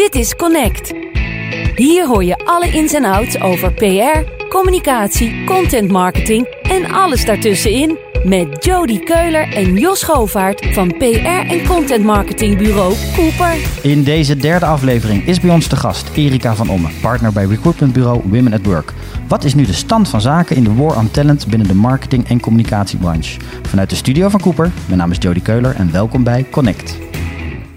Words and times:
Dit 0.00 0.14
is 0.14 0.36
Connect. 0.36 0.92
Hier 1.76 2.06
hoor 2.06 2.24
je 2.24 2.36
alle 2.44 2.72
ins 2.72 2.92
en 2.92 3.04
outs 3.04 3.40
over 3.40 3.72
PR, 3.72 4.46
communicatie, 4.48 5.44
content 5.44 5.90
marketing 5.90 6.46
en 6.62 6.92
alles 6.92 7.24
daartussenin 7.24 7.98
met 8.24 8.64
Jody 8.64 8.98
Keuler 8.98 9.52
en 9.52 9.76
Jos 9.76 10.02
Govaert 10.02 10.66
van 10.72 10.94
PR 10.98 11.48
en 11.48 11.66
content 11.66 12.04
marketingbureau 12.04 12.94
Cooper. 13.14 13.56
In 13.82 14.02
deze 14.02 14.36
derde 14.36 14.66
aflevering 14.66 15.26
is 15.26 15.40
bij 15.40 15.50
ons 15.50 15.68
de 15.68 15.76
gast 15.76 16.10
Erika 16.14 16.54
van 16.54 16.68
Omme, 16.68 16.88
partner 17.00 17.32
bij 17.32 17.44
recruitmentbureau 17.44 18.20
Women 18.24 18.52
at 18.52 18.66
Work. 18.66 18.92
Wat 19.28 19.44
is 19.44 19.54
nu 19.54 19.64
de 19.64 19.72
stand 19.72 20.08
van 20.08 20.20
zaken 20.20 20.56
in 20.56 20.64
de 20.64 20.74
war 20.74 20.96
on 20.96 21.10
talent 21.10 21.46
binnen 21.46 21.68
de 21.68 21.74
marketing- 21.74 22.28
en 22.28 22.40
communicatiebranche? 22.40 23.40
Vanuit 23.62 23.90
de 23.90 23.96
studio 23.96 24.28
van 24.28 24.40
Cooper, 24.40 24.70
mijn 24.86 24.98
naam 24.98 25.10
is 25.10 25.18
Jody 25.20 25.40
Keuler 25.40 25.74
en 25.74 25.92
welkom 25.92 26.24
bij 26.24 26.46
Connect. 26.50 27.09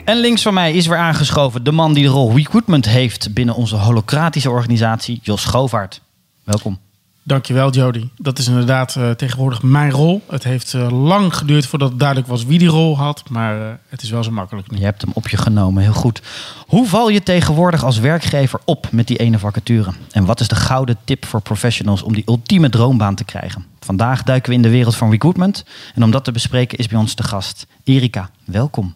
En 0.05 0.17
links 0.17 0.41
van 0.41 0.53
mij 0.53 0.73
is 0.73 0.87
weer 0.87 0.97
aangeschoven 0.97 1.63
de 1.63 1.71
man 1.71 1.93
die 1.93 2.03
de 2.03 2.09
rol 2.09 2.35
recruitment 2.35 2.85
heeft 2.85 3.33
binnen 3.33 3.55
onze 3.55 3.75
holocratische 3.75 4.49
organisatie, 4.49 5.19
Jos 5.21 5.45
Govaert. 5.45 6.01
Welkom. 6.43 6.79
Dankjewel 7.23 7.71
Jody. 7.71 8.09
Dat 8.17 8.39
is 8.39 8.47
inderdaad 8.47 8.95
uh, 8.95 9.11
tegenwoordig 9.11 9.61
mijn 9.61 9.91
rol. 9.91 10.21
Het 10.29 10.43
heeft 10.43 10.73
uh, 10.73 11.03
lang 11.03 11.35
geduurd 11.35 11.65
voordat 11.65 11.89
het 11.89 11.99
duidelijk 11.99 12.29
was 12.29 12.45
wie 12.45 12.59
die 12.59 12.67
rol 12.67 12.97
had. 12.97 13.23
Maar 13.29 13.59
uh, 13.59 13.67
het 13.87 14.01
is 14.01 14.09
wel 14.09 14.23
zo 14.23 14.31
makkelijk 14.31 14.71
nu. 14.71 14.77
Je 14.77 14.83
hebt 14.83 15.01
hem 15.01 15.11
op 15.13 15.27
je 15.27 15.37
genomen, 15.37 15.83
heel 15.83 15.93
goed. 15.93 16.21
Hoe 16.67 16.87
val 16.87 17.09
je 17.09 17.23
tegenwoordig 17.23 17.83
als 17.83 17.99
werkgever 17.99 18.59
op 18.65 18.87
met 18.91 19.07
die 19.07 19.17
ene 19.17 19.39
vacature? 19.39 19.91
En 20.11 20.25
wat 20.25 20.39
is 20.39 20.47
de 20.47 20.55
gouden 20.55 20.97
tip 21.03 21.25
voor 21.25 21.41
professionals 21.41 22.01
om 22.01 22.13
die 22.13 22.23
ultieme 22.25 22.69
droombaan 22.69 23.15
te 23.15 23.23
krijgen? 23.23 23.65
Vandaag 23.79 24.23
duiken 24.23 24.49
we 24.49 24.55
in 24.55 24.61
de 24.61 24.69
wereld 24.69 24.95
van 24.95 25.09
recruitment. 25.09 25.65
En 25.95 26.03
om 26.03 26.11
dat 26.11 26.23
te 26.23 26.31
bespreken 26.31 26.77
is 26.77 26.87
bij 26.87 26.99
ons 26.99 27.15
de 27.15 27.23
gast 27.23 27.67
Erika. 27.83 28.29
Welkom. 28.45 28.95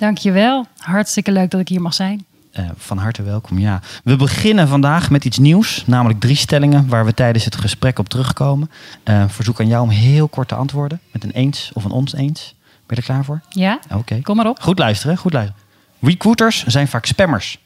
Dankjewel. 0.00 0.66
Hartstikke 0.76 1.32
leuk 1.32 1.50
dat 1.50 1.60
ik 1.60 1.68
hier 1.68 1.80
mag 1.80 1.94
zijn. 1.94 2.24
Uh, 2.58 2.70
van 2.76 2.98
harte 2.98 3.22
welkom. 3.22 3.58
Ja. 3.58 3.80
We 4.04 4.16
beginnen 4.16 4.68
vandaag 4.68 5.10
met 5.10 5.24
iets 5.24 5.38
nieuws, 5.38 5.82
namelijk 5.86 6.20
drie 6.20 6.36
stellingen 6.36 6.88
waar 6.88 7.04
we 7.04 7.14
tijdens 7.14 7.44
het 7.44 7.56
gesprek 7.56 7.98
op 7.98 8.08
terugkomen. 8.08 8.70
Uh, 9.04 9.24
verzoek 9.28 9.60
aan 9.60 9.66
jou 9.66 9.82
om 9.82 9.88
heel 9.88 10.28
kort 10.28 10.48
te 10.48 10.54
antwoorden 10.54 11.00
met 11.12 11.24
een 11.24 11.30
eens 11.30 11.70
of 11.74 11.84
een 11.84 11.90
ons 11.90 12.14
eens. 12.14 12.54
Ben 12.62 12.82
je 12.86 12.96
er 12.96 13.02
klaar 13.02 13.24
voor? 13.24 13.40
Ja. 13.48 13.80
Oké. 13.84 13.96
Okay. 13.96 14.20
Kom 14.20 14.36
maar 14.36 14.46
op. 14.46 14.60
Goed 14.60 14.78
luisteren, 14.78 15.16
goed 15.16 15.32
luisteren. 15.32 15.62
Recruiters 16.00 16.66
zijn 16.66 16.88
vaak 16.88 17.06
spammers. 17.06 17.58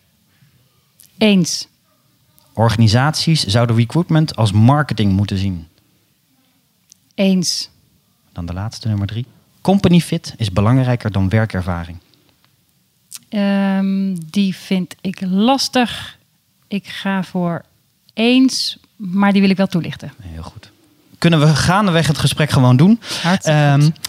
Eens. 1.18 1.68
Organisaties 2.52 3.44
zouden 3.44 3.76
recruitment 3.76 4.36
als 4.36 4.52
marketing 4.52 5.12
moeten 5.12 5.38
zien. 5.38 5.66
Eens. 7.14 7.70
Dan 8.32 8.46
de 8.46 8.52
laatste, 8.52 8.88
nummer 8.88 9.06
drie. 9.06 9.26
Company 9.60 10.00
fit 10.00 10.34
is 10.36 10.52
belangrijker 10.52 11.12
dan 11.12 11.28
werkervaring. 11.28 11.98
Um, 13.34 14.18
die 14.30 14.56
vind 14.56 14.94
ik 15.00 15.20
lastig. 15.20 16.18
Ik 16.68 16.86
ga 16.86 17.22
voor 17.22 17.64
eens, 18.12 18.78
maar 18.96 19.32
die 19.32 19.40
wil 19.40 19.50
ik 19.50 19.56
wel 19.56 19.66
toelichten. 19.66 20.12
Heel 20.20 20.42
goed. 20.42 20.70
Kunnen 21.18 21.40
we 21.40 21.46
gaandeweg 21.46 22.06
het 22.06 22.18
gesprek 22.18 22.50
gewoon 22.50 22.76
doen? 22.76 22.90
Um, 22.90 23.00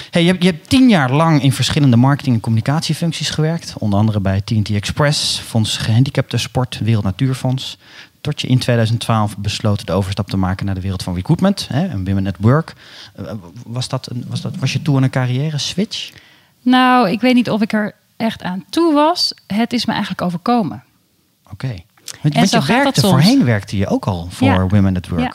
hey, 0.09 0.23
je, 0.23 0.27
hebt, 0.27 0.43
je 0.43 0.49
hebt 0.49 0.69
tien 0.69 0.89
jaar 0.89 1.11
lang 1.11 1.41
in 1.41 1.51
verschillende 1.51 1.95
marketing- 1.95 2.35
en 2.35 2.41
communicatiefuncties 2.41 3.29
gewerkt. 3.29 3.73
Onder 3.77 3.99
andere 3.99 4.19
bij 4.19 4.41
TNT 4.41 4.69
Express, 4.69 5.39
Fonds 5.39 5.77
Gehandicapten 5.77 6.39
Sport, 6.39 6.79
Wereld 6.83 7.03
Natuurfonds. 7.03 7.77
Tot 8.21 8.41
je 8.41 8.47
in 8.47 8.59
2012 8.59 9.37
besloot 9.37 9.85
de 9.85 9.91
overstap 9.91 10.29
te 10.29 10.37
maken 10.37 10.65
naar 10.65 10.75
de 10.75 10.81
wereld 10.81 11.03
van 11.03 11.15
recruitment 11.15 11.67
hè, 11.67 11.87
en 11.87 12.05
Women 12.05 12.27
at 12.27 12.35
Work. 12.39 12.73
Uh, 13.19 13.31
was, 13.65 13.87
dat 13.87 14.09
een, 14.09 14.25
was, 14.27 14.41
dat, 14.41 14.55
was 14.55 14.73
je 14.73 14.81
toe 14.81 14.97
aan 14.97 15.03
een 15.03 15.09
carrière 15.09 15.57
switch? 15.57 16.11
Nou, 16.61 17.09
ik 17.09 17.21
weet 17.21 17.33
niet 17.33 17.49
of 17.49 17.61
ik 17.61 17.73
er 17.73 17.95
echt 18.17 18.43
aan 18.43 18.65
toe 18.69 18.93
was. 18.93 19.33
Het 19.47 19.73
is 19.73 19.85
me 19.85 19.91
eigenlijk 19.91 20.21
overkomen. 20.21 20.83
Oké. 21.43 21.53
Okay. 21.53 21.85
Want, 22.21 22.35
want 22.35 22.51
je 22.51 22.73
werkte 22.73 23.01
voorheen 23.01 23.45
werkte 23.45 23.77
je 23.77 23.87
ook 23.87 24.05
al 24.05 24.27
voor 24.29 24.47
ja. 24.47 24.67
Women 24.67 24.97
at 24.97 25.07
Work. 25.07 25.21
Ja. 25.21 25.33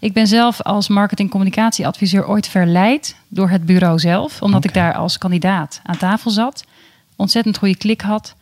Ik 0.00 0.12
ben 0.12 0.26
zelf 0.26 0.62
als 0.62 0.88
marketing-communicatieadviseur 0.88 2.28
ooit 2.28 2.48
verleid 2.48 3.16
door 3.28 3.50
het 3.50 3.66
bureau 3.66 3.98
zelf, 3.98 4.42
omdat 4.42 4.64
okay. 4.64 4.82
ik 4.82 4.92
daar 4.92 5.00
als 5.00 5.18
kandidaat 5.18 5.80
aan 5.82 5.96
tafel 5.96 6.30
zat. 6.30 6.64
Ontzettend 7.16 7.58
goede 7.58 7.76
klik 7.76 8.00
had. 8.00 8.34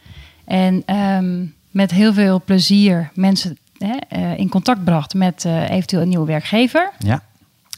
En 0.45 0.97
um, 0.97 1.55
met 1.71 1.91
heel 1.91 2.13
veel 2.13 2.43
plezier 2.45 3.11
mensen 3.15 3.59
hè, 3.79 3.97
uh, 4.19 4.39
in 4.39 4.49
contact 4.49 4.85
bracht 4.85 5.15
met 5.15 5.45
uh, 5.45 5.71
eventueel 5.71 6.03
een 6.03 6.09
nieuwe 6.09 6.27
werkgever. 6.27 6.93
Ja. 6.99 7.23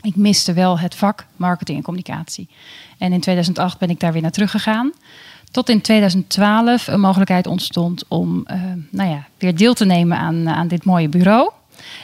Ik 0.03 0.17
miste 0.17 0.53
wel 0.53 0.79
het 0.79 0.95
vak 0.95 1.27
marketing 1.37 1.79
en 1.79 1.85
communicatie. 1.85 2.49
En 2.99 3.13
in 3.13 3.21
2008 3.21 3.79
ben 3.79 3.91
ik 3.91 4.01
daar 4.01 4.13
weer 4.13 4.23
naar 4.23 4.31
teruggegaan. 4.31 4.93
Tot 5.53 5.69
in 5.69 5.81
2012 5.81 6.87
een 6.87 7.01
mogelijkheid 7.01 7.47
ontstond 7.47 8.05
om 8.09 8.45
uh, 8.51 8.63
nou 8.91 9.11
ja, 9.11 9.27
weer 9.39 9.57
deel 9.57 9.75
te 9.75 9.85
nemen 9.85 10.19
aan, 10.19 10.49
aan 10.49 10.69
dit 10.69 10.85
mooie 10.85 11.09
bureau. 11.09 11.51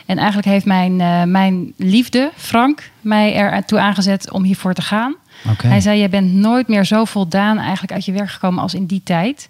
En 0.06 0.16
eigenlijk 0.16 0.48
heeft 0.48 0.64
mijn, 0.64 1.00
uh, 1.00 1.22
mijn 1.22 1.72
liefde, 1.76 2.30
Frank, 2.36 2.90
mij 3.00 3.34
ertoe 3.34 3.78
aangezet 3.78 4.30
om 4.30 4.42
hiervoor 4.42 4.74
te 4.74 4.82
gaan. 4.82 5.14
Okay. 5.52 5.70
Hij 5.70 5.80
zei, 5.80 6.00
je 6.00 6.08
bent 6.08 6.32
nooit 6.32 6.68
meer 6.68 6.84
zo 6.84 7.04
voldaan 7.04 7.58
eigenlijk 7.58 7.92
uit 7.92 8.04
je 8.04 8.12
werk 8.12 8.30
gekomen 8.30 8.62
als 8.62 8.74
in 8.74 8.86
die 8.86 9.00
tijd. 9.04 9.48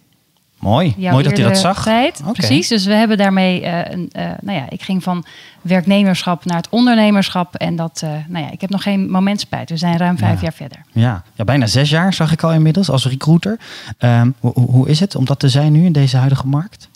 Mooi, 0.58 0.94
mooi 0.96 1.22
dat 1.22 1.36
hij 1.36 1.42
dat 1.42 1.58
zag. 1.58 1.82
Tijd, 1.82 2.20
okay. 2.20 2.32
Precies, 2.32 2.68
dus 2.68 2.84
we 2.84 2.92
hebben 2.92 3.16
daarmee, 3.16 3.62
uh, 3.62 3.78
een, 3.84 4.10
uh, 4.16 4.22
nou 4.40 4.58
ja, 4.58 4.64
ik 4.68 4.82
ging 4.82 5.02
van 5.02 5.24
werknemerschap 5.62 6.44
naar 6.44 6.56
het 6.56 6.68
ondernemerschap. 6.68 7.54
En 7.54 7.76
dat, 7.76 8.00
uh, 8.04 8.10
nou 8.28 8.44
ja, 8.44 8.50
ik 8.50 8.60
heb 8.60 8.70
nog 8.70 8.82
geen 8.82 9.10
moment 9.10 9.40
spijt. 9.40 9.70
We 9.70 9.76
zijn 9.76 9.96
ruim 9.96 10.18
vijf 10.18 10.34
ja. 10.34 10.42
jaar 10.42 10.52
verder. 10.52 10.84
Ja. 10.92 11.22
ja, 11.34 11.44
bijna 11.44 11.66
zes 11.66 11.90
jaar 11.90 12.14
zag 12.14 12.32
ik 12.32 12.42
al 12.42 12.52
inmiddels 12.52 12.90
als 12.90 13.06
recruiter. 13.06 13.58
Um, 13.98 14.34
hoe, 14.40 14.52
hoe 14.54 14.88
is 14.88 15.00
het 15.00 15.14
om 15.14 15.24
dat 15.24 15.38
te 15.38 15.48
zijn 15.48 15.72
nu 15.72 15.84
in 15.84 15.92
deze 15.92 16.16
huidige 16.16 16.46
markt? 16.46 16.88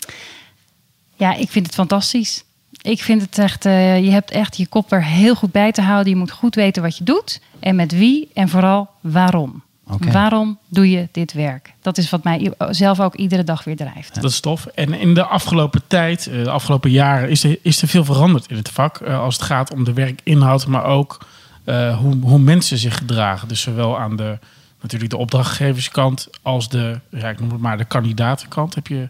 Ja, 1.17 1.35
ik 1.35 1.51
vind 1.51 1.67
het 1.67 1.75
fantastisch. 1.75 2.45
Ik 2.83 3.03
vind 3.03 3.23
het 3.23 3.39
echt, 3.39 3.67
uh, 3.67 4.05
je 4.05 4.11
hebt 4.11 4.31
echt 4.31 4.57
je 4.57 4.67
kop 4.67 4.93
er 4.93 5.05
heel 5.05 5.35
goed 5.35 5.53
bij 5.53 5.73
te 5.73 5.83
houden. 5.83 6.13
Je 6.13 6.19
moet 6.19 6.31
goed 6.31 6.55
weten 6.55 6.83
wat 6.83 6.97
je 6.97 7.05
doet 7.05 7.41
en 7.61 7.77
met 7.77 7.93
wie 7.93 8.31
en 8.35 8.49
vooral 8.49 8.91
waarom. 9.01 9.63
Okay. 9.89 10.13
Waarom 10.13 10.59
doe 10.69 10.91
je 10.91 11.09
dit 11.13 11.33
werk? 11.33 11.75
Dat 11.81 11.99
is 11.99 12.11
wat 12.11 12.25
mij 12.25 12.53
zelf 12.71 13.01
ook 13.01 13.15
iedere 13.15 13.45
dag 13.45 13.65
weer 13.65 13.77
drijft. 13.77 14.15
Dat 14.15 14.31
is 14.31 14.41
tof. 14.41 14.67
En 14.67 14.95
in 14.95 15.15
de 15.15 15.25
afgelopen 15.25 15.83
tijd, 15.87 16.25
de 16.25 16.51
afgelopen 16.51 16.91
jaren, 16.91 17.31
is 17.31 17.45
er, 17.45 17.59
is 17.63 17.83
er 17.83 17.89
veel 17.89 18.05
veranderd 18.05 18.51
in 18.51 18.57
het 18.57 18.69
vak. 18.69 19.01
Uh, 19.01 19.21
als 19.21 19.35
het 19.35 19.45
gaat 19.45 19.73
om 19.73 19.85
de 19.85 19.93
werkinhoud, 19.93 20.67
maar 20.67 20.85
ook 20.85 21.19
uh, 21.65 21.99
hoe, 21.99 22.17
hoe 22.21 22.39
mensen 22.39 22.79
zich 22.79 22.97
gedragen. 22.97 23.49
Dus 23.49 23.61
zowel 23.61 23.99
aan 23.99 24.17
de, 24.17 24.39
natuurlijk 24.81 25.11
de 25.11 25.17
opdrachtgeverskant 25.17 26.29
als 26.43 26.69
de, 26.69 27.01
ja, 27.11 27.29
ik 27.29 27.41
noem 27.41 27.51
het 27.51 27.61
maar, 27.61 27.79
de 27.79 27.85
kandidatenkant. 27.85 28.75
Heb 28.75 28.87
je, 28.87 29.09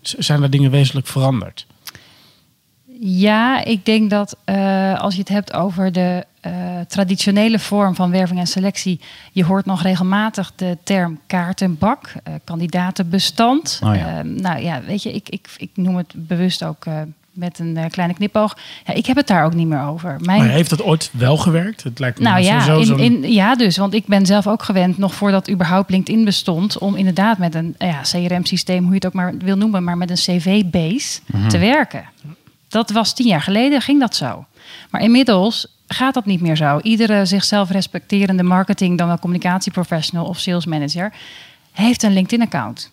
zijn 0.00 0.42
er 0.42 0.50
dingen 0.50 0.70
wezenlijk 0.70 1.06
veranderd? 1.06 1.66
Ja, 3.00 3.64
ik 3.64 3.84
denk 3.84 4.10
dat 4.10 4.36
uh, 4.44 5.00
als 5.00 5.14
je 5.14 5.20
het 5.20 5.28
hebt 5.28 5.52
over 5.52 5.92
de 5.92 6.24
uh, 6.46 6.52
traditionele 6.88 7.58
vorm 7.58 7.94
van 7.94 8.10
werving 8.10 8.40
en 8.40 8.46
selectie, 8.46 9.00
je 9.32 9.44
hoort 9.44 9.66
nog 9.66 9.82
regelmatig 9.82 10.52
de 10.56 10.78
term 10.82 11.20
kaartenbak, 11.26 12.12
uh, 12.28 12.34
kandidatenbestand. 12.44 13.80
Oh 13.84 13.94
ja. 13.94 14.22
nou 14.22 14.60
ja, 14.62 14.82
weet 14.86 15.02
je, 15.02 15.12
ik, 15.12 15.28
ik, 15.28 15.48
ik 15.56 15.70
noem 15.74 15.96
het 15.96 16.12
bewust 16.14 16.64
ook 16.64 16.84
met 17.32 17.58
een 17.58 17.78
kleine 17.90 18.14
knipoog. 18.14 18.56
Ja, 18.84 18.94
ik 18.94 19.06
heb 19.06 19.16
het 19.16 19.26
daar 19.26 19.44
ook 19.44 19.54
niet 19.54 19.66
meer 19.66 19.82
over. 19.82 20.16
Mijn... 20.20 20.40
Maar 20.40 20.48
heeft 20.48 20.70
dat 20.70 20.82
ooit 20.82 21.10
wel 21.12 21.36
gewerkt? 21.36 21.82
Het 21.82 21.98
lijkt 21.98 22.18
me 22.18 22.24
nou 22.24 22.42
ja, 22.42 22.66
in, 22.66 22.98
in, 22.98 23.32
ja, 23.32 23.54
dus, 23.54 23.76
want 23.76 23.94
ik 23.94 24.06
ben 24.06 24.26
zelf 24.26 24.46
ook 24.46 24.62
gewend, 24.62 24.98
nog 24.98 25.14
voordat 25.14 25.50
überhaupt 25.50 25.90
LinkedIn 25.90 26.24
bestond, 26.24 26.78
om 26.78 26.94
inderdaad 26.94 27.38
met 27.38 27.54
een 27.54 27.74
ja, 27.78 28.00
CRM-systeem, 28.00 28.78
hoe 28.82 28.88
je 28.88 28.94
het 28.94 29.06
ook 29.06 29.12
maar 29.12 29.34
wil 29.38 29.56
noemen, 29.56 29.84
maar 29.84 29.96
met 29.96 30.10
een 30.10 30.16
CV-base 30.16 31.20
Mhm. 31.26 31.48
te 31.48 31.58
werken. 31.58 32.04
Dat 32.68 32.90
was 32.90 33.14
tien 33.14 33.26
jaar 33.26 33.42
geleden, 33.42 33.80
ging 33.80 34.00
dat 34.00 34.16
zo. 34.16 34.44
Maar 34.90 35.00
inmiddels 35.00 35.66
gaat 35.86 36.14
dat 36.14 36.26
niet 36.26 36.40
meer 36.40 36.56
zo. 36.56 36.78
Iedere 36.82 37.26
zichzelf 37.26 37.70
respecterende 37.70 38.42
marketing, 38.42 38.98
dan 38.98 39.06
wel 39.06 39.18
communicatieprofessional 39.18 40.26
of 40.26 40.38
sales 40.38 40.66
manager, 40.66 41.12
heeft 41.72 42.02
een 42.02 42.12
LinkedIn-account. 42.12 42.90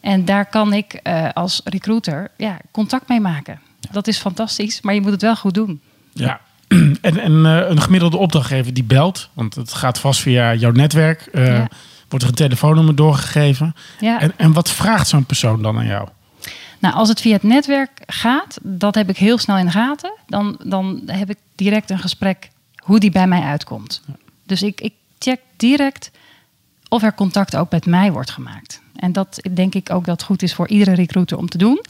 En 0.00 0.24
daar 0.24 0.46
kan 0.46 0.72
ik 0.72 1.00
uh, 1.02 1.28
als 1.34 1.60
recruiter 1.64 2.30
ja, 2.36 2.58
contact 2.70 3.08
mee 3.08 3.20
maken. 3.20 3.60
Ja. 3.80 3.88
Dat 3.92 4.06
is 4.06 4.18
fantastisch, 4.18 4.80
maar 4.80 4.94
je 4.94 5.00
moet 5.00 5.10
het 5.10 5.22
wel 5.22 5.36
goed 5.36 5.54
doen. 5.54 5.80
Ja, 6.12 6.40
en, 7.00 7.18
en 7.18 7.32
uh, 7.32 7.68
een 7.68 7.80
gemiddelde 7.80 8.16
opdrachtgever 8.16 8.74
die 8.74 8.84
belt, 8.84 9.28
want 9.32 9.54
het 9.54 9.72
gaat 9.72 9.98
vast 9.98 10.20
via 10.20 10.54
jouw 10.54 10.70
netwerk, 10.70 11.28
uh, 11.32 11.46
ja. 11.46 11.68
wordt 12.08 12.24
er 12.24 12.30
een 12.30 12.36
telefoonnummer 12.36 12.94
doorgegeven. 12.94 13.74
Ja. 14.00 14.20
En, 14.20 14.32
en 14.36 14.52
wat 14.52 14.70
vraagt 14.70 15.08
zo'n 15.08 15.24
persoon 15.24 15.62
dan 15.62 15.78
aan 15.78 15.86
jou? 15.86 16.08
Nou, 16.78 16.94
als 16.94 17.08
het 17.08 17.20
via 17.20 17.32
het 17.32 17.42
netwerk 17.42 18.02
gaat, 18.06 18.58
dat 18.62 18.94
heb 18.94 19.08
ik 19.08 19.16
heel 19.16 19.38
snel 19.38 19.56
in 19.58 19.64
de 19.64 19.70
gaten. 19.70 20.12
Dan, 20.26 20.60
dan 20.64 21.02
heb 21.06 21.30
ik 21.30 21.38
direct 21.54 21.90
een 21.90 21.98
gesprek 21.98 22.50
hoe 22.76 22.98
die 22.98 23.10
bij 23.10 23.26
mij 23.26 23.42
uitkomt. 23.42 24.02
Dus 24.46 24.62
ik, 24.62 24.80
ik 24.80 24.92
check 25.18 25.40
direct 25.56 26.10
of 26.88 27.02
er 27.02 27.14
contact 27.14 27.56
ook 27.56 27.70
met 27.70 27.86
mij 27.86 28.12
wordt 28.12 28.30
gemaakt. 28.30 28.80
En 28.96 29.12
dat 29.12 29.40
denk 29.54 29.74
ik 29.74 29.90
ook 29.90 30.04
dat 30.04 30.22
goed 30.22 30.42
is 30.42 30.54
voor 30.54 30.68
iedere 30.68 30.94
recruiter 30.94 31.38
om 31.38 31.48
te 31.48 31.58
doen. 31.58 31.84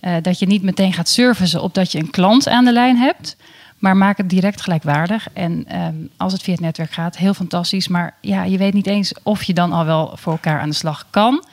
Uh, 0.00 0.16
dat 0.22 0.38
je 0.38 0.46
niet 0.46 0.62
meteen 0.62 0.92
gaat 0.92 1.08
servicen 1.08 1.62
op 1.62 1.74
dat 1.74 1.92
je 1.92 1.98
een 1.98 2.10
klant 2.10 2.48
aan 2.48 2.64
de 2.64 2.72
lijn 2.72 2.96
hebt. 2.96 3.36
Maar 3.78 3.96
maak 3.96 4.16
het 4.16 4.30
direct 4.30 4.60
gelijkwaardig. 4.60 5.28
En 5.32 5.80
um, 5.82 6.10
als 6.16 6.32
het 6.32 6.42
via 6.42 6.52
het 6.52 6.62
netwerk 6.62 6.92
gaat, 6.92 7.16
heel 7.16 7.34
fantastisch. 7.34 7.88
Maar 7.88 8.14
ja, 8.20 8.44
je 8.44 8.58
weet 8.58 8.74
niet 8.74 8.86
eens 8.86 9.12
of 9.22 9.42
je 9.42 9.54
dan 9.54 9.72
al 9.72 9.84
wel 9.84 10.12
voor 10.16 10.32
elkaar 10.32 10.60
aan 10.60 10.68
de 10.68 10.74
slag 10.74 11.06
kan. 11.10 11.44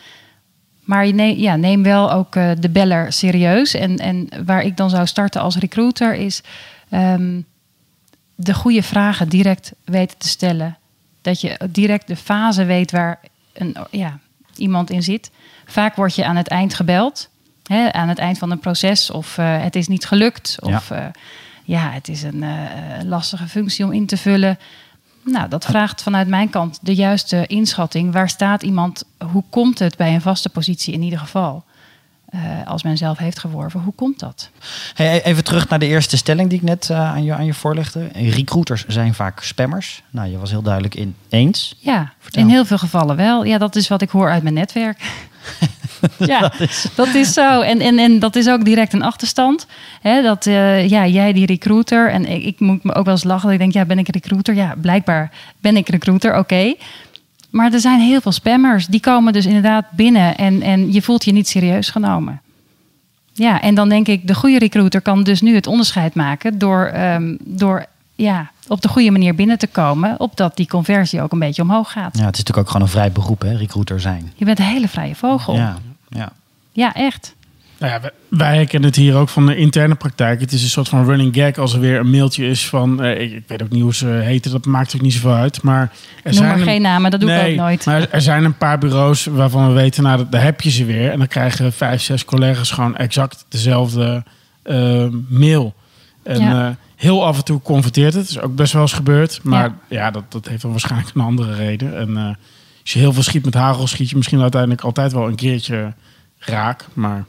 Maar 0.86 1.14
neem, 1.14 1.38
ja, 1.38 1.56
neem 1.56 1.84
wel 1.84 2.12
ook 2.12 2.36
eh, 2.36 2.52
de 2.60 2.70
beller 2.70 3.14
serieus. 3.14 3.74
En, 3.74 3.98
en 3.98 4.30
waar 4.46 4.64
ik 4.64 4.78
dan 4.78 4.90
zou 4.90 5.08
starten 5.08 5.42
als 5.42 5.58
recruiter 5.58 6.14
is 6.14 6.42
ehm, 6.90 7.42
de 8.36 8.54
goede 8.54 8.84
vragen 8.84 9.30
direct 9.30 9.72
weten 9.84 10.18
te 10.18 10.28
stellen. 10.28 10.78
Dat 11.22 11.42
je 11.42 11.60
direct 11.70 12.08
de 12.08 12.16
fase 12.16 12.66
weet 12.66 12.92
waar 12.92 13.20
een, 13.54 13.76
ja, 13.92 14.20
iemand 14.56 14.90
in 14.90 15.04
zit. 15.04 15.32
Vaak 15.66 15.96
word 15.96 16.16
je 16.16 16.26
aan 16.26 16.36
het 16.36 16.48
eind 16.48 16.74
gebeld. 16.74 17.30
Hè, 17.64 17.94
aan 17.94 18.10
het 18.10 18.20
eind 18.20 18.38
van 18.38 18.52
een 18.52 18.60
proces. 18.60 19.12
Of 19.12 19.38
eh, 19.38 19.62
het 19.62 19.76
is 19.76 19.88
niet 19.88 20.06
gelukt. 20.06 20.58
Of 20.60 20.90
ja, 20.90 21.12
ja 21.64 21.92
het 21.92 22.08
is 22.08 22.24
een 22.24 22.46
lastige 23.06 23.48
functie 23.48 23.86
om 23.86 23.92
in 23.92 24.06
te 24.06 24.18
vullen. 24.18 24.58
Nou, 25.26 25.50
dat 25.50 25.66
vraagt 25.66 26.02
vanuit 26.02 26.28
mijn 26.28 26.50
kant 26.50 26.80
de 26.82 26.96
juiste 26.96 27.48
inschatting. 27.48 28.14
Waar 28.14 28.30
staat 28.30 28.64
iemand? 28.64 29.04
Hoe 29.32 29.44
komt 29.50 29.80
het 29.80 29.98
bij 29.98 30.14
een 30.14 30.22
vaste 30.22 30.50
positie 30.50 30.94
in 30.94 31.02
ieder 31.02 31.20
geval? 31.20 31.64
Uh, 32.36 32.42
als 32.68 32.84
men 32.84 32.98
zelf 32.98 33.18
heeft 33.18 33.40
geworven, 33.40 33.80
hoe 33.80 33.94
komt 33.94 34.20
dat? 34.20 34.50
Hey, 34.94 35.24
even 35.24 35.44
terug 35.44 35.70
naar 35.70 35.80
de 35.80 35.86
eerste 35.86 36.18
stelling 36.18 36.50
die 36.50 36.58
ik 36.58 36.64
net 36.64 36.90
uh, 36.92 37.00
aan, 37.00 37.24
je, 37.24 37.34
aan 37.34 37.46
je 37.46 37.54
voorlegde. 37.54 38.08
Recruiters 38.14 38.86
zijn 38.88 39.14
vaak 39.14 39.44
spammers. 39.44 40.04
Nou, 40.10 40.30
je 40.30 40.38
was 40.38 40.50
heel 40.50 40.62
duidelijk 40.62 40.96
in 40.96 41.16
eens. 41.30 41.76
Ja, 41.80 42.14
Vertel. 42.20 42.42
in 42.42 42.50
heel 42.50 42.66
veel 42.66 42.78
gevallen 42.78 43.16
wel. 43.16 43.44
Ja, 43.44 43.58
dat 43.58 43.76
is 43.76 43.88
wat 43.88 44.02
ik 44.02 44.10
hoor 44.10 44.30
uit 44.30 44.44
mijn 44.44 44.56
netwerk. 44.56 45.00
ja, 46.18 46.40
dat 46.40 46.60
is... 46.60 46.88
dat 46.96 47.14
is 47.14 47.34
zo. 47.34 47.62
En, 47.62 47.80
en, 47.80 48.00
en 48.00 48.20
dat 48.20 48.36
is 48.36 48.50
ook 48.50 48.66
direct 48.66 48.94
een 48.94 49.04
achterstand. 49.04 49.68
He, 50.02 50.22
dat 50.22 50.46
uh, 50.46 50.90
ja, 50.90 51.08
jij 51.08 51.34
die 51.34 51.46
recruiter. 51.46 52.10
En 52.10 52.26
ik, 52.26 52.44
ik, 52.44 52.60
moet 52.60 52.84
me 52.84 52.94
ook 52.94 53.06
wel 53.06 53.14
eens 53.14 53.24
lachen. 53.24 53.44
Dat 53.44 53.52
ik 53.52 53.60
denk, 53.60 53.74
ja, 53.74 53.86
ben 53.86 54.00
ik 54.00 54.10
recruiter? 54.10 54.56
Ja, 54.56 54.76
blijkbaar 54.82 55.32
ben 55.60 55.78
ik 55.78 55.90
recruiter. 55.90 56.32
Oké. 56.32 56.40
Okay. 56.40 56.78
Maar 57.50 57.74
er 57.74 57.80
zijn 57.80 58.00
heel 58.00 58.22
veel 58.22 58.32
spammers. 58.32 58.88
Die 58.88 59.00
komen 59.00 59.34
dus 59.34 59.46
inderdaad 59.46 59.86
binnen. 59.92 60.38
En, 60.38 60.62
en 60.62 60.94
je 60.94 61.02
voelt 61.02 61.26
je 61.26 61.32
niet 61.32 61.48
serieus 61.48 61.90
genomen. 61.90 62.42
Ja, 63.34 63.62
en 63.62 63.76
dan 63.76 63.90
denk 63.90 64.08
ik, 64.08 64.28
de 64.28 64.36
goede 64.36 64.60
recruiter 64.60 65.02
kan 65.02 65.24
dus 65.24 65.42
nu 65.42 65.56
het 65.56 65.68
onderscheid 65.68 66.14
maken 66.14 66.58
door, 66.58 66.92
um, 66.96 67.38
door 67.42 67.86
ja, 68.16 68.52
op 68.68 68.82
de 68.82 68.88
goede 68.88 69.12
manier 69.12 69.36
binnen 69.36 69.58
te 69.58 69.68
komen, 69.68 70.20
opdat 70.20 70.58
die 70.58 70.68
conversie 70.68 71.22
ook 71.22 71.32
een 71.32 71.40
beetje 71.40 71.62
omhoog 71.62 71.92
gaat. 71.92 72.18
Ja, 72.18 72.26
het 72.26 72.38
is 72.38 72.44
natuurlijk 72.44 72.58
ook 72.58 72.68
gewoon 72.68 72.82
een 72.82 72.94
vrij 72.94 73.12
beroep, 73.12 73.42
hè, 73.42 73.56
recruiter 73.56 74.00
zijn. 74.00 74.32
Je 74.36 74.46
bent 74.46 74.60
een 74.60 74.66
hele 74.66 74.88
vrije 74.88 75.16
vogel. 75.16 75.56
Ja, 75.56 75.78
ja. 76.16 76.32
ja 76.72 76.94
echt. 76.94 77.36
Nou 77.78 77.94
ja, 77.94 78.12
wij 78.28 78.66
kennen 78.66 78.90
het 78.90 79.00
hier 79.00 79.16
ook 79.16 79.30
van 79.30 79.46
de 79.46 79.56
interne 79.56 79.96
praktijk. 79.96 80.40
Het 80.40 80.52
is 80.52 80.64
een 80.64 80.70
soort 80.70 80.90
van 80.90 81.06
running 81.06 81.36
gag 81.36 81.58
als 81.58 81.74
er 81.74 81.80
weer 81.80 82.00
een 82.00 82.10
mailtje 82.10 82.48
is 82.48 82.68
van... 82.68 83.04
Eh, 83.04 83.22
ik, 83.22 83.32
ik, 83.32 83.44
weet 83.48 83.64
ook 83.64 83.70
niet 83.70 83.82
hoe 83.82 83.96
ze 83.96 84.08
heten, 84.08 84.52
dat 84.52 84.66
maakt 84.66 84.96
ook 84.96 85.02
niet 85.02 85.14
zoveel 85.14 85.34
uit. 85.34 85.62
Maar 85.62 85.82
er 85.82 85.90
Noem 86.24 86.34
zijn 86.34 86.48
maar 86.48 86.58
een, 86.58 86.64
geen 86.64 86.82
namen, 86.82 87.12
dat 87.12 87.20
doe 87.20 87.30
nee, 87.30 87.46
ik 87.54 87.60
ook 87.60 87.66
nooit. 87.66 87.86
Maar 87.86 88.10
er 88.10 88.22
zijn 88.22 88.44
een 88.44 88.58
paar 88.58 88.78
bureaus 88.78 89.26
waarvan 89.26 89.68
we 89.68 89.74
weten, 89.74 90.04
nou, 90.04 90.26
daar 90.30 90.44
heb 90.44 90.62
je 90.62 90.70
ze 90.70 90.86
weer. 90.86 91.12
En 91.12 91.18
dan 91.18 91.28
krijgen 91.28 91.74
vijf, 91.74 92.02
zes 92.02 92.26
collega's 92.26 92.72
gewoon 92.72 92.96
exact 92.98 93.46
dezelfde 93.50 94.24
uh, 94.66 95.08
mail. 95.30 95.74
En 96.24 96.42
Ja. 96.42 96.68
eh, 96.68 96.76
heel 96.96 97.26
af 97.26 97.38
en 97.38 97.44
toe 97.44 97.62
converteert 97.62 98.14
het. 98.14 98.24
Dat 98.28 98.36
is 98.36 98.42
ook 98.42 98.56
best 98.56 98.74
wel 98.74 98.82
eens 98.82 98.94
gebeurd. 98.94 99.40
Maar 99.44 99.64
ja, 99.64 99.76
Ja. 99.90 100.12
dat, 100.12 100.32
dat 100.32 100.48
heeft 100.48 100.62
dan 100.62 100.72
waarschijnlijk 100.72 101.16
een 101.16 101.22
andere 101.22 101.54
reden. 101.56 101.98
En 101.98 102.18
eh, 102.18 102.36
als 102.86 102.94
je 102.94 103.00
heel 103.00 103.14
veel 103.14 103.24
schiet 103.24 103.46
met 103.46 103.54
hagel, 103.54 103.88
schiet 103.88 104.10
je 104.10 104.16
misschien 104.16 104.42
uiteindelijk 104.42 104.82
altijd 104.82 105.12
wel 105.12 105.28
een 105.28 105.36
keertje 105.36 105.94
raak. 106.38 106.86
Maar 106.94 107.26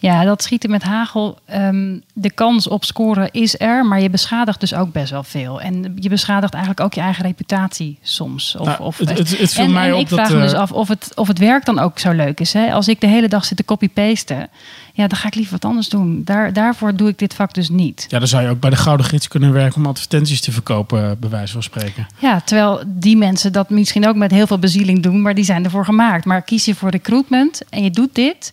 Ja, 0.00 0.24
dat 0.24 0.42
schieten 0.42 0.70
met 0.70 0.82
hagel. 0.82 1.38
ehm, 1.46 1.98
de 2.14 2.30
kans 2.30 2.68
op 2.68 2.84
scoren 2.84 3.28
is 3.30 3.60
er, 3.60 3.86
maar 3.86 4.00
je 4.00 4.10
beschadigt 4.10 4.60
dus 4.60 4.74
ook 4.74 4.92
best 4.92 5.10
wel 5.10 5.22
veel. 5.22 5.60
En 5.60 5.92
je 5.96 6.08
beschadigt 6.08 6.52
eigenlijk 6.52 6.84
ook 6.84 6.94
je 6.94 7.00
eigen 7.00 7.24
reputatie 7.24 7.98
soms. 8.02 8.56
Of, 8.56 8.66
Nou, 8.66 8.82
of, 8.82 8.98
het- 8.98 9.18
het- 9.18 9.38
het 9.38 9.56
en, 9.56 9.72
mij 9.72 9.86
en 9.88 9.94
op 9.94 10.00
ik 10.00 10.08
dat, 10.08 10.18
vraag 10.18 10.32
me 10.32 10.40
dus 10.42 10.52
eh, 10.52 10.58
af 10.58 10.72
of 10.72 10.88
het, 10.88 11.12
of 11.14 11.28
het 11.28 11.38
werk 11.38 11.64
dan 11.64 11.78
ook 11.78 11.98
zo 11.98 12.10
leuk 12.12 12.40
is. 12.40 12.52
Hè? 12.52 12.72
Als 12.72 12.88
ik 12.88 13.00
de 13.00 13.06
hele 13.06 13.28
dag 13.28 13.44
zit 13.44 13.56
te 13.56 13.64
copy-pasten, 13.64 14.48
ja, 14.92 15.06
dan 15.06 15.18
ga 15.18 15.26
ik 15.26 15.34
liever 15.34 15.52
wat 15.52 15.64
anders 15.64 15.88
doen. 15.88 16.22
Daar, 16.24 16.52
daarvoor 16.52 16.96
doe 16.96 17.08
ik 17.08 17.18
dit 17.18 17.34
vak 17.34 17.54
dus 17.54 17.68
niet. 17.68 18.04
ja, 18.08 18.18
dan 18.18 18.28
zou 18.28 18.42
je 18.42 18.48
ook 18.48 18.60
bij 18.60 18.70
de 18.70 18.76
Gouden 18.76 19.06
Gids 19.06 19.28
kunnen 19.28 19.52
werken 19.52 19.76
om 19.76 19.86
advertenties 19.86 20.40
te 20.40 20.52
verkopen, 20.52 21.04
eh, 21.04 21.10
bij 21.18 21.30
wijze 21.30 21.52
van 21.52 21.62
spreken. 21.62 22.06
Ja, 22.18 22.40
terwijl 22.40 22.82
die 22.86 23.16
mensen 23.16 23.52
dat 23.52 23.70
misschien 23.70 24.08
ook 24.08 24.16
met 24.16 24.30
heel 24.30 24.46
veel 24.46 24.58
bezieling 24.58 25.02
doen, 25.02 25.22
maar 25.22 25.34
die 25.34 25.44
zijn 25.44 25.64
ervoor 25.64 25.84
gemaakt. 25.84 26.24
Maar 26.24 26.42
kies 26.42 26.64
je 26.64 26.74
voor 26.74 26.90
recruitment 26.90 27.62
en 27.70 27.82
je 27.82 27.90
doet 27.90 28.14
dit, 28.14 28.52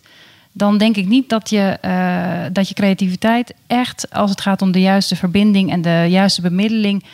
dan 0.58 0.78
denk 0.78 0.96
ik 0.96 1.06
niet 1.08 1.28
dat 1.28 1.50
je, 1.50 1.60
eh, 1.80 2.44
dat 2.52 2.68
je 2.68 2.74
creativiteit 2.74 3.54
echt, 3.66 4.06
als 4.14 4.30
het 4.30 4.40
gaat 4.40 4.62
om 4.62 4.72
de 4.72 4.80
juiste 4.80 5.16
verbinding 5.16 5.70
en 5.70 5.82
de 5.82 6.06
juiste 6.08 6.40
bemiddeling, 6.40 7.04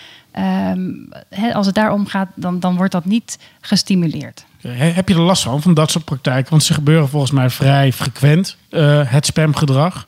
hè, 1.31 1.55
als 1.55 1.67
het 1.67 1.75
daarom 1.75 2.07
gaat, 2.07 2.29
dan, 2.35 2.61
dan 2.61 2.77
wordt 2.77 2.93
dat 2.93 3.05
niet 3.05 3.39
gestimuleerd. 3.61 4.45
He- 4.61 4.91
Heb 4.91 5.09
je 5.09 5.15
er 5.15 5.21
last 5.21 5.43
van, 5.43 5.63
van 5.63 5.75
dat 5.75 5.91
soort 5.91 6.05
praktijken? 6.05 6.51
Want 6.51 6.63
ze 6.63 6.75
gebeuren 6.75 7.09
volgens 7.09 7.33
mij 7.33 7.51
vrij 7.51 7.93
frequent, 7.93 8.57
eh, 8.71 9.01
het 9.11 9.27
spamgedrag. 9.27 10.07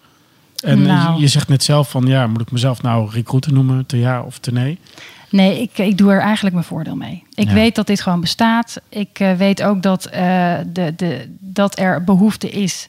En 0.64 0.78
eh, 0.78 0.86
Nou. 1.04 1.20
je, 1.20 1.26
zegt 1.28 1.48
net 1.48 1.62
zelf 1.62 1.90
van, 1.90 2.06
ja, 2.06 2.26
moet 2.26 2.40
ik 2.40 2.50
mezelf 2.50 2.82
nou 2.82 3.10
recruiter 3.10 3.52
noemen, 3.52 3.86
te 3.86 3.98
ja 3.98 4.22
of 4.22 4.38
te 4.38 4.52
nee? 4.52 4.78
Nee, 5.30 5.60
ik, 5.62 5.78
ik 5.78 5.98
doe 5.98 6.12
er 6.12 6.20
eigenlijk 6.20 6.54
mijn 6.54 6.66
voordeel 6.66 6.96
mee. 6.96 7.22
Ik 7.34 7.48
Ja. 7.48 7.54
weet 7.54 7.74
dat 7.74 7.86
dit 7.86 8.00
gewoon 8.00 8.20
bestaat. 8.20 8.80
Ik 8.88 9.18
weet 9.36 9.62
ook 9.62 9.82
dat, 9.82 10.02
de, 10.02 10.92
de, 10.96 11.36
dat 11.40 11.78
er 11.78 12.04
behoefte 12.04 12.50
is 12.50 12.88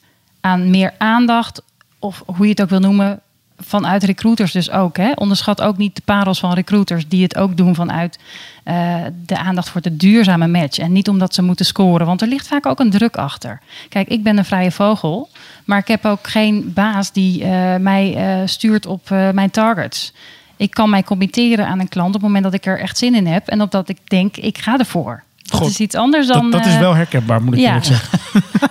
meer 0.55 0.93
aandacht, 0.97 1.61
of 1.99 2.23
hoe 2.25 2.45
je 2.45 2.51
het 2.51 2.61
ook 2.61 2.69
wil 2.69 2.79
noemen, 2.79 3.21
vanuit 3.57 4.03
recruiters 4.03 4.51
dus 4.51 4.71
ook. 4.71 4.97
Hè. 4.97 5.11
Onderschat 5.11 5.61
ook 5.61 5.77
niet 5.77 5.95
de 5.95 6.01
parels 6.05 6.39
van 6.39 6.53
recruiters 6.53 7.07
die 7.07 7.23
het 7.23 7.37
ook 7.37 7.57
doen 7.57 7.75
vanuit 7.75 8.19
eh, 8.63 8.95
de 9.25 9.37
aandacht 9.37 9.69
voor 9.69 9.81
de 9.81 9.97
duurzame 9.97 10.47
match. 10.47 10.77
En 10.77 10.91
niet 10.91 11.09
omdat 11.09 11.33
ze 11.33 11.41
moeten 11.41 11.65
scoren, 11.65 12.05
want 12.05 12.21
er 12.21 12.27
ligt 12.27 12.47
vaak 12.47 12.65
ook 12.65 12.79
een 12.79 12.89
druk 12.89 13.15
achter. 13.15 13.59
Kijk, 13.89 14.07
ik 14.07 14.23
ben 14.23 14.37
een 14.37 14.45
vrije 14.45 14.71
vogel, 14.71 15.29
maar 15.65 15.79
ik 15.79 15.87
heb 15.87 16.05
ook 16.05 16.27
geen 16.27 16.73
baas 16.73 17.11
die 17.11 17.43
eh, 17.43 17.75
mij 17.75 18.15
eh, 18.15 18.47
stuurt 18.47 18.85
op 18.85 19.09
mijn 19.09 19.51
targets. 19.51 20.13
Ik 20.57 20.71
kan 20.71 20.89
mij 20.89 21.03
committeren 21.03 21.67
aan 21.67 21.79
een 21.79 21.89
klant 21.89 22.07
op 22.07 22.13
het 22.13 22.23
moment 22.23 22.43
dat 22.43 22.53
ik 22.53 22.65
er 22.65 22.79
echt 22.79 22.97
zin 22.97 23.15
in 23.15 23.27
heb 23.27 23.47
en 23.47 23.61
op 23.61 23.71
dat 23.71 23.89
ik 23.89 23.97
denk, 24.03 24.37
ik 24.37 24.57
ga 24.57 24.77
ervoor. 24.77 25.23
Dat 25.59 25.67
God, 25.67 25.79
is 25.79 25.85
iets 25.85 25.95
anders 25.95 26.27
dan. 26.27 26.41
dat, 26.41 26.51
dat 26.51 26.65
is 26.65 26.73
eh, 26.73 26.79
wel 26.79 26.93
herkenbaar, 26.93 27.43
moet 27.43 27.53
ik 27.53 27.59
ja. 27.59 27.65
eerlijk 27.65 27.85
zeggen. 27.85 28.19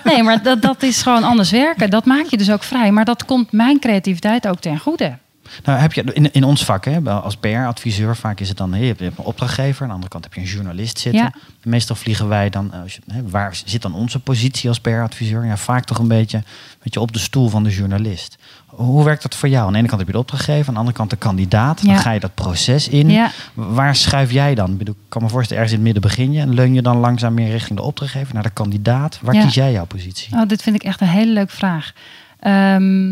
Nee, 0.05 0.23
maar 0.23 0.43
dat, 0.43 0.63
dat 0.63 0.83
is 0.83 1.03
gewoon 1.03 1.23
anders 1.23 1.51
werken. 1.51 1.91
Dat 1.91 2.05
maak 2.05 2.27
je 2.27 2.37
dus 2.37 2.51
ook 2.51 2.63
vrij. 2.63 2.93
Maar 2.93 3.05
dat 3.05 3.25
komt 3.25 3.53
mijn 3.53 3.79
creativiteit 3.79 4.49
ook 4.49 4.61
ten 4.61 4.79
goede. 4.79 5.19
Nou, 5.65 5.79
heb 5.79 5.93
je 5.93 6.03
in, 6.03 6.33
in 6.33 6.45
ons 6.45 6.65
vak, 6.65 6.85
hè, 6.85 7.11
als 7.11 7.37
PR-adviseur, 7.37 8.17
vaak 8.17 8.41
is 8.41 8.49
het 8.49 8.57
dan, 8.57 8.73
je 8.73 8.87
hebt 8.87 8.99
je 8.99 9.05
een 9.05 9.17
opdrachtgever, 9.17 9.83
aan 9.83 9.89
de 9.89 9.95
andere 9.95 10.11
kant 10.11 10.25
heb 10.25 10.35
je 10.35 10.41
een 10.41 10.47
journalist 10.47 10.99
zitten. 10.99 11.23
Ja. 11.23 11.33
Meestal 11.63 11.97
vliegen 11.97 12.29
wij 12.29 12.51
dan, 12.51 12.73
eh, 12.73 12.83
als 12.83 12.95
je, 12.95 13.01
hè, 13.13 13.29
waar 13.29 13.61
zit 13.65 13.83
dan 13.83 13.95
onze 13.95 14.19
positie 14.19 14.69
als 14.69 14.81
PR-adviseur? 14.81 15.45
Ja, 15.45 15.57
vaak 15.57 15.85
toch 15.85 15.99
een 15.99 16.09
beetje, 16.09 16.43
beetje 16.83 17.01
op 17.01 17.13
de 17.13 17.19
stoel 17.19 17.49
van 17.49 17.65
de 17.65 17.71
journalist. 17.71 18.37
Hoe 18.77 19.05
werkt 19.05 19.23
dat 19.23 19.35
voor 19.35 19.49
jou? 19.49 19.67
Aan 19.67 19.73
de 19.73 19.79
ene 19.79 19.87
kant 19.87 19.99
heb 19.99 20.07
je 20.09 20.15
de 20.15 20.21
opdrachtgever, 20.21 20.67
aan 20.69 20.73
de 20.75 20.79
andere 20.79 20.97
kant 20.97 21.11
de 21.11 21.17
kandidaat. 21.17 21.83
Dan 21.85 21.95
Ja. 21.95 22.01
ga 22.01 22.11
je 22.11 22.21
dat 22.21 22.35
proces 22.35 22.89
in. 22.89 23.09
Ja. 23.11 23.31
Waar 23.55 23.97
schuif 23.97 24.33
jij 24.33 24.55
dan? 24.55 24.71
Ik, 24.73 24.79
bedoel, 24.79 24.95
ik 24.95 25.01
kan 25.09 25.23
me 25.23 25.29
voorstellen, 25.29 25.63
ergens 25.63 25.79
in 25.81 25.85
het 25.87 25.95
midden 25.95 26.11
begin 26.11 26.33
je 26.33 26.41
en 26.41 26.55
leun 26.55 26.75
je 26.75 26.83
dan 26.83 26.97
langzaam 26.97 27.35
meer 27.35 27.51
richting 27.51 27.79
de 27.79 27.85
opdrachtgever, 27.85 28.35
naar 28.35 28.43
de 28.43 28.51
kandidaat. 28.51 29.19
Waar 29.23 29.35
Ja. 29.35 29.43
kies 29.45 29.55
jij 29.55 29.73
jouw 29.73 29.85
positie? 29.85 30.35
Oh, 30.37 30.47
dit 30.49 30.63
vind 30.63 30.77
ik 30.77 30.83
echt 30.83 31.01
een 31.01 31.07
hele 31.09 31.33
leuke 31.33 31.53
vraag. 31.57 31.93
Ehm, 32.41 33.11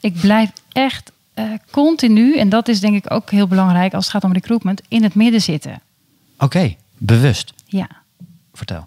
ik 0.00 0.20
blijf 0.20 0.50
echt 0.72 1.12
eh, 1.34 1.44
continu, 1.70 2.36
en 2.38 2.48
dat 2.48 2.68
is 2.68 2.80
denk 2.80 2.94
ik 3.04 3.12
ook 3.12 3.30
heel 3.30 3.46
belangrijk 3.46 3.94
als 3.94 4.04
het 4.04 4.12
gaat 4.14 4.24
om 4.24 4.32
recruitment, 4.32 4.82
in 4.88 5.02
het 5.02 5.14
midden 5.14 5.40
zitten. 5.40 5.80
Oké, 6.38 6.74
bewust. 6.98 7.52
Ja, 7.66 7.88
Vertel. 8.54 8.86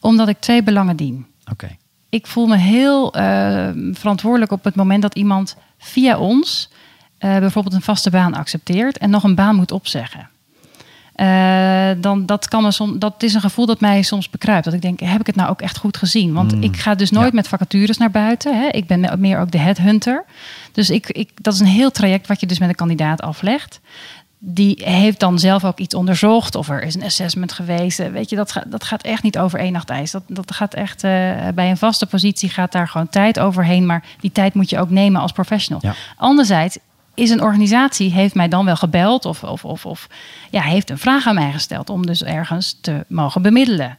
omdat 0.00 0.28
ik 0.28 0.40
twee 0.40 0.62
belangen 0.62 0.96
dien. 0.96 1.26
Oké. 1.50 1.68
Ik 2.08 2.26
voel 2.26 2.46
me 2.46 2.56
heel 2.56 3.14
eh, 3.14 3.68
verantwoordelijk 3.92 4.52
op 4.52 4.64
het 4.64 4.74
moment 4.74 5.02
dat 5.02 5.14
iemand 5.14 5.56
via 5.78 6.18
ons 6.18 6.68
eh, 7.18 7.38
bijvoorbeeld 7.38 7.74
een 7.74 7.82
vaste 7.82 8.10
baan 8.10 8.34
accepteert 8.34 8.98
en 8.98 9.10
nog 9.10 9.24
een 9.24 9.34
baan 9.34 9.56
moet 9.56 9.72
opzeggen. 9.72 10.28
Eh, 11.14 11.90
dan 12.00 12.26
dat 12.26 12.48
kan 12.48 12.62
me 12.62 12.70
som, 12.70 12.98
dat 12.98 13.22
is 13.22 13.34
een 13.34 13.40
gevoel 13.40 13.66
dat 13.66 13.80
mij 13.80 14.02
soms 14.02 14.30
bekruipt. 14.30 14.64
Dat 14.64 14.74
ik 14.74 14.82
denk, 14.82 15.00
heb 15.00 15.20
ik 15.20 15.26
het 15.26 15.36
nou 15.36 15.50
ook 15.50 15.60
echt 15.62 15.78
goed 15.78 15.96
gezien? 15.96 16.32
Want 16.32 16.54
Mm, 16.54 16.62
ik 16.62 16.76
ga 16.76 16.94
dus 16.94 17.10
nooit 17.10 17.28
ja. 17.28 17.34
met 17.34 17.48
vacatures 17.48 17.96
naar 17.98 18.10
buiten. 18.10 18.60
Hè? 18.60 18.66
Ik 18.68 18.86
ben 18.86 19.00
me- 19.00 19.16
meer 19.16 19.38
ook 19.40 19.50
de 19.50 19.58
headhunter. 19.58 20.24
Dus 20.72 20.90
ik, 20.90 21.10
ik, 21.10 21.30
dat 21.34 21.54
is 21.54 21.60
een 21.60 21.66
heel 21.66 21.90
traject 21.90 22.26
wat 22.26 22.40
je 22.40 22.46
dus 22.46 22.58
met 22.58 22.68
een 22.68 22.74
kandidaat 22.74 23.20
aflegt. 23.22 23.80
Die 24.38 24.82
heeft 24.84 25.20
dan 25.20 25.38
zelf 25.38 25.64
ook 25.64 25.78
iets 25.78 25.94
onderzocht. 25.94 26.54
Of 26.54 26.68
er 26.68 26.82
is 26.82 26.94
een 26.94 27.02
assessment 27.02 27.52
geweest. 27.52 28.00
Eh, 28.00 28.08
Weet 28.08 28.30
je, 28.30 28.36
dat, 28.36 28.52
gaat 28.52 28.70
dat 28.70 28.84
gaat 28.84 29.02
echt 29.02 29.22
niet 29.22 29.38
over 29.38 29.58
één 29.58 29.72
nacht 29.72 29.90
ijs. 29.90 30.10
Dat, 30.10 30.22
dat 30.26 30.54
gaat 30.54 30.74
echt 30.74 31.04
eh, 31.04 31.10
bij 31.54 31.70
een 31.70 31.76
vaste 31.76 32.06
positie 32.06 32.48
gaat 32.48 32.72
daar 32.72 32.88
gewoon 32.88 33.08
tijd 33.08 33.38
overheen. 33.38 33.86
Maar 33.86 34.04
die 34.20 34.32
tijd 34.32 34.54
moet 34.54 34.70
je 34.70 34.78
ook 34.78 34.90
nemen 34.90 35.20
als 35.20 35.32
professional. 35.32 35.80
Ja. 35.82 35.94
Anderzijds 36.16 36.78
is 37.14 37.30
een 37.30 37.42
organisatie, 37.42 38.12
heeft 38.12 38.34
mij 38.34 38.48
dan 38.48 38.64
wel 38.64 38.76
gebeld. 38.76 39.24
Of, 39.24 39.44
of, 39.44 39.64
of, 39.64 39.86
of 39.86 40.08
ja, 40.50 40.62
heeft 40.62 40.90
een 40.90 40.98
vraag 40.98 41.26
aan 41.26 41.34
mij 41.34 41.52
gesteld. 41.52 41.90
Om 41.90 42.06
dus 42.06 42.24
ergens 42.24 42.78
te 42.80 43.04
mogen 43.08 43.42
bemiddelen. 43.42 43.96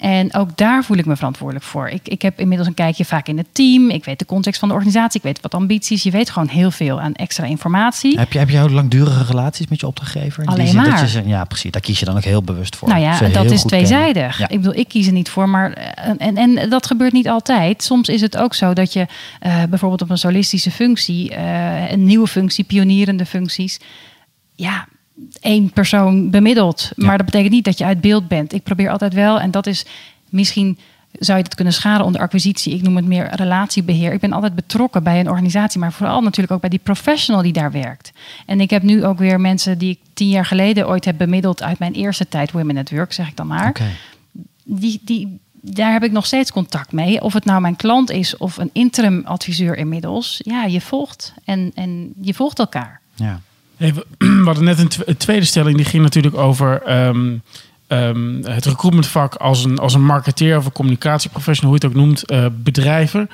En 0.00 0.34
ook 0.34 0.56
daar 0.56 0.84
voel 0.84 0.96
ik 0.96 1.06
me 1.06 1.16
verantwoordelijk 1.16 1.66
voor. 1.66 1.88
Ik, 1.88 2.08
ik 2.08 2.22
heb 2.22 2.40
inmiddels 2.40 2.68
een 2.68 2.74
kijkje 2.74 3.04
vaak 3.04 3.28
in 3.28 3.38
het 3.38 3.46
team. 3.52 3.90
Ik 3.90 4.04
weet 4.04 4.18
de 4.18 4.24
context 4.24 4.58
van 4.58 4.68
de 4.68 4.74
organisatie. 4.74 5.20
Ik 5.20 5.26
weet 5.26 5.40
wat 5.40 5.54
ambities. 5.54 6.02
Je 6.02 6.10
weet 6.10 6.30
gewoon 6.30 6.48
heel 6.48 6.70
veel 6.70 7.00
aan 7.00 7.14
extra 7.14 7.44
informatie. 7.44 8.18
Heb 8.18 8.32
je, 8.32 8.38
heb 8.38 8.50
je 8.50 8.70
langdurige 8.70 9.24
relaties 9.24 9.66
met 9.66 9.80
je 9.80 9.86
opdrachtgever? 9.86 10.44
Alleen 10.44 10.66
zin 10.66 10.76
dat 10.76 10.86
maar. 10.86 11.00
je 11.00 11.06
zegt, 11.06 11.26
ja, 11.26 11.44
precies. 11.44 11.70
Daar 11.70 11.80
kies 11.80 11.98
je 11.98 12.04
dan 12.04 12.16
ook 12.16 12.24
heel 12.24 12.42
bewust 12.42 12.76
voor. 12.76 12.88
Nou 12.88 13.00
ja, 13.00 13.16
Ze 13.16 13.30
dat 13.30 13.50
is 13.50 13.62
tweezijdig. 13.62 14.38
Ja. 14.38 14.48
Ik 14.48 14.60
bedoel, 14.60 14.76
ik 14.76 14.88
kies 14.88 15.06
er 15.06 15.12
niet 15.12 15.28
voor, 15.28 15.48
maar 15.48 15.72
eh, 15.72 16.12
en, 16.18 16.36
en 16.36 16.68
dat 16.68 16.86
gebeurt 16.86 17.12
niet 17.12 17.28
altijd. 17.28 17.82
Soms 17.82 18.08
is 18.08 18.20
het 18.20 18.36
ook 18.36 18.54
zo 18.54 18.72
dat 18.72 18.92
je 18.92 19.06
eh, 19.40 19.62
bijvoorbeeld 19.68 20.02
op 20.02 20.10
een 20.10 20.18
solistische 20.18 20.70
functie, 20.70 21.34
eh, 21.34 21.90
een 21.90 22.04
nieuwe 22.04 22.26
functie, 22.26 22.64
pionierende 22.64 23.26
functies, 23.26 23.80
ja, 24.54 24.86
één 25.40 25.70
persoon 25.70 26.30
bemiddelt. 26.30 26.92
Ja. 26.96 27.06
Maar 27.06 27.16
dat 27.16 27.26
betekent 27.26 27.52
niet 27.52 27.64
dat 27.64 27.78
je 27.78 27.84
uit 27.84 28.00
beeld 28.00 28.28
bent. 28.28 28.52
Ik 28.52 28.62
probeer 28.62 28.90
altijd 28.90 29.14
wel, 29.14 29.40
en 29.40 29.50
dat 29.50 29.66
is 29.66 29.86
misschien 30.28 30.78
zou 31.18 31.38
je 31.38 31.44
dat 31.44 31.54
kunnen 31.54 31.74
scharen 31.74 32.04
onder 32.04 32.20
acquisitie. 32.20 32.74
Ik 32.74 32.82
noem 32.82 32.96
het 32.96 33.04
meer 33.04 33.34
relatiebeheer. 33.34 34.12
Ik 34.12 34.20
ben 34.20 34.32
altijd 34.32 34.54
betrokken 34.54 35.02
bij 35.02 35.20
een 35.20 35.28
organisatie, 35.28 35.80
maar 35.80 35.92
vooral 35.92 36.20
natuurlijk 36.20 36.52
ook 36.52 36.60
bij 36.60 36.70
die 36.70 36.80
professional 36.82 37.42
die 37.42 37.52
daar 37.52 37.72
werkt. 37.72 38.12
En 38.46 38.60
ik 38.60 38.70
heb 38.70 38.82
nu 38.82 39.04
ook 39.04 39.18
weer 39.18 39.40
mensen 39.40 39.78
die 39.78 39.90
ik 39.90 39.98
tien 40.14 40.28
jaar 40.28 40.46
geleden 40.46 40.88
ooit 40.88 41.04
heb 41.04 41.18
bemiddeld 41.18 41.62
uit 41.62 41.78
mijn 41.78 41.92
eerste 41.92 42.28
tijd 42.28 42.52
Women 42.52 42.76
at 42.76 42.90
Work, 42.90 43.12
zeg 43.12 43.28
ik 43.28 43.36
dan 43.36 43.46
maar 43.46 43.72
die, 44.64 45.00
die, 45.02 45.38
daar 45.52 45.92
heb 45.92 46.02
ik 46.02 46.12
nog 46.12 46.26
steeds 46.26 46.52
contact 46.52 46.92
mee. 46.92 47.22
Of 47.22 47.32
het 47.32 47.44
nou 47.44 47.60
mijn 47.60 47.76
klant 47.76 48.10
is 48.10 48.36
of 48.36 48.56
een 48.56 48.70
interim 48.72 49.22
adviseur 49.24 49.76
inmiddels. 49.76 50.40
Ja, 50.42 50.64
je 50.64 50.80
volgt 50.80 51.34
en, 51.44 51.72
en 51.74 52.12
je 52.20 52.34
volgt 52.34 52.58
elkaar. 52.58 53.00
Ja. 53.14 53.40
Hey, 53.80 53.94
we 53.94 54.06
we 54.40 54.42
hadden 54.44 54.64
net 54.64 54.78
een, 54.78 54.88
tw- 54.88 55.02
een 55.08 55.16
tweede 55.16 55.46
stelling, 55.46 55.76
die 55.76 55.84
ging 55.86 56.02
natuurlijk 56.02 56.36
over 56.36 56.82
ehm, 56.82 57.36
ehm, 57.86 58.42
het 58.42 58.64
recruitmentvak 58.66 59.34
als 59.34 59.64
een, 59.64 59.78
als 59.78 59.94
een 59.94 60.04
marketeer 60.04 60.56
of 60.56 60.64
een 60.64 60.72
communicatieprofessional, 60.72 61.70
hoe 61.72 61.80
je 61.80 61.86
het 61.86 61.96
ook 61.96 62.02
noemt, 62.04 62.24
eh, 62.24 62.46
bedrijven. 62.52 63.30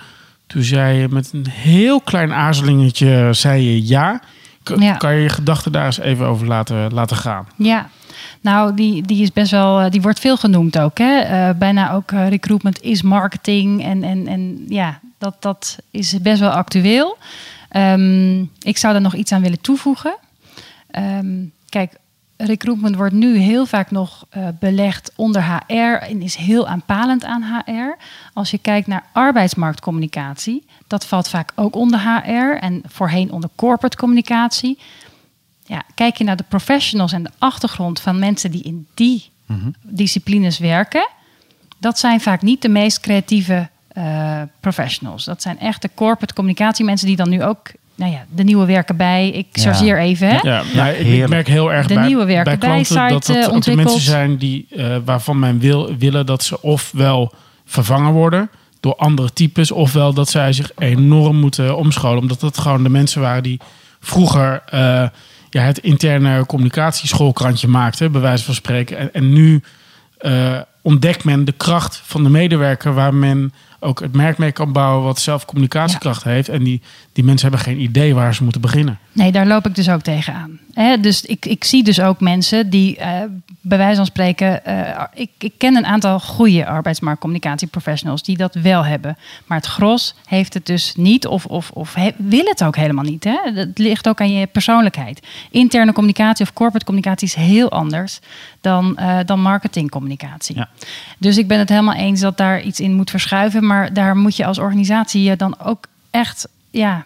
Toen 0.47 0.62
zei 0.62 0.99
je 0.99 1.09
met 1.11 1.31
een 1.33 1.47
heel 1.50 2.00
klein 2.00 2.33
aarzelingetje, 2.33 3.29
zei 3.33 3.62
je 3.65 3.87
ja. 3.87 4.21
K- 4.62 4.79
Ja. 4.81 4.93
Kan 4.97 5.15
je 5.15 5.23
je 5.23 5.29
gedachten 5.29 5.73
daar 5.73 5.87
eens 5.87 5.99
even 5.99 6.26
over 6.26 6.47
laten, 6.47 6.93
laten 6.93 7.17
gaan? 7.17 7.47
Ja, 7.57 7.88
nou, 8.41 8.75
die, 8.75 9.03
die 9.03 9.23
is 9.23 9.33
best 9.33 9.50
wel, 9.50 9.81
eh, 9.81 9.91
die 9.91 10.03
wordt 10.03 10.21
veel 10.21 10.37
genoemd 10.37 10.79
ook. 10.79 10.99
Hè? 10.99 11.19
Eh, 11.21 11.55
bijna 11.59 11.93
ook 11.93 12.11
recruitment 12.11 12.83
is 12.83 13.03
marketing. 13.03 13.85
En, 13.85 14.03
en, 14.03 14.26
en 14.26 14.65
ja, 14.69 15.00
dat, 15.19 15.37
dat 15.41 15.76
is 15.91 16.21
best 16.23 16.41
wel 16.41 16.50
actueel. 16.50 17.17
Ehm, 17.69 18.41
ik 18.62 18.76
zou 18.76 18.95
er 18.95 19.00
nog 19.00 19.15
iets 19.15 19.33
aan 19.33 19.43
willen 19.43 19.61
toevoegen. 19.61 20.17
Ehm, 20.97 21.45
kijk, 21.69 21.93
recruitment 22.37 22.97
wordt 22.97 23.15
nu 23.15 23.37
heel 23.37 23.67
vaak 23.67 23.91
nog 23.91 24.26
eh, 24.29 24.49
belegd 24.59 25.12
onder 25.17 25.45
HR 25.45 26.03
en 26.03 26.23
is 26.23 26.35
heel 26.35 26.69
aanpalend 26.69 27.25
aan 27.25 27.43
HR. 27.43 27.97
Als 28.33 28.50
je 28.50 28.59
kijkt 28.59 28.87
naar 28.87 29.05
arbeidsmarktcommunicatie, 29.12 30.67
dat 30.87 31.07
valt 31.07 31.29
vaak 31.29 31.53
ook 31.55 31.76
onder 31.76 32.00
HR 32.00 32.57
en 32.61 32.83
voorheen 32.87 33.33
onder 33.33 33.50
corporate 33.55 33.97
communicatie. 33.97 34.79
Ja, 35.65 35.83
kijk 35.95 36.17
je 36.17 36.25
naar 36.25 36.37
de 36.37 36.45
professionals 36.49 37.12
en 37.12 37.23
de 37.23 37.31
achtergrond 37.38 38.00
van 38.00 38.19
mensen 38.19 38.50
die 38.50 38.62
in 38.62 38.87
die 38.95 39.31
disciplines 39.83 40.59
werken, 40.59 41.09
dat 41.79 41.99
zijn 41.99 42.21
vaak 42.21 42.43
niet 42.43 42.62
de 42.62 42.69
meest 42.69 43.00
creatieve 43.00 43.69
eh, 43.88 44.43
professionals. 44.61 45.25
Dat 45.25 45.43
zijn 45.43 45.59
echt 45.59 45.83
de 45.83 45.91
corporate 45.95 46.35
communicatiemensen 46.35 47.07
die 47.07 47.17
dan 47.17 47.29
nu 47.29 47.43
ook, 47.43 47.71
nou 47.97 48.12
ja, 48.12 48.25
de 48.31 48.45
nieuwe 48.45 48.67
werken 48.67 48.97
bij. 48.97 49.29
Ik 49.29 49.47
Ja. 49.53 49.62
chargeer 49.62 49.99
even. 49.99 50.29
Hè? 50.29 50.38
Ja, 50.43 50.62
maar 50.75 50.95
ik, 50.95 51.29
merk 51.29 51.49
heel 51.49 51.73
erg 51.73 51.87
De 51.87 51.95
bij, 51.95 52.07
nieuwe 52.07 52.25
werken 52.25 52.59
bij 52.59 52.69
klanten 52.69 53.09
dat 53.09 53.26
dat 53.26 53.37
eh, 53.37 53.55
ook 53.55 53.62
de 53.62 53.76
mensen 53.76 54.00
zijn 54.00 54.37
die, 54.37 54.67
eh, 54.76 54.97
waarvan 55.05 55.38
men 55.38 55.59
wil, 55.59 55.97
willen 55.97 56.26
dat 56.26 56.43
ze 56.43 56.62
ofwel 56.62 57.33
vervangen 57.65 58.12
worden 58.12 58.50
door 58.81 58.97
andere 58.97 59.33
types, 59.33 59.71
ofwel 59.71 60.12
dat 60.12 60.29
zij 60.29 60.53
zich 60.53 60.71
enorm 60.79 61.37
moeten 61.37 61.76
omscholen. 61.76 62.19
Omdat 62.19 62.41
dat 62.41 62.59
gewoon 62.59 62.83
de 62.83 62.88
mensen 62.88 63.21
waren 63.21 63.43
die 63.43 63.61
vroeger 64.00 64.62
eh, 64.67 65.09
ja, 65.50 65.62
het 65.62 65.79
interne 65.79 66.47
communicatieschoolkrantje 66.47 67.69
maakten, 67.69 68.12
bij 68.12 68.21
wijze 68.21 68.45
van 68.45 68.55
spreken. 68.55 68.99
En, 68.99 69.12
en 69.12 69.33
nu 69.33 69.62
eh, 70.19 70.61
ontdekt 70.87 71.25
men 71.25 71.45
de 71.45 71.52
kracht 71.52 72.00
van 72.05 72.23
de 72.23 72.31
medewerker 72.31 72.95
waar 72.95 73.14
men 73.14 73.52
ook 73.81 74.00
het 74.00 74.12
merk 74.14 74.38
mee 74.38 74.52
kan 74.52 74.73
bouwen 74.73 75.05
wat 75.05 75.19
zelf 75.21 75.45
communicatiekracht 75.45 76.25
heeft. 76.25 76.49
En 76.49 76.62
die, 76.62 76.83
die 77.12 77.25
mensen 77.25 77.49
hebben 77.49 77.66
geen 77.66 77.81
idee 77.81 78.14
waar 78.14 78.35
ze 78.35 78.43
moeten 78.43 78.61
beginnen. 78.61 78.99
Nee, 79.12 79.33
daar 79.33 79.47
loop 79.47 79.66
ik 79.66 79.75
dus 79.75 79.88
ook 79.90 80.00
tegenaan. 80.02 80.59
Hè, 80.73 81.00
dus 81.00 81.25
ik, 81.25 81.47
ik 81.47 81.64
zie 81.64 81.85
dus 81.85 82.00
ook 82.00 82.21
mensen 82.21 82.71
die, 82.71 82.97
eh, 82.97 83.23
bij 83.61 83.78
wijze 83.78 83.97
van 83.97 84.07
spreken, 84.07 84.64
eh, 84.64 85.02
ik, 85.14 85.31
ik 85.38 85.52
ken 85.59 85.76
een 85.76 85.87
aantal 85.87 86.21
goede 86.21 86.66
arbeidsmarktcommunicatieprofessionals 86.66 88.23
die 88.23 88.37
dat 88.37 88.55
wel 88.55 88.85
hebben. 88.85 89.16
Maar 89.47 89.59
het 89.59 89.66
gros 89.66 90.14
heeft 90.26 90.55
het 90.55 90.66
dus 90.66 90.95
niet 90.97 91.26
of, 91.26 91.47
of, 91.47 91.71
of 91.71 91.95
he- 91.95 92.14
wil 92.16 92.45
het 92.45 92.64
ook 92.64 92.76
helemaal 92.76 93.05
niet. 93.05 93.25
Hè? 93.25 93.38
Het 93.55 93.78
ligt 93.78 94.09
ook 94.09 94.21
aan 94.21 94.33
je 94.33 94.47
persoonlijkheid. 94.47 95.26
Interne 95.50 95.93
communicatie 95.93 96.45
of 96.47 96.52
corporate 96.52 96.85
communicatie 96.85 97.26
is 97.26 97.35
heel 97.35 97.71
anders 97.71 98.19
dan, 98.61 98.97
eh, 98.97 99.19
dan 99.25 99.40
marketingcommunicatie. 99.40 100.57
Ja. 100.57 100.69
Dus 101.18 101.37
ik 101.38 101.49
ben 101.49 101.59
het 101.59 101.68
helemaal 101.68 101.95
eens 101.95 102.21
dat 102.21 102.37
daar 102.37 102.61
iets 102.62 102.80
in 102.80 102.95
moet 102.95 103.11
verschuiven. 103.11 103.66
Maar 103.66 103.92
daar 103.92 104.16
moet 104.16 104.37
je 104.37 104.47
als 104.47 104.59
organisatie 104.59 105.23
je 105.23 105.37
dan 105.37 105.56
ook 105.64 105.87
echt, 106.11 106.49
ja, 106.71 107.04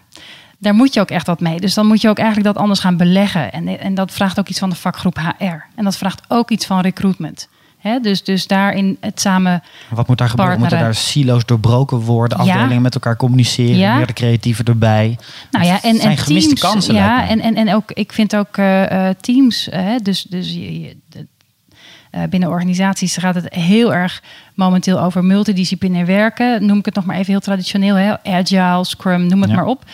daar 0.58 0.74
moet 0.74 0.94
je 0.94 1.00
ook 1.00 1.10
echt 1.10 1.26
wat 1.26 1.40
mee. 1.40 1.60
Dus 1.60 1.74
dan 1.74 1.86
moet 1.86 2.00
je 2.00 2.08
ook 2.08 2.18
eigenlijk 2.18 2.48
dat 2.48 2.62
anders 2.62 2.80
gaan 2.80 2.96
beleggen. 2.96 3.52
En, 3.52 3.80
en 3.80 3.94
dat 3.94 4.12
vraagt 4.12 4.38
ook 4.38 4.48
iets 4.48 4.58
van 4.58 4.70
de 4.70 4.76
vakgroep 4.76 5.16
HR. 5.18 5.44
En 5.74 5.84
dat 5.84 5.96
vraagt 5.96 6.22
ook 6.28 6.50
iets 6.50 6.66
van 6.66 6.80
recruitment. 6.80 7.48
Dus, 8.02 8.24
dus 8.24 8.46
daarin 8.46 8.96
het 9.00 9.20
samen. 9.20 9.62
Wat 9.90 10.08
moet 10.08 10.18
daar 10.18 10.28
gebeuren? 10.28 10.58
Moeten 10.58 10.78
daar 10.78 10.94
silo's 10.94 11.44
doorbroken 11.44 11.98
worden? 11.98 12.44
Ja. 12.44 12.52
Afdelingen 12.52 12.82
met 12.82 12.94
elkaar 12.94 13.16
communiceren? 13.16 13.76
Ja. 13.76 13.96
Meer 13.96 14.06
de 14.06 14.12
creatieven 14.12 14.64
erbij? 14.64 15.18
Nou 15.50 15.64
ja, 15.64 15.82
en, 15.82 15.96
zijn 15.96 16.10
en 16.10 16.16
gemiste 16.18 16.54
teams. 16.54 16.60
kansen, 16.72 16.94
ja, 16.94 17.28
en, 17.28 17.40
en, 17.40 17.54
en 17.56 17.74
ook, 17.74 17.90
ik 17.92 18.12
vind 18.12 18.36
ook 18.36 18.56
eh, 18.56 19.08
eh, 19.08 19.16
teams. 19.20 19.68
hè, 19.70 19.96
dus 19.98 20.22
dus 20.22 20.52
je, 20.52 20.80
je- 20.80 20.96
eh, 22.10 22.22
binnen 22.30 22.48
organisaties 22.48 23.16
gaat 23.16 23.34
het 23.34 23.54
heel 23.54 23.94
erg 23.94 24.22
momenteel 24.54 25.00
over 25.00 25.24
multidisciplinair 25.24 26.06
werken. 26.06 26.66
Noem 26.66 26.78
ik 26.78 26.84
het 26.84 26.94
nog 26.94 27.04
maar 27.04 27.16
even 27.16 27.30
heel 27.30 27.40
traditioneel. 27.40 27.94
Hè? 27.94 28.22
Agile, 28.24 28.84
Scrum, 28.84 29.26
noem 29.26 29.40
het 29.40 29.50
Ja. 29.50 29.56
maar 29.56 29.66
op. 29.66 29.84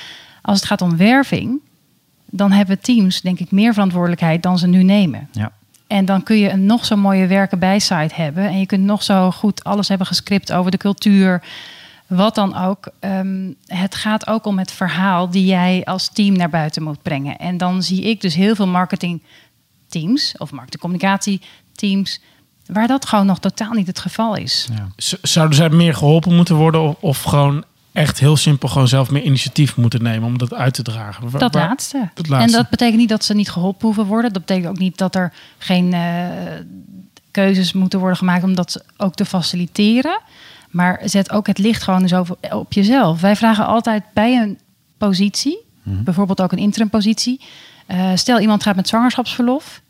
Als 0.42 0.58
het 0.58 0.68
gaat 0.68 0.82
om 0.82 0.96
werving, 0.96 1.60
dan 2.30 2.52
hebben 2.52 2.80
teams 2.80 3.20
denk 3.20 3.38
ik 3.38 3.50
meer 3.50 3.72
verantwoordelijkheid 3.72 4.42
dan 4.42 4.58
ze 4.58 4.66
nu 4.66 4.82
nemen. 4.82 5.28
Ja. 5.32 5.52
En 5.86 6.04
dan 6.04 6.22
kun 6.22 6.36
je 6.38 6.50
een 6.50 6.66
nog 6.66 6.84
zo 6.84 6.96
mooie 6.96 7.26
werken 7.26 7.58
bij 7.58 7.78
site 7.78 8.14
hebben. 8.14 8.44
En 8.46 8.58
je 8.58 8.66
kunt 8.66 8.84
nog 8.84 9.02
zo 9.02 9.30
goed 9.30 9.64
alles 9.64 9.88
hebben 9.88 10.06
gescript 10.06 10.52
over 10.52 10.70
de 10.70 10.76
cultuur. 10.76 11.42
Wat 12.06 12.34
dan 12.34 12.56
ook. 12.56 12.88
Ehm, 12.98 13.50
het 13.66 13.94
gaat 13.94 14.26
ook 14.26 14.46
om 14.46 14.58
het 14.58 14.72
verhaal 14.72 15.30
die 15.30 15.44
jij 15.44 15.84
als 15.84 16.08
team 16.08 16.36
naar 16.36 16.50
buiten 16.50 16.82
moet 16.82 17.02
brengen. 17.02 17.36
En 17.38 17.56
dan 17.56 17.82
zie 17.82 18.02
ik 18.02 18.20
dus 18.20 18.34
heel 18.34 18.54
veel 18.54 18.66
marketingteams 18.66 20.34
of 20.38 20.50
marketingcommunicatieteams. 21.82 22.20
Waar 22.66 22.86
dat 22.86 23.06
gewoon 23.06 23.26
nog 23.26 23.38
totaal 23.38 23.72
niet 23.72 23.86
het 23.86 23.98
geval 23.98 24.36
is. 24.36 24.68
Ja. 24.76 24.88
Zouden 25.22 25.56
zij 25.56 25.68
meer 25.68 25.94
geholpen 25.94 26.34
moeten 26.34 26.54
worden 26.54 26.80
of, 26.82 26.96
of 27.00 27.22
gewoon 27.22 27.64
echt 27.92 28.18
heel 28.18 28.36
simpel 28.36 28.68
gewoon 28.68 28.88
zelf 28.88 29.10
meer 29.10 29.22
initiatief 29.22 29.76
moeten 29.76 30.02
nemen 30.02 30.28
om 30.28 30.38
dat 30.38 30.54
uit 30.54 30.74
te 30.74 30.82
dragen? 30.82 31.30
Wa- 31.30 31.38
Dat 31.38 31.54
waar- 31.54 31.68
laatste. 31.68 32.10
dat 32.14 32.28
laatste. 32.28 32.50
En 32.56 32.62
dat 32.62 32.70
betekent 32.70 32.98
niet 32.98 33.08
dat 33.08 33.24
ze 33.24 33.34
niet 33.34 33.50
geholpen 33.50 33.86
hoeven 33.86 34.04
worden. 34.06 34.32
Dat 34.32 34.44
betekent 34.46 34.68
ook 34.70 34.78
niet 34.78 34.98
dat 34.98 35.14
er 35.14 35.32
geen 35.58 35.92
eh, 35.92 36.26
keuzes 37.30 37.72
moeten 37.72 37.98
worden 37.98 38.18
gemaakt 38.18 38.44
om 38.44 38.54
dat 38.54 38.84
ook 38.96 39.14
te 39.14 39.24
faciliteren. 39.24 40.20
Maar 40.70 41.00
zet 41.04 41.30
ook 41.30 41.46
het 41.46 41.58
licht 41.58 41.82
gewoon 41.82 42.02
eens 42.02 42.14
over, 42.14 42.36
op 42.50 42.72
jezelf. 42.72 43.20
Wij 43.20 43.36
vragen 43.36 43.66
altijd 43.66 44.02
bij 44.14 44.36
een 44.36 44.58
positie, 44.98 45.58
bijvoorbeeld 45.82 46.40
ook 46.40 46.52
een 46.52 46.58
interim 46.58 46.90
positie. 46.90 47.40
eh, 47.86 48.10
stel 48.14 48.40
iemand 48.40 48.62
gaat 48.62 48.76
met 48.76 48.88
zwangerschapsverlof. 48.88 49.80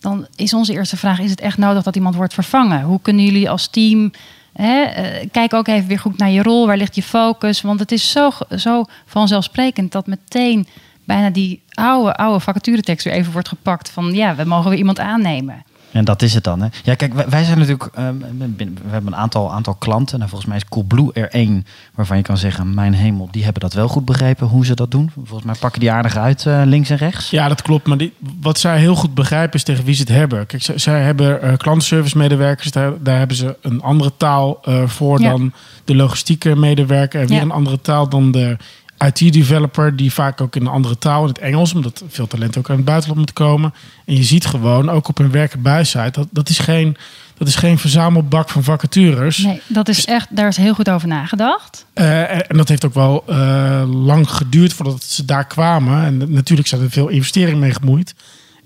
Dan 0.00 0.26
is 0.36 0.54
onze 0.54 0.72
eerste 0.72 0.96
vraag: 0.96 1.18
is 1.20 1.30
het 1.30 1.40
echt 1.40 1.58
nodig 1.58 1.82
dat 1.82 1.96
iemand 1.96 2.14
wordt 2.14 2.34
vervangen? 2.34 2.82
Hoe 2.82 3.00
kunnen 3.02 3.24
jullie 3.24 3.50
als 3.50 3.66
team. 3.66 4.10
Hè, 4.52 4.82
eh, 4.82 5.28
kijk 5.32 5.54
ook 5.54 5.68
even 5.68 5.88
weer 5.88 5.98
goed 5.98 6.18
naar 6.18 6.30
je 6.30 6.42
rol. 6.42 6.66
Waar 6.66 6.76
ligt 6.76 6.94
je 6.94 7.02
focus? 7.02 7.60
Want 7.60 7.80
het 7.80 7.92
is 7.92 8.10
zo, 8.10 8.30
zo 8.56 8.84
vanzelfsprekend 9.06 9.92
dat 9.92 10.06
meteen 10.06 10.66
bijna 11.04 11.30
die 11.30 11.62
oude, 11.70 12.14
oude 12.16 12.40
vacaturetekst 12.40 13.04
weer 13.04 13.14
even 13.14 13.32
wordt 13.32 13.48
gepakt. 13.48 13.90
Van 13.90 14.14
ja, 14.14 14.34
we 14.34 14.44
mogen 14.44 14.70
weer 14.70 14.78
iemand 14.78 14.98
aannemen. 14.98 15.64
En 15.92 16.04
dat 16.04 16.22
is 16.22 16.34
het 16.34 16.44
dan. 16.44 16.60
Hè? 16.60 16.68
Ja, 16.84 16.94
kijk, 16.94 17.14
wij, 17.14 17.28
wij 17.28 17.44
zijn 17.44 17.58
natuurlijk. 17.58 17.90
ehm, 17.94 18.14
we 18.48 18.88
hebben 18.88 19.12
een 19.12 19.18
aantal, 19.18 19.52
aantal 19.52 19.74
klanten. 19.74 20.16
Nou, 20.18 20.30
volgens 20.30 20.50
mij 20.50 20.58
is 20.58 20.68
Coolblue 20.68 21.12
er 21.12 21.28
één 21.30 21.66
waarvan 21.94 22.16
je 22.16 22.22
kan 22.22 22.36
zeggen: 22.38 22.74
Mijn 22.74 22.94
hemel, 22.94 23.28
die 23.30 23.44
hebben 23.44 23.62
dat 23.62 23.72
wel 23.72 23.88
goed 23.88 24.04
begrepen 24.04 24.46
hoe 24.46 24.66
ze 24.66 24.74
dat 24.74 24.90
doen. 24.90 25.10
Volgens 25.14 25.44
mij 25.44 25.54
pakken 25.60 25.80
die 25.80 25.90
aardig 25.92 26.16
uit 26.16 26.46
eh, 26.46 26.62
links 26.64 26.90
en 26.90 26.96
rechts. 26.96 27.30
Ja, 27.30 27.48
dat 27.48 27.62
klopt. 27.62 27.86
Maar 27.86 27.96
die, 27.96 28.12
wat 28.40 28.58
zij 28.58 28.78
heel 28.78 28.94
goed 28.94 29.14
begrijpen 29.14 29.54
is 29.54 29.62
tegen 29.62 29.84
wie 29.84 29.94
ze 29.94 30.00
het 30.00 30.10
hebben. 30.10 30.46
Kijk, 30.46 30.62
zij, 30.62 30.78
zij 30.78 31.02
hebben 31.02 31.42
eh 31.42 31.56
klantenservice 31.56 32.18
medewerkers. 32.18 32.70
Daar, 32.70 32.92
daar 33.02 33.18
hebben 33.18 33.36
ze 33.36 33.56
een 33.62 33.82
andere 33.82 34.12
taal 34.16 34.58
eh, 34.64 34.86
voor 34.86 35.20
Ja. 35.20 35.28
dan 35.30 35.52
de 35.84 35.94
logistieke 35.96 36.56
medewerker. 36.56 37.20
En 37.20 37.26
weer 37.26 37.36
Ja. 37.36 37.42
een 37.42 37.50
andere 37.50 37.80
taal 37.80 38.08
dan 38.08 38.30
de 38.32 38.56
IT-developer. 38.98 39.96
Die 39.96 40.12
vaak 40.12 40.40
ook 40.40 40.56
in 40.56 40.60
een 40.60 40.72
andere 40.72 40.98
taal, 40.98 41.22
in 41.22 41.28
het 41.28 41.38
Engels. 41.38 41.74
Omdat 41.74 42.02
veel 42.08 42.26
talent 42.26 42.58
ook 42.58 42.68
uit 42.68 42.76
het 42.76 42.86
buitenland 42.86 43.20
moet 43.20 43.32
komen. 43.32 43.74
En 44.04 44.16
je 44.16 44.22
ziet 44.22 44.46
gewoon, 44.46 44.90
ook 44.90 45.08
op 45.08 45.18
hun 45.18 45.30
werken 45.30 45.62
buissite, 45.62 46.10
dat, 46.10 46.28
dat 46.30 46.48
is 46.48 46.58
geen... 46.58 46.96
dat 47.38 47.48
is 47.48 47.54
geen 47.54 47.78
verzamelbak 47.78 48.48
van 48.48 48.62
vacatures. 48.62 49.38
Nee, 49.38 49.60
dat 49.66 49.88
is 49.88 50.04
echt, 50.04 50.36
daar 50.36 50.48
is 50.48 50.56
heel 50.56 50.74
goed 50.74 50.90
over 50.90 51.08
nagedacht. 51.08 51.86
Uh, 51.94 52.50
en 52.50 52.56
dat 52.56 52.68
heeft 52.68 52.84
ook 52.84 52.94
wel 52.94 53.24
uh, 53.28 53.82
lang 53.86 54.30
geduurd 54.30 54.72
voordat 54.72 55.02
ze 55.02 55.24
daar 55.24 55.46
kwamen. 55.46 56.04
En 56.04 56.32
natuurlijk 56.32 56.68
zijn 56.68 56.80
er 56.80 56.90
veel 56.90 57.08
investeringen 57.08 57.58
mee 57.58 57.74
gemoeid. 57.74 58.14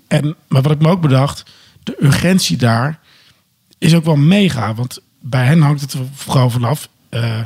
En, 0.07 0.35
maar 0.47 0.61
wat 0.61 0.71
ik 0.71 0.81
me 0.81 0.87
ook 0.87 1.01
bedacht, 1.01 1.43
de 1.83 1.97
urgentie 2.01 2.57
daar 2.57 2.99
is 3.77 3.95
ook 3.95 4.05
wel 4.05 4.15
mega. 4.15 4.73
Want 4.73 4.99
bij 5.21 5.45
hen 5.45 5.61
hangt 5.61 5.81
het 5.81 5.93
er 5.93 5.99
vooral 6.13 6.49
vanaf. 6.49 6.89
Uh, 7.09 7.39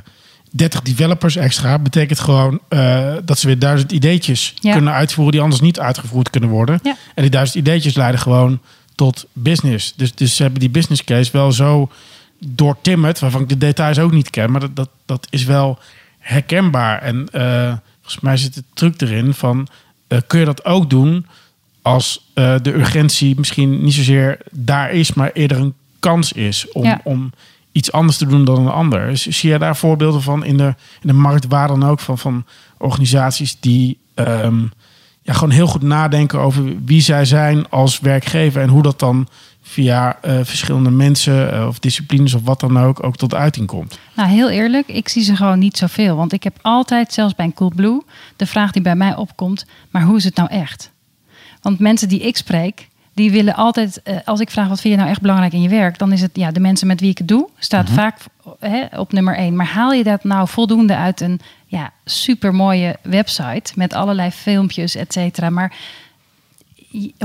30 0.57 0.81
developers 0.81 1.35
extra 1.35 1.79
betekent 1.79 2.19
gewoon 2.19 2.59
uh, 2.69 3.13
dat 3.25 3.39
ze 3.39 3.47
weer 3.47 3.59
duizend 3.59 3.91
ideetjes 3.91 4.53
ja. 4.59 4.71
kunnen 4.71 4.93
uitvoeren 4.93 5.33
die 5.33 5.41
anders 5.41 5.61
niet 5.61 5.79
uitgevoerd 5.79 6.29
kunnen 6.29 6.49
worden. 6.49 6.79
Ja. 6.83 6.95
En 7.15 7.21
die 7.21 7.31
duizend 7.31 7.57
ideetjes 7.57 7.95
leiden 7.95 8.19
gewoon 8.21 8.59
tot 8.95 9.25
business. 9.33 9.93
Dus, 9.95 10.15
dus 10.15 10.35
ze 10.35 10.41
hebben 10.41 10.59
die 10.59 10.69
business 10.69 11.03
case 11.03 11.31
wel 11.31 11.51
zo 11.51 11.89
doortimmerd, 12.39 13.19
waarvan 13.19 13.41
ik 13.41 13.49
de 13.49 13.57
details 13.57 13.99
ook 13.99 14.11
niet 14.11 14.29
ken, 14.29 14.51
maar 14.51 14.59
dat, 14.59 14.75
dat, 14.75 14.89
dat 15.05 15.27
is 15.29 15.43
wel 15.43 15.79
herkenbaar. 16.19 17.01
En 17.01 17.27
uh, 17.31 17.73
volgens 18.01 18.19
mij 18.21 18.37
zit 18.37 18.53
de 18.53 18.63
truc 18.73 19.01
erin 19.01 19.33
van 19.33 19.67
uh, 20.07 20.19
kun 20.27 20.39
je 20.39 20.45
dat 20.45 20.65
ook 20.65 20.89
doen 20.89 21.25
als 21.81 22.25
de 22.35 22.73
urgentie 22.73 23.35
misschien 23.37 23.83
niet 23.83 23.93
zozeer 23.93 24.37
daar 24.51 24.91
is, 24.91 25.13
maar 25.13 25.31
eerder 25.31 25.57
een 25.57 25.73
kans 25.99 26.31
is 26.31 26.71
om, 26.71 26.83
ja. 26.83 27.01
om 27.03 27.31
iets 27.77 27.91
anders 27.91 28.17
te 28.17 28.25
doen 28.25 28.45
dan 28.45 28.57
een 28.57 28.71
ander. 28.71 29.17
Zie 29.17 29.49
je 29.49 29.59
daar 29.59 29.77
voorbeelden 29.77 30.21
van 30.21 30.43
in 30.43 30.57
de, 30.57 30.75
in 31.01 31.07
de 31.07 31.13
markt 31.13 31.47
waar 31.47 31.67
dan 31.67 31.83
ook 31.83 31.99
van, 31.99 32.17
van 32.17 32.45
organisaties 32.77 33.59
die 33.59 33.97
um, 34.15 34.71
ja, 35.21 35.33
gewoon 35.33 35.49
heel 35.49 35.67
goed 35.67 35.81
nadenken 35.81 36.39
over 36.39 36.83
wie 36.85 37.01
zij 37.01 37.25
zijn 37.25 37.69
als 37.69 37.99
werkgever 37.99 38.61
en 38.61 38.69
hoe 38.69 38.81
dat 38.81 38.99
dan 38.99 39.27
via 39.61 40.17
uh, 40.25 40.39
verschillende 40.43 40.89
mensen 40.89 41.53
uh, 41.53 41.67
of 41.67 41.79
disciplines 41.79 42.33
of 42.33 42.41
wat 42.43 42.59
dan 42.59 42.79
ook 42.79 43.03
ook 43.03 43.15
tot 43.15 43.33
uiting 43.33 43.67
komt. 43.67 43.99
Nou, 44.13 44.29
heel 44.29 44.49
eerlijk, 44.49 44.87
ik 44.87 45.09
zie 45.09 45.23
ze 45.23 45.35
gewoon 45.35 45.59
niet 45.59 45.77
zoveel. 45.77 46.15
Want 46.15 46.33
ik 46.33 46.43
heb 46.43 46.57
altijd, 46.61 47.13
zelfs 47.13 47.35
bij 47.35 47.45
een 47.45 47.53
Coolblue, 47.53 48.01
de 48.35 48.45
vraag 48.45 48.71
die 48.71 48.81
bij 48.81 48.95
mij 48.95 49.15
opkomt: 49.15 49.65
maar 49.89 50.01
hoe 50.01 50.17
is 50.17 50.23
het 50.23 50.35
nou 50.35 50.49
echt? 50.49 50.91
Want 51.61 51.79
mensen 51.79 52.09
die 52.09 52.19
ik 52.19 52.37
spreek, 52.37 52.87
die 53.17 53.31
willen 53.31 53.55
altijd, 53.55 54.01
uh, 54.03 54.15
als 54.25 54.39
ik 54.39 54.49
vraag 54.49 54.67
wat 54.67 54.81
vind 54.81 54.93
je 54.93 54.99
nou 54.99 55.11
echt 55.11 55.21
belangrijk 55.21 55.53
in 55.53 55.61
je 55.61 55.69
werk, 55.69 55.97
dan 55.97 56.11
is 56.11 56.21
het 56.21 56.31
ja, 56.33 56.51
de 56.51 56.59
mensen 56.59 56.87
met 56.87 56.99
wie 56.99 57.09
ik 57.09 57.17
het 57.17 57.27
doe, 57.27 57.47
staat 57.59 57.85
Mhm. 57.85 57.93
vaak 57.93 58.17
hè, 58.59 58.85
op 58.99 59.11
nummer 59.11 59.35
één. 59.35 59.55
Maar 59.55 59.65
haal 59.65 59.91
je 59.93 60.03
dat 60.03 60.23
nou 60.23 60.47
voldoende 60.47 60.95
uit 60.95 61.21
een 61.21 61.39
ja, 61.65 61.91
super 62.05 62.53
mooie 62.55 62.95
website 63.01 63.71
met 63.75 63.93
allerlei 63.93 64.31
filmpjes, 64.31 64.95
et 64.95 65.13
cetera. 65.13 65.49
Maar 65.49 65.73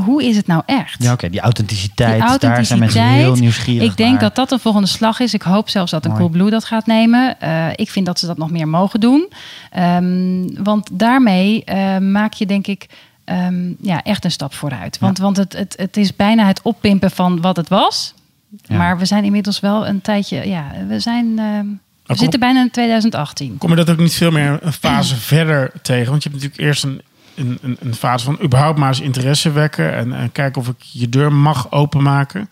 hoe 0.05 0.25
is 0.25 0.37
het 0.37 0.47
nou 0.47 0.63
echt? 0.67 1.03
Ja, 1.03 1.13
oké, 1.13 1.31
die 1.31 1.41
authenticiteit, 1.41 2.29
Die 2.29 2.39
daar 2.39 2.65
zijn 2.65 2.79
mensen 2.79 3.03
heel 3.09 3.35
nieuwsgierig 3.35 3.91
Ik 3.91 3.97
denk 3.97 4.11
naar. 4.11 4.21
dat 4.21 4.35
dat 4.35 4.53
een 4.53 4.59
volgende 4.59 4.89
slag 4.89 5.21
is. 5.21 5.35
Ik 5.35 5.43
hoop 5.43 5.69
zelfs 5.69 5.91
dat 5.91 6.05
een. 6.05 6.13
Coolblue 6.13 6.51
dat 6.51 6.65
gaat 6.65 6.87
nemen. 6.87 7.41
Eh, 7.41 7.67
ik 7.75 7.91
vind 7.91 8.07
dat 8.07 8.19
ze 8.19 8.27
dat 8.27 8.39
nog 8.39 8.51
meer 8.51 8.69
mogen 8.69 9.01
doen. 9.01 9.29
Ehm, 9.71 10.63
want 10.63 10.89
daarmee 10.93 11.65
eh, 11.65 11.99
maak 11.99 12.33
je 12.33 12.47
denk 12.47 12.67
ik 12.67 12.87
ehm, 13.33 13.73
ja, 13.81 14.03
echt 14.03 14.25
een 14.25 14.31
stap 14.31 14.55
vooruit. 14.55 14.99
Want, 14.99 15.19
want 15.19 15.37
het, 15.37 15.53
het, 15.53 15.75
het 15.77 15.97
is 15.97 16.17
bijna 16.17 16.47
het 16.47 16.63
oppimpen 16.63 17.11
van 17.11 17.41
wat 17.41 17.57
het 17.57 17.69
was. 17.69 18.15
Ja. 18.63 18.77
Maar 18.77 18.99
we 18.99 19.05
zijn 19.05 19.25
inmiddels 19.25 19.61
wel 19.61 19.87
een 19.87 20.01
tijdje... 20.01 20.49
Ja, 20.49 20.73
we 20.89 21.01
zijn... 21.01 21.39
ehm, 21.39 21.67
we 22.07 22.17
zitten 22.17 22.41
bijna 22.41 22.61
in 22.61 22.71
2018. 22.71 23.59
Kom 23.59 23.71
je 23.71 23.77
dat 23.77 23.91
ook 23.91 23.99
niet 23.99 24.15
veel 24.15 24.31
meer 24.31 24.59
een 24.63 24.73
fase 24.73 25.17
verder 25.35 25.73
tegen? 25.83 26.11
Want 26.11 26.23
je 26.23 26.29
hebt 26.29 26.43
natuurlijk 26.43 26.69
eerst 26.69 26.85
een, 26.85 27.03
een, 27.35 27.59
een, 27.63 27.77
een 27.81 27.95
fase 27.95 28.25
van 28.25 28.39
überhaupt 28.43 28.79
maar 28.79 28.89
eens 28.89 29.01
interesse 29.01 29.51
wekken 29.51 29.95
en, 29.95 30.13
en 30.13 30.33
kijken 30.33 30.61
of 30.61 30.69
ik 30.69 30.81
je 30.81 31.09
deur 31.09 31.33
mag 31.33 31.71
openmaken. 31.71 32.49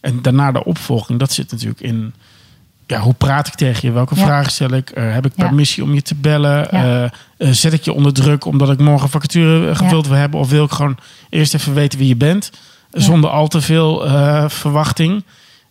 En 0.00 0.22
daarna 0.22 0.52
de 0.52 0.64
opvolging, 0.64 1.18
dat 1.18 1.32
zit 1.32 1.50
natuurlijk 1.50 1.80
in. 1.80 2.14
Ja, 2.88 3.00
hoe 3.00 3.14
praat 3.14 3.46
ik 3.46 3.54
tegen 3.54 3.88
je? 3.88 3.94
Welke 3.94 4.14
Ja. 4.14 4.24
vragen 4.24 4.52
stel 4.52 4.72
ik? 4.72 4.90
Eh, 4.90 5.12
heb 5.12 5.26
ik 5.26 5.32
Ja. 5.36 5.44
permissie 5.44 5.82
om 5.82 5.94
je 5.94 6.02
te 6.02 6.14
bellen? 6.14 6.68
Ja. 6.70 6.70
Eh, 6.70 7.04
eh, 7.48 7.54
zet 7.54 7.72
ik 7.72 7.84
je 7.84 7.92
onder 7.92 8.12
druk 8.12 8.44
omdat 8.44 8.70
ik 8.70 8.78
morgen 8.78 9.08
vacature 9.08 9.74
gevuld 9.74 10.06
wil 10.06 10.16
hebben? 10.16 10.40
Of 10.40 10.48
wil 10.50 10.64
ik 10.64 10.70
gewoon 10.70 10.98
eerst 11.30 11.54
even 11.54 11.74
weten 11.74 11.98
wie 11.98 12.08
je 12.08 12.16
bent? 12.16 12.50
Zonder 12.90 13.30
al 13.30 13.48
te 13.48 13.60
veel 13.60 14.08
verwachting. 14.48 15.24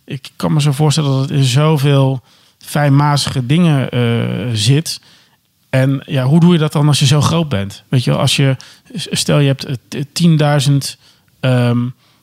Ik 0.05 0.29
kan 0.35 0.53
me 0.53 0.61
zo 0.61 0.71
voorstellen 0.71 1.11
dat 1.11 1.19
het 1.19 1.29
in 1.31 1.43
zoveel 1.43 2.21
fijnmazige 2.57 3.45
dingen 3.45 3.89
zit. 4.57 4.99
En 5.69 6.03
ja, 6.05 6.23
hoe 6.23 6.39
doe 6.39 6.53
je 6.53 6.59
dat 6.59 6.71
dan 6.71 6.87
als 6.87 6.99
je 6.99 7.05
zo 7.05 7.21
groot 7.21 7.49
bent? 7.49 7.83
Weet 7.87 8.03
je, 8.03 8.11
wel, 8.11 8.19
als 8.19 8.35
je 8.35 8.55
stel 8.93 9.39
je 9.39 9.47
hebt 9.47 9.65
eh, 9.89 10.03
10.000 10.13 10.97
ehm, 11.39 11.77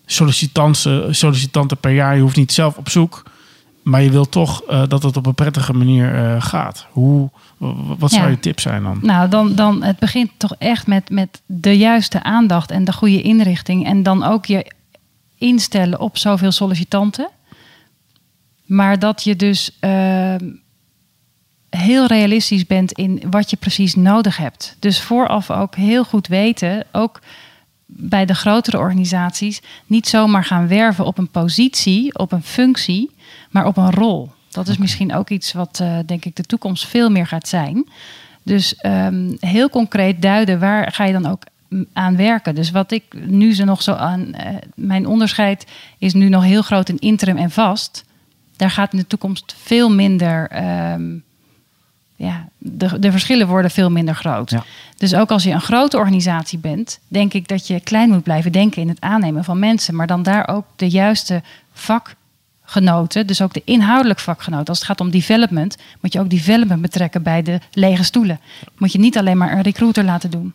sollicitanten, 0.06 1.14
sollicitanten 1.14 1.76
per 1.76 1.90
jaar, 1.92 2.14
je 2.16 2.22
hoeft 2.22 2.36
niet 2.36 2.52
zelf 2.52 2.76
op 2.76 2.88
zoek, 2.88 3.22
maar 3.84 4.02
je 4.02 4.10
wil 4.10 4.28
toch 4.28 4.62
eh, 4.62 4.82
dat 4.88 5.02
het 5.02 5.16
op 5.16 5.26
een 5.26 5.34
prettige 5.34 5.72
manier 5.72 6.14
eh, 6.14 6.42
gaat. 6.42 6.86
Hoe, 6.90 7.30
wat 7.98 8.10
zou 8.10 8.22
Ja. 8.22 8.28
je 8.28 8.38
tip 8.38 8.60
zijn 8.60 8.82
dan? 8.82 8.98
Nou, 9.02 9.28
dan, 9.28 9.54
dan 9.54 9.82
het 9.82 9.98
begint 9.98 10.30
toch 10.36 10.54
echt 10.58 10.86
met, 10.86 11.10
met 11.10 11.42
de 11.46 11.76
juiste 11.76 12.22
aandacht 12.22 12.70
en 12.70 12.84
de 12.84 12.92
goede 12.92 13.22
inrichting. 13.22 13.86
En 13.86 14.02
dan 14.02 14.22
ook 14.22 14.46
je 14.46 14.72
instellen 15.38 16.00
op 16.00 16.18
zoveel 16.18 16.52
sollicitanten. 16.52 17.28
Maar 18.64 18.98
dat 18.98 19.24
je 19.24 19.36
dus 19.36 19.76
ehm, 19.80 20.50
heel 21.70 22.06
realistisch 22.06 22.66
bent 22.66 22.92
in 22.92 23.22
wat 23.30 23.50
je 23.50 23.56
precies 23.56 23.94
nodig 23.94 24.36
hebt. 24.36 24.76
Dus 24.78 25.00
vooraf 25.00 25.50
ook 25.50 25.74
heel 25.76 26.04
goed 26.04 26.26
weten, 26.26 26.84
ook 26.92 27.20
bij 27.86 28.24
de 28.24 28.34
grotere 28.34 28.78
organisaties, 28.78 29.62
niet 29.86 30.08
zomaar 30.08 30.44
gaan 30.44 30.68
werven 30.68 31.04
op 31.04 31.18
een 31.18 31.30
positie, 31.30 32.18
op 32.18 32.32
een 32.32 32.42
functie, 32.42 33.10
maar 33.54 33.66
op 33.66 33.76
een 33.76 33.90
rol. 33.90 34.30
Dat 34.50 34.68
is 34.68 34.76
misschien 34.78 35.14
ook 35.14 35.30
iets 35.30 35.52
wat, 35.52 35.78
eh, 35.80 35.98
denk 36.06 36.24
ik, 36.24 36.36
de 36.36 36.42
toekomst 36.42 36.86
veel 36.86 37.10
meer 37.10 37.26
gaat 37.26 37.48
zijn. 37.48 37.88
Dus 38.42 38.76
ehm, 38.76 39.32
heel 39.40 39.68
concreet 39.68 40.22
duiden 40.22 40.58
waar 40.60 40.92
ga 40.92 41.04
je 41.04 41.12
dan 41.12 41.26
ook 41.26 41.42
aan 41.92 42.16
werken. 42.16 42.54
Dus 42.54 42.70
wat 42.70 42.90
ik 42.90 43.04
nu 43.26 43.54
ze 43.54 43.64
nog 43.64 43.82
zo 43.82 43.92
aan. 43.92 44.32
eh, 44.32 44.54
mijn 44.74 45.06
onderscheid 45.06 45.66
is 45.98 46.14
nu 46.14 46.28
nog 46.28 46.42
heel 46.42 46.62
groot 46.62 46.88
in 46.88 46.98
interim 46.98 47.36
en 47.36 47.50
vast. 47.50 48.04
Daar 48.56 48.70
gaat 48.70 48.92
in 48.92 48.98
de 48.98 49.06
toekomst 49.06 49.54
veel 49.62 49.90
minder. 49.90 50.48
ehm, 50.48 51.16
ja, 52.16 52.48
de, 52.58 52.98
de 52.98 53.10
verschillen 53.10 53.46
worden 53.46 53.70
veel 53.70 53.90
minder 53.90 54.14
groot. 54.14 54.50
Ja. 54.50 54.64
Dus 54.96 55.14
ook 55.14 55.30
als 55.30 55.42
je 55.44 55.50
een 55.50 55.60
grote 55.60 55.96
organisatie 55.96 56.58
bent, 56.58 56.98
denk 57.08 57.32
ik 57.32 57.48
dat 57.48 57.66
je 57.66 57.80
klein 57.80 58.10
moet 58.10 58.22
blijven 58.22 58.52
denken 58.52 58.82
in 58.82 58.88
het 58.88 59.00
aannemen 59.00 59.44
van 59.44 59.58
mensen. 59.58 59.94
Maar 59.94 60.06
dan 60.06 60.22
daar 60.22 60.48
ook 60.48 60.64
de 60.76 60.88
juiste 60.88 61.42
vakgenoten, 62.64 63.26
dus 63.26 63.42
ook 63.42 63.52
de 63.54 63.62
inhoudelijk 63.64 64.20
vakgenoten. 64.20 64.66
Als 64.66 64.78
het 64.78 64.86
gaat 64.86 65.00
om 65.00 65.10
development, 65.10 65.76
moet 66.00 66.12
je 66.12 66.20
ook 66.20 66.30
development 66.30 66.80
betrekken 66.80 67.22
bij 67.22 67.42
de 67.42 67.60
lege 67.72 68.04
stoelen. 68.04 68.40
Moet 68.78 68.92
je 68.92 68.98
niet 68.98 69.18
alleen 69.18 69.36
maar 69.38 69.52
een 69.52 69.62
recruiter 69.62 70.04
laten 70.04 70.30
doen. 70.30 70.52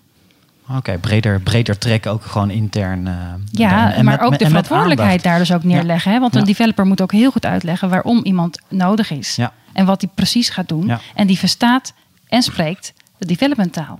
Oké, 0.75 0.97
breder, 0.97 1.39
breder 1.41 1.77
trekken, 1.77 2.11
ook 2.11 2.23
gewoon 2.25 2.49
intern. 2.49 3.07
eh, 3.07 3.13
Ja, 3.51 3.93
en 3.93 4.05
maar 4.05 4.13
met- 4.15 4.23
ook 4.23 4.29
met- 4.29 4.39
de 4.39 4.45
verantwoordelijkheid 4.47 5.23
daar 5.23 5.39
dus 5.39 5.53
ook 5.53 5.63
neerleggen. 5.63 6.11
Hè? 6.11 6.19
Want 6.19 6.35
een 6.35 6.43
developer 6.43 6.85
moet 6.85 7.01
ook 7.01 7.11
heel 7.11 7.31
goed 7.31 7.45
uitleggen 7.45 7.89
waarom 7.89 8.19
iemand 8.23 8.59
nodig 8.69 9.11
is. 9.11 9.35
Ja. 9.35 9.51
En 9.73 9.85
wat 9.85 10.01
hij 10.01 10.09
precies 10.15 10.49
gaat 10.49 10.67
doen. 10.67 10.91
En 11.15 11.27
die 11.27 11.37
verstaat 11.37 11.93
en 12.27 12.41
spreekt 12.41 12.93
de 13.17 13.25
development 13.25 13.73
taal. 13.73 13.99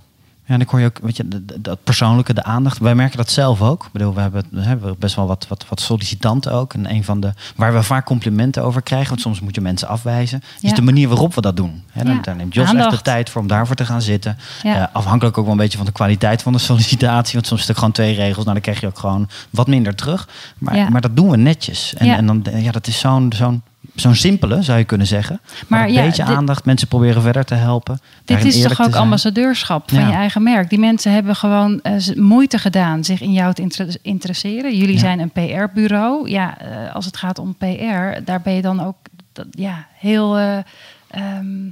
Ja, 0.50 0.56
en 0.56 0.62
ik 0.62 0.68
hoor 0.68 0.80
je 0.80 0.86
ook, 0.86 0.98
weet 1.02 1.16
je, 1.16 1.44
dat 1.60 1.84
persoonlijke, 1.84 2.34
de 2.34 2.42
aandacht. 2.42 2.78
Wij 2.78 2.94
merken 2.94 3.16
dat 3.16 3.30
zelf 3.30 3.62
ook. 3.62 3.84
Ik 3.84 3.92
bedoel, 3.92 4.14
we 4.14 4.20
hebben, 4.20 4.44
we 4.50 4.60
hebben 4.60 4.96
best 4.98 5.14
wel 5.14 5.26
wat, 5.26 5.46
wat, 5.48 5.66
wat 5.68 5.80
sollicitanten 5.80 6.52
ook. 6.52 6.74
En 6.74 6.90
een 6.90 7.04
van 7.04 7.20
de, 7.20 7.32
waar 7.56 7.72
we 7.72 7.82
vaak 7.82 8.04
complimenten 8.04 8.62
over 8.62 8.82
krijgen, 8.82 9.08
want 9.08 9.20
soms 9.20 9.40
moet 9.40 9.54
je 9.54 9.60
mensen 9.60 9.88
afwijzen, 9.88 10.42
is 10.60 10.72
de 10.72 10.82
manier 10.82 11.08
waarop 11.08 11.34
we 11.34 11.40
dat 11.40 11.56
doen. 11.56 11.82
Hè, 11.90 12.04
dan, 12.04 12.14
Ja. 12.14 12.20
Daar 12.20 12.36
neemt 12.36 12.54
Jos 12.54 12.72
echt 12.72 12.90
de 12.90 13.02
tijd 13.02 13.30
voor 13.30 13.40
om 13.40 13.46
daarvoor 13.46 13.76
te 13.76 13.84
gaan 13.84 14.02
zitten. 14.02 14.38
Ja. 14.62 14.76
Eh, 14.76 14.94
afhankelijk 14.94 15.38
ook 15.38 15.44
wel 15.44 15.52
een 15.52 15.60
beetje 15.60 15.76
van 15.76 15.86
de 15.86 15.92
kwaliteit 15.92 16.42
van 16.42 16.52
de 16.52 16.58
sollicitatie. 16.70 17.34
Want 17.34 17.46
soms 17.46 17.60
is 17.60 17.68
het 17.68 17.76
gewoon 17.76 17.92
twee 17.92 18.14
regels. 18.14 18.44
Nou, 18.44 18.52
dan 18.52 18.62
krijg 18.62 18.80
je 18.80 18.86
ook 18.86 18.98
gewoon 18.98 19.28
wat 19.50 19.66
minder 19.66 19.94
terug. 19.94 20.28
Maar, 20.58 20.92
maar 20.92 21.00
dat 21.00 21.16
doen 21.16 21.30
we 21.30 21.36
netjes. 21.36 21.94
En, 21.94 22.08
en 22.08 22.26
dan, 22.26 22.44
ja, 22.54 22.70
dat 22.70 22.86
is 22.86 22.98
zo'n 22.98 23.32
zo'n 23.36 23.62
zo'n 23.94 24.14
simpele, 24.14 24.62
zou 24.62 24.78
je 24.78 24.84
kunnen 24.84 25.06
zeggen. 25.06 25.40
Maar, 25.42 25.78
Maar 25.80 25.88
een 25.88 25.94
ja, 25.94 26.02
beetje 26.04 26.24
dit- 26.24 26.34
aandacht, 26.34 26.64
mensen 26.64 26.88
proberen 26.88 27.22
verder 27.22 27.44
te 27.44 27.54
helpen. 27.54 28.00
Dit 28.24 28.44
is 28.44 28.62
toch 28.62 28.80
ook 28.80 28.94
ambassadeurschap 28.94 29.90
van 29.90 30.00
Ja. 30.00 30.06
je 30.08 30.12
eigen 30.14 30.42
merk. 30.42 30.70
Die 30.70 30.78
mensen 30.78 31.12
hebben 31.12 31.36
gewoon 31.36 31.80
eh, 31.82 31.94
moeite 32.14 32.58
gedaan 32.58 33.04
zich 33.04 33.20
in 33.20 33.32
jou 33.32 33.54
te 33.54 33.62
inter- 33.62 33.96
interesseren. 34.02 34.76
Jullie 34.76 34.94
Ja. 34.94 35.00
zijn 35.00 35.18
een 35.20 35.30
PR-bureau. 35.30 36.30
Ja, 36.30 36.58
eh, 36.58 36.94
als 36.94 37.04
het 37.04 37.16
gaat 37.16 37.38
om 37.38 37.54
PR, 37.54 38.24
daar 38.24 38.40
ben 38.42 38.52
je 38.54 38.62
dan 38.62 38.80
ook 38.84 38.96
dat, 39.32 39.46
ja, 39.50 39.86
heel 39.94 40.38
ehm, 40.38 41.68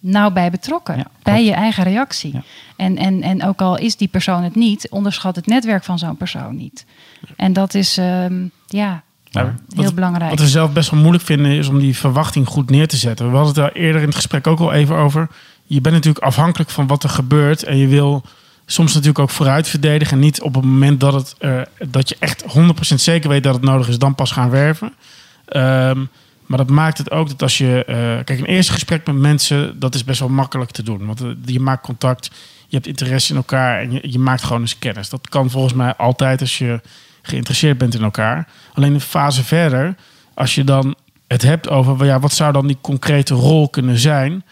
nauw 0.00 0.30
bij 0.30 0.50
betrokken. 0.50 1.04
Bij 1.22 1.44
je 1.44 1.52
eigen 1.52 1.84
reactie. 1.84 2.40
En, 2.76 2.96
en, 2.96 3.22
en 3.22 3.44
ook 3.44 3.60
al 3.62 3.78
is 3.78 3.96
die 3.96 4.08
persoon 4.08 4.42
het 4.42 4.54
niet, 4.54 4.90
onderschat 4.90 5.36
het 5.36 5.46
netwerk 5.46 5.84
van 5.84 5.98
zo'n 5.98 6.16
persoon 6.16 6.56
niet. 6.56 6.84
En 7.36 7.52
dat 7.52 7.74
is 7.74 7.98
ehm, 7.98 8.44
ja, 8.66 9.02
Ja, 9.30 9.54
heel 9.74 9.84
wat- 9.84 9.94
belangrijk. 9.94 10.30
Wat 10.30 10.38
we 10.40 10.48
zelf 10.48 10.72
best 10.72 10.90
wel 10.90 11.00
moeilijk 11.00 11.24
vinden 11.24 11.52
is 11.52 11.68
om 11.68 11.78
die 11.78 11.96
verwachting 11.96 12.46
goed 12.46 12.70
neer 12.70 12.88
te 12.88 12.96
zetten. 12.96 13.30
We 13.30 13.36
hadden 13.36 13.54
het 13.54 13.62
daar 13.74 13.82
eerder 13.82 14.00
in 14.00 14.06
het 14.06 14.16
gesprek 14.16 14.46
ook 14.46 14.60
al 14.60 14.72
even 14.72 14.96
over. 14.96 15.28
Je 15.64 15.80
bent 15.80 15.94
natuurlijk 15.94 16.24
afhankelijk 16.24 16.70
van 16.70 16.86
wat 16.86 17.02
er 17.02 17.08
gebeurt. 17.10 17.62
En 17.62 17.76
je 17.76 17.86
wil 17.86 18.22
soms 18.66 18.92
natuurlijk 18.92 19.18
ook 19.18 19.30
vooruit 19.30 19.68
verdedigen. 19.68 20.12
En 20.16 20.22
niet 20.22 20.40
op 20.42 20.54
het 20.54 20.64
moment 20.64 21.00
dat, 21.00 21.12
het, 21.14 21.34
eh, 21.38 21.60
dat 21.88 22.08
je 22.08 22.16
echt 22.18 22.42
100% 22.42 23.00
zeker 23.00 23.28
weet 23.28 23.42
dat 23.42 23.54
het 23.54 23.62
nodig 23.62 23.88
is, 23.88 23.98
dan 23.98 24.14
pas 24.14 24.30
gaan 24.32 24.50
werven. 24.50 24.92
Ehm, 25.44 25.98
maar 26.46 26.58
dat 26.58 26.70
maakt 26.70 26.98
het 26.98 27.10
ook 27.10 27.28
dat 27.28 27.42
als 27.42 27.58
je... 27.58 27.84
eh, 27.84 27.94
kijk, 28.24 28.38
een 28.38 28.44
eerste 28.44 28.72
gesprek 28.72 29.06
met 29.06 29.16
mensen, 29.16 29.78
dat 29.78 29.94
is 29.94 30.04
best 30.04 30.20
wel 30.20 30.28
makkelijk 30.28 30.70
te 30.70 30.82
doen. 30.82 31.06
Want 31.06 31.20
eh, 31.20 31.28
je 31.44 31.60
maakt 31.60 31.82
contact, 31.84 32.30
je 32.68 32.76
hebt 32.76 32.86
interesse 32.86 33.30
in 33.30 33.36
elkaar 33.36 33.80
en 33.80 33.92
je, 33.92 34.00
je 34.02 34.18
maakt 34.18 34.42
gewoon 34.42 34.60
eens 34.60 34.78
kennis. 34.78 35.08
Dat 35.08 35.28
kan 35.28 35.50
volgens 35.50 35.74
mij 35.74 35.96
altijd 35.96 36.40
als 36.40 36.58
je 36.58 36.80
geïnteresseerd 37.22 37.78
bent 37.78 37.94
in 37.94 38.02
elkaar. 38.02 38.48
Alleen 38.74 38.94
een 38.94 39.00
fase 39.00 39.44
verder, 39.44 39.94
als 40.34 40.54
je 40.54 40.64
dan 40.64 40.94
het 41.26 41.42
hebt 41.42 41.68
over... 41.68 42.04
Ja, 42.06 42.20
wat 42.20 42.32
zou 42.32 42.52
dan 42.52 42.66
die 42.66 42.78
concrete 42.80 43.34
rol 43.34 43.68
kunnen 43.68 43.98
zijn... 43.98 44.44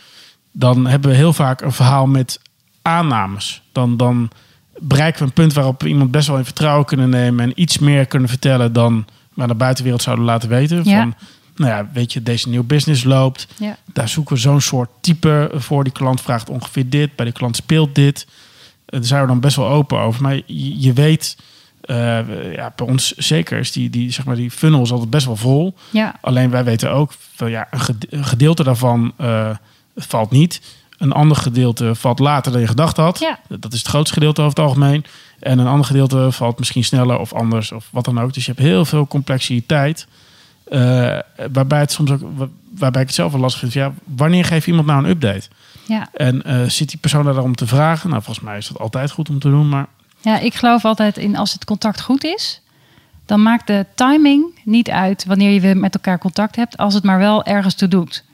dan 0.52 0.86
hebben 0.86 1.10
we 1.10 1.16
heel 1.16 1.32
vaak 1.32 1.60
een 1.60 1.72
verhaal 1.72 2.06
met 2.06 2.40
aannames. 2.82 3.62
Dan, 3.72 3.96
dan 3.96 4.30
bereiken 4.78 5.20
we 5.20 5.26
een 5.26 5.32
punt 5.32 5.52
waarop 5.52 5.82
we 5.82 5.88
iemand 5.88 6.10
best 6.10 6.28
wel 6.28 6.38
in 6.38 6.44
vertrouwen 6.44 6.86
kunnen 6.86 7.10
nemen... 7.10 7.44
en 7.44 7.60
iets 7.60 7.78
meer 7.78 8.06
kunnen 8.06 8.28
vertellen 8.28 8.72
dan 8.72 9.06
we 9.34 9.42
aan 9.42 9.48
de 9.48 9.54
buitenwereld 9.54 10.02
zouden 10.02 10.24
laten 10.24 10.48
weten. 10.48 10.84
Ja. 10.84 11.00
Van, 11.00 11.14
nou 11.56 11.70
ja, 11.70 11.88
weet 11.92 12.12
je, 12.12 12.22
deze 12.22 12.48
nieuwe 12.48 12.64
business 12.64 13.04
loopt. 13.04 13.48
Ja. 13.56 13.76
Daar 13.92 14.08
zoeken 14.08 14.34
we 14.34 14.40
zo'n 14.40 14.60
soort 14.60 14.90
type 15.00 15.50
voor. 15.54 15.84
Die 15.84 15.92
klant 15.92 16.20
vraagt 16.20 16.48
ongeveer 16.48 16.88
dit. 16.88 17.16
Bij 17.16 17.26
de 17.26 17.32
klant 17.32 17.56
speelt 17.56 17.94
dit. 17.94 18.26
Eh, 18.84 18.98
Daar 18.98 19.08
zijn 19.08 19.20
we 19.20 19.26
dan 19.26 19.40
best 19.40 19.56
wel 19.56 19.68
open 19.68 19.98
over. 19.98 20.22
Maar 20.22 20.34
je, 20.34 20.80
je 20.80 20.92
weet, 20.92 21.36
ja, 22.52 22.72
bij 22.76 22.86
ons 22.86 23.12
zeker 23.16 23.58
is 23.58 23.72
die, 23.72 23.90
die, 23.90 24.10
zeg 24.12 24.24
maar, 24.24 24.36
die 24.36 24.50
funnel 24.50 24.82
is 24.82 24.92
altijd 24.92 25.10
best 25.10 25.26
wel 25.26 25.36
vol. 25.36 25.74
Ja, 25.90 26.14
Alleen 26.20 26.50
wij 26.50 26.64
weten 26.64 26.90
ook, 26.92 27.12
van, 27.34 27.50
ja, 27.50 27.68
een 27.70 27.80
gede- 27.80 28.06
een 28.10 28.24
gedeelte 28.24 28.64
daarvan 28.64 29.12
eh, 29.16 29.50
valt 29.96 30.30
niet. 30.30 30.60
Een 30.98 31.12
ander 31.12 31.36
gedeelte 31.36 31.94
valt 31.94 32.18
later 32.18 32.52
dan 32.52 32.60
je 32.60 32.66
gedacht 32.66 32.96
had. 32.96 33.18
Ja. 33.18 33.38
Dat 33.58 33.72
is 33.72 33.78
het 33.78 33.88
grootste 33.88 34.14
gedeelte 34.14 34.40
over 34.42 34.56
het 34.56 34.66
algemeen. 34.66 35.04
En 35.40 35.58
een 35.58 35.66
ander 35.66 35.86
gedeelte 35.86 36.32
valt 36.32 36.58
misschien 36.58 36.84
sneller 36.84 37.18
of 37.18 37.32
anders 37.32 37.72
of 37.72 37.88
wat 37.90 38.04
dan 38.04 38.20
ook. 38.20 38.34
Dus 38.34 38.44
je 38.46 38.52
hebt 38.52 38.64
heel 38.64 38.84
veel 38.84 39.06
complexiteit. 39.06 40.06
eh, 40.64 41.18
waarbij, 41.52 41.78
het 41.80 41.92
soms 41.92 42.10
ook, 42.10 42.20
wa- 42.36 42.48
waarbij 42.78 43.00
ik 43.00 43.06
het 43.06 43.16
zelf 43.16 43.32
wel 43.32 43.40
lastig 43.40 43.60
vind. 43.60 43.72
Ja, 43.72 43.92
wanneer 44.04 44.44
geef 44.44 44.64
je 44.64 44.70
iemand 44.70 44.88
nou 44.88 45.04
een 45.04 45.10
update? 45.10 45.48
ja. 45.86 46.08
En 46.14 46.42
eh, 46.42 46.64
zit 46.68 46.88
die 46.88 46.98
persoon 46.98 47.24
daar 47.24 47.38
om 47.42 47.54
te 47.54 47.66
vragen? 47.66 48.10
Nou, 48.10 48.22
volgens 48.22 48.44
mij 48.46 48.58
is 48.58 48.68
dat 48.68 48.78
altijd 48.78 49.10
goed 49.10 49.28
om 49.28 49.38
te 49.38 49.48
doen. 49.50 49.68
Maar 49.68 49.86
Ja, 50.20 50.38
ik 50.38 50.54
geloof 50.54 50.84
altijd 50.84 51.16
in 51.18 51.36
als 51.36 51.52
het 51.52 51.64
contact 51.64 52.00
goed 52.00 52.24
is, 52.24 52.60
dan 53.26 53.42
maakt 53.42 53.66
de 53.66 53.86
timing 53.94 54.44
niet 54.64 54.90
uit 54.90 55.24
wanneer 55.24 55.50
je 55.50 55.60
weer 55.60 55.76
met 55.76 55.94
elkaar 55.94 56.18
contact 56.18 56.56
hebt, 56.56 56.76
als 56.76 56.94
het 56.94 57.04
maar 57.04 57.18
wel 57.18 57.44
ergens 57.44 57.74
toe 57.74 57.88
doet. 57.88 58.24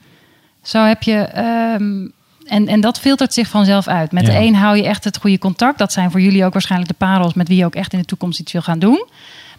Zo 0.62 0.84
heb 0.84 1.02
je. 1.02 1.16
ehm, 1.16 2.06
en, 2.44 2.68
en 2.68 2.80
dat 2.80 3.00
filtert 3.00 3.34
zich 3.34 3.48
vanzelf 3.48 3.86
uit. 3.88 4.12
Met 4.12 4.26
Ja. 4.26 4.32
de 4.32 4.38
een 4.38 4.54
hou 4.54 4.76
je 4.76 4.86
echt 4.86 5.04
het 5.04 5.16
goede 5.18 5.38
contact. 5.38 5.78
Dat 5.78 5.92
zijn 5.92 6.10
voor 6.10 6.20
jullie 6.20 6.44
ook 6.44 6.52
waarschijnlijk 6.52 6.90
de 6.90 6.96
parels 7.06 7.34
met 7.34 7.48
wie 7.48 7.56
je 7.56 7.64
ook 7.64 7.74
echt 7.74 7.92
in 7.92 7.98
de 7.98 8.04
toekomst 8.04 8.40
iets 8.40 8.52
wil 8.52 8.62
gaan 8.62 8.78
doen. 8.78 9.06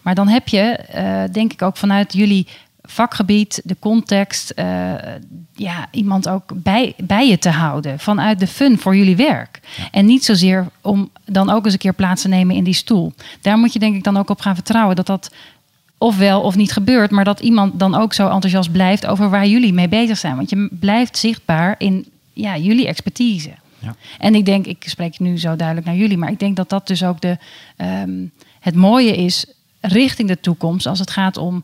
Maar 0.01 0.15
dan 0.15 0.27
heb 0.27 0.47
je, 0.47 0.59
eh, 0.61 1.23
denk 1.31 1.53
ik, 1.53 1.61
ook 1.61 1.77
vanuit 1.77 2.13
jullie 2.13 2.47
vakgebied, 2.87 3.61
de 3.63 3.75
context, 3.79 4.49
eh, 4.49 4.93
ja, 5.53 5.87
iemand 5.91 6.29
ook 6.29 6.43
bij, 6.53 6.93
bij 6.97 7.29
je 7.29 7.39
te 7.39 7.49
houden. 7.49 7.99
Vanuit 7.99 8.39
de 8.39 8.47
fun 8.47 8.77
voor 8.77 8.95
jullie 8.95 9.15
werk. 9.15 9.59
En 9.91 10.05
niet 10.05 10.25
zozeer 10.25 10.67
om 10.81 11.09
dan 11.25 11.49
ook 11.49 11.63
eens 11.65 11.73
een 11.73 11.79
keer 11.79 11.93
plaats 11.93 12.21
te 12.21 12.27
nemen 12.27 12.55
in 12.55 12.63
die 12.63 12.73
stoel. 12.73 13.13
Daar 13.41 13.57
moet 13.57 13.73
je 13.73 13.79
denk 13.79 13.95
ik 13.95 14.03
dan 14.03 14.17
ook 14.17 14.29
op 14.29 14.41
gaan 14.41 14.55
vertrouwen 14.55 14.95
dat 14.95 15.05
dat 15.05 15.31
of 15.97 16.17
wel 16.17 16.41
of 16.41 16.55
niet 16.55 16.71
gebeurt, 16.71 17.11
maar 17.11 17.23
dat 17.23 17.39
iemand 17.39 17.79
dan 17.79 17.95
ook 17.95 18.13
zo 18.13 18.29
enthousiast 18.29 18.71
blijft 18.71 19.05
over 19.05 19.29
waar 19.29 19.47
jullie 19.47 19.73
mee 19.73 19.87
bezig 19.87 20.17
zijn. 20.17 20.35
Want 20.35 20.49
je 20.49 20.69
blijft 20.71 21.17
zichtbaar 21.17 21.75
in 21.77 22.05
ja, 22.33 22.57
jullie 22.57 22.87
expertise. 22.87 23.51
Ja. 23.79 23.95
En 24.19 24.35
ik 24.35 24.45
denk, 24.45 24.65
ik 24.65 24.83
spreek 24.85 25.19
nu 25.19 25.37
zo 25.39 25.55
duidelijk 25.55 25.87
naar 25.87 25.95
jullie, 25.95 26.17
maar 26.17 26.31
ik 26.31 26.39
denk 26.39 26.55
dat 26.55 26.69
dat 26.69 26.87
dus 26.87 27.03
ook 27.03 27.21
de, 27.21 27.37
ehm, 27.75 28.25
het 28.59 28.75
mooie 28.75 29.15
is 29.15 29.45
richting 29.81 30.27
de 30.27 30.39
toekomst 30.39 30.85
als 30.85 30.99
het 30.99 31.11
gaat 31.11 31.37
om 31.37 31.63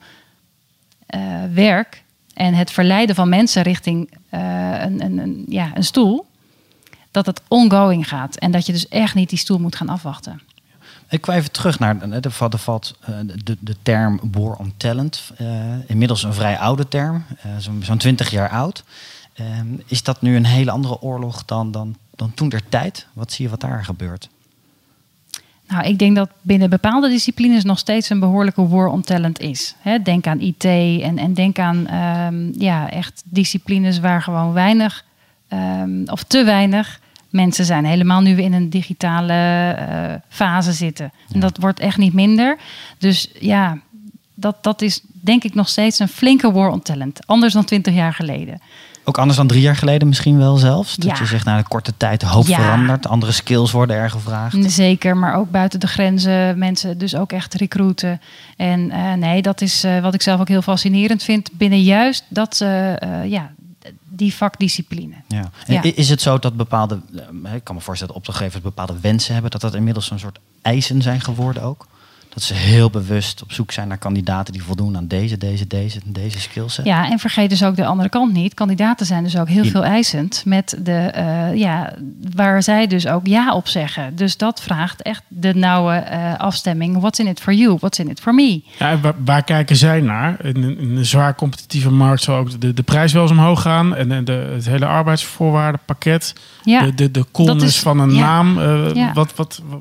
werk 1.54 2.04
en 2.34 2.54
het 2.54 2.72
verleiden 2.72 3.16
van 3.16 3.30
mensen 3.30 3.62
richting 3.62 4.18
eh, 4.30 4.40
een, 4.82 5.04
een, 5.04 5.18
een, 5.18 5.46
ja, 5.48 5.72
een 5.74 5.84
stoel. 5.84 6.26
Dat 7.12 7.26
het 7.26 7.42
ongoing 7.48 8.08
gaat 8.08 8.36
en 8.36 8.52
dat 8.52 8.66
je 8.66 8.72
dus 8.72 8.88
echt 8.88 9.16
niet 9.16 9.30
die 9.30 9.38
stoel 9.38 9.60
moet 9.60 9.76
gaan 9.76 9.90
afwachten. 9.90 10.42
Ik 11.10 11.22
kwam 11.22 11.36
even 11.36 11.52
terug 11.52 11.80
naar 11.80 12.00
de, 12.00 12.10
de, 12.10 12.20
de, 12.20 12.30
eh, 13.02 13.14
de, 13.44 13.58
de 13.60 13.76
term 13.82 14.20
war 14.32 14.56
on 14.56 14.74
talent. 14.78 15.32
eh, 15.38 15.90
inmiddels 15.90 16.24
een 16.24 16.34
vrij 16.34 16.58
oude 16.58 16.88
term, 16.88 17.26
eh, 17.42 17.52
zo'n 17.58 17.84
zo'n 17.84 17.98
20 17.98 18.30
jaar 18.30 18.50
oud. 18.50 18.84
Eh, 19.34 19.46
is 19.86 20.04
dat 20.04 20.22
nu 20.22 20.36
een 20.36 20.46
hele 20.46 20.72
andere 20.72 21.02
oorlog 21.02 21.46
dan, 21.46 21.72
dan, 21.72 21.96
dan 22.16 22.34
toen 22.34 22.50
der 22.50 22.70
tijd? 22.70 23.08
Wat 23.14 23.32
zie 23.32 23.46
je 23.46 23.52
wat 23.52 23.62
daar 23.62 23.86
gebeurt? 23.86 24.30
Nou, 25.72 25.86
ik 25.86 26.00
denk 26.00 26.16
dat 26.16 26.30
binnen 26.42 26.70
bepaalde 26.70 27.10
disciplines 27.10 27.64
nog 27.64 27.80
steeds 27.80 28.10
een 28.10 28.20
behoorlijke 28.20 28.68
war 28.68 28.88
on 28.88 29.02
talent 29.02 29.40
is. 29.40 29.76
Denk 30.04 30.28
aan 30.28 30.40
IT 30.40 30.66
en, 30.66 31.18
en 31.18 31.34
denk 31.34 31.60
aan 31.60 31.88
ehm, 31.88 32.62
ja, 32.62 32.90
echt 32.90 33.24
disciplines 33.26 34.00
waar 34.00 34.22
gewoon 34.22 34.54
weinig 34.54 35.06
ehm, 35.48 36.04
of 36.06 36.24
te 36.24 36.44
weinig 36.44 37.00
mensen 37.30 37.66
zijn. 37.66 37.86
Helemaal 37.86 38.22
nu 38.22 38.36
we 38.36 38.44
in 38.44 38.54
een 38.54 38.70
digitale 38.70 39.34
eh, 39.72 40.14
fase 40.28 40.72
zitten. 40.72 41.12
En 41.34 41.40
dat 41.40 41.58
wordt 41.58 41.80
echt 41.80 41.98
niet 41.98 42.14
minder. 42.14 42.58
Dus 42.98 43.32
ja, 43.40 43.78
dat, 44.36 44.64
dat 44.64 44.82
is 44.82 45.02
denk 45.12 45.44
ik 45.44 45.54
nog 45.54 45.70
steeds 45.70 46.00
een 46.00 46.08
flinke 46.08 46.52
war 46.52 46.70
on 46.70 46.82
talent. 46.82 47.28
Anders 47.28 47.54
dan 47.54 47.66
twintig 47.66 47.94
jaar 47.94 48.14
geleden. 48.14 48.62
Ook 49.04 49.18
anders 49.18 49.38
dan 49.38 49.48
drie 49.48 49.62
jaar 49.62 49.76
geleden 49.76 50.08
misschien 50.08 50.38
wel 50.38 50.58
zelfs? 50.58 50.96
Dat 50.96 51.10
Ja. 51.10 51.16
je 51.20 51.26
zegt, 51.26 51.46
na 51.46 51.58
een 51.58 51.68
korte 51.68 51.94
tijd 51.98 52.20
de 52.20 52.26
Ja. 52.26 52.44
verandert. 52.44 53.08
Andere 53.08 53.32
skills 53.32 53.72
worden 53.72 53.96
er 53.96 54.10
gevraagd. 54.10 54.72
Zeker, 54.72 55.18
maar 55.18 55.36
ook 55.36 55.52
buiten 55.52 55.80
de 55.80 55.88
grenzen 55.88 56.58
mensen 56.58 56.98
dus 56.98 57.16
ook 57.16 57.32
echt 57.32 57.54
recruiten. 57.54 58.22
En 58.58 58.92
eh, 58.92 59.14
nee, 59.14 59.42
dat 59.42 59.62
is 59.62 59.84
eh, 59.84 60.00
wat 60.02 60.14
ik 60.14 60.22
zelf 60.22 60.40
ook 60.40 60.48
heel 60.48 60.62
fascinerend 60.62 61.24
vind 61.24 61.50
binnen 61.54 61.82
juist 61.84 62.24
dat 62.28 62.62
eh, 62.62 63.26
ja, 63.26 63.52
die 64.10 64.34
vakdiscipline. 64.34 65.14
Ja. 65.28 65.50
En 65.68 65.74
Ja. 65.74 65.82
Is 65.84 66.10
het 66.10 66.22
zo 66.22 66.40
dat 66.40 66.56
bepaalde, 66.58 67.00
ik 67.56 67.64
kan 67.64 67.76
me 67.76 67.82
voorstellen 67.82 68.14
dat 68.14 68.24
opdrachtgevers 68.24 68.64
bepaalde 68.64 68.96
wensen 69.02 69.34
hebben, 69.34 69.52
dat 69.52 69.62
dat 69.62 69.74
inmiddels 69.76 70.12
een 70.12 70.20
soort 70.20 70.40
eisen 70.62 71.02
zijn 71.02 71.22
geworden 71.22 71.64
ook? 71.64 71.88
Dat 72.34 72.44
ze 72.44 72.54
heel 72.54 72.90
bewust 72.90 73.42
op 73.44 73.52
zoek 73.52 73.72
zijn 73.72 73.88
naar 73.88 73.98
kandidaten 73.98 74.54
die 74.54 74.64
voldoen 74.64 74.98
aan 74.98 75.08
deze, 75.08 75.38
deze, 75.38 75.68
deze 75.68 76.00
deze 76.06 76.40
skillset? 76.40 76.86
Ja, 76.86 77.10
en 77.10 77.20
vergeet 77.20 77.50
dus 77.50 77.64
ook 77.64 77.76
de 77.76 77.86
andere 77.86 78.10
kant 78.10 78.34
niet. 78.34 78.54
Kandidaten 78.54 79.06
zijn 79.06 79.24
dus 79.24 79.38
ook 79.38 79.48
heel 79.50 79.64
veel 79.66 79.84
eisend 79.84 80.44
met 80.46 80.78
de, 80.84 80.92
eh, 80.94 81.56
ja, 81.56 81.94
waar 82.36 82.64
zij 82.64 82.88
dus 82.88 83.08
ook 83.08 83.28
ja 83.28 83.54
op 83.54 83.68
zeggen. 83.68 84.16
Dus 84.16 84.38
dat 84.38 84.62
vraagt 84.62 85.02
echt 85.02 85.24
de 85.28 85.54
nauwe 85.56 85.94
eh, 85.94 86.38
afstemming. 86.38 87.00
What's 87.00 87.20
in 87.20 87.28
it 87.28 87.40
for 87.40 87.54
you? 87.54 87.78
What's 87.80 88.00
in 88.00 88.10
it 88.10 88.20
for 88.20 88.34
me? 88.36 88.62
Ja, 88.80 89.00
waar, 89.00 89.14
waar 89.26 89.44
kijken 89.44 89.76
zij 89.76 90.02
naar? 90.02 90.46
In 90.46 90.64
een, 90.64 90.78
in 90.80 90.96
een 90.98 91.06
zwaar 91.06 91.36
competitieve 91.36 91.92
markt 91.92 92.24
zal 92.24 92.36
ook 92.36 92.62
de, 92.62 92.74
de 92.74 92.84
prijs 92.84 93.14
wel 93.14 93.22
eens 93.22 93.32
omhoog 93.32 93.62
gaan. 93.62 93.96
En, 93.96 94.12
en 94.12 94.26
de, 94.26 94.32
het 94.54 94.66
hele 94.66 94.86
arbeidsvoorwaardenpakket. 94.86 96.34
Ja, 96.64 96.82
de, 96.82 96.94
de, 96.96 97.12
de 97.12 97.26
coolness 97.32 97.66
is- 97.76 97.80
van 97.80 98.00
een 98.00 98.14
ja. 98.14 98.20
naam. 98.26 98.60
eh, 98.60 98.94
Ja. 98.94 99.14
wat, 99.14 99.36
wat, 99.36 99.62
wat, 99.70 99.80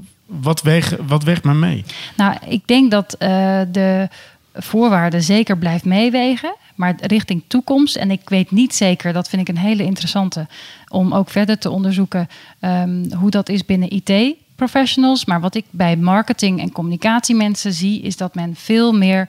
weegt, 0.62 0.96
wat 1.06 1.22
weegt 1.22 1.44
maar 1.44 1.56
mee? 1.56 1.84
Nou, 2.16 2.36
ik 2.48 2.66
denk 2.66 2.90
dat 2.90 3.14
eh, 3.14 3.60
de 3.72 4.08
voorwaarden 4.54 5.22
zeker 5.22 5.58
blijft 5.58 5.84
meewegen. 5.84 6.54
Maar 6.74 6.94
richting 7.00 7.42
toekomst, 7.46 7.96
en 7.96 8.10
ik 8.10 8.28
weet 8.28 8.50
niet 8.50 8.74
zeker, 8.74 9.12
dat 9.12 9.28
vind 9.28 9.42
ik 9.42 9.48
een 9.48 9.62
hele 9.62 9.84
interessante, 9.84 10.46
om 10.88 11.14
ook 11.14 11.30
verder 11.30 11.58
te 11.58 11.70
onderzoeken 11.70 12.28
ehm, 12.60 13.12
hoe 13.12 13.30
dat 13.30 13.48
is 13.48 13.64
binnen 13.64 13.92
IT-professionals. 13.92 15.24
Maar 15.24 15.40
wat 15.40 15.54
ik 15.54 15.64
bij 15.70 15.96
marketing- 15.96 16.60
en 16.60 16.72
communicatiemensen 16.72 17.72
zie, 17.72 18.02
is 18.02 18.16
dat 18.16 18.34
men 18.34 18.54
veel 18.56 18.92
meer 18.92 19.28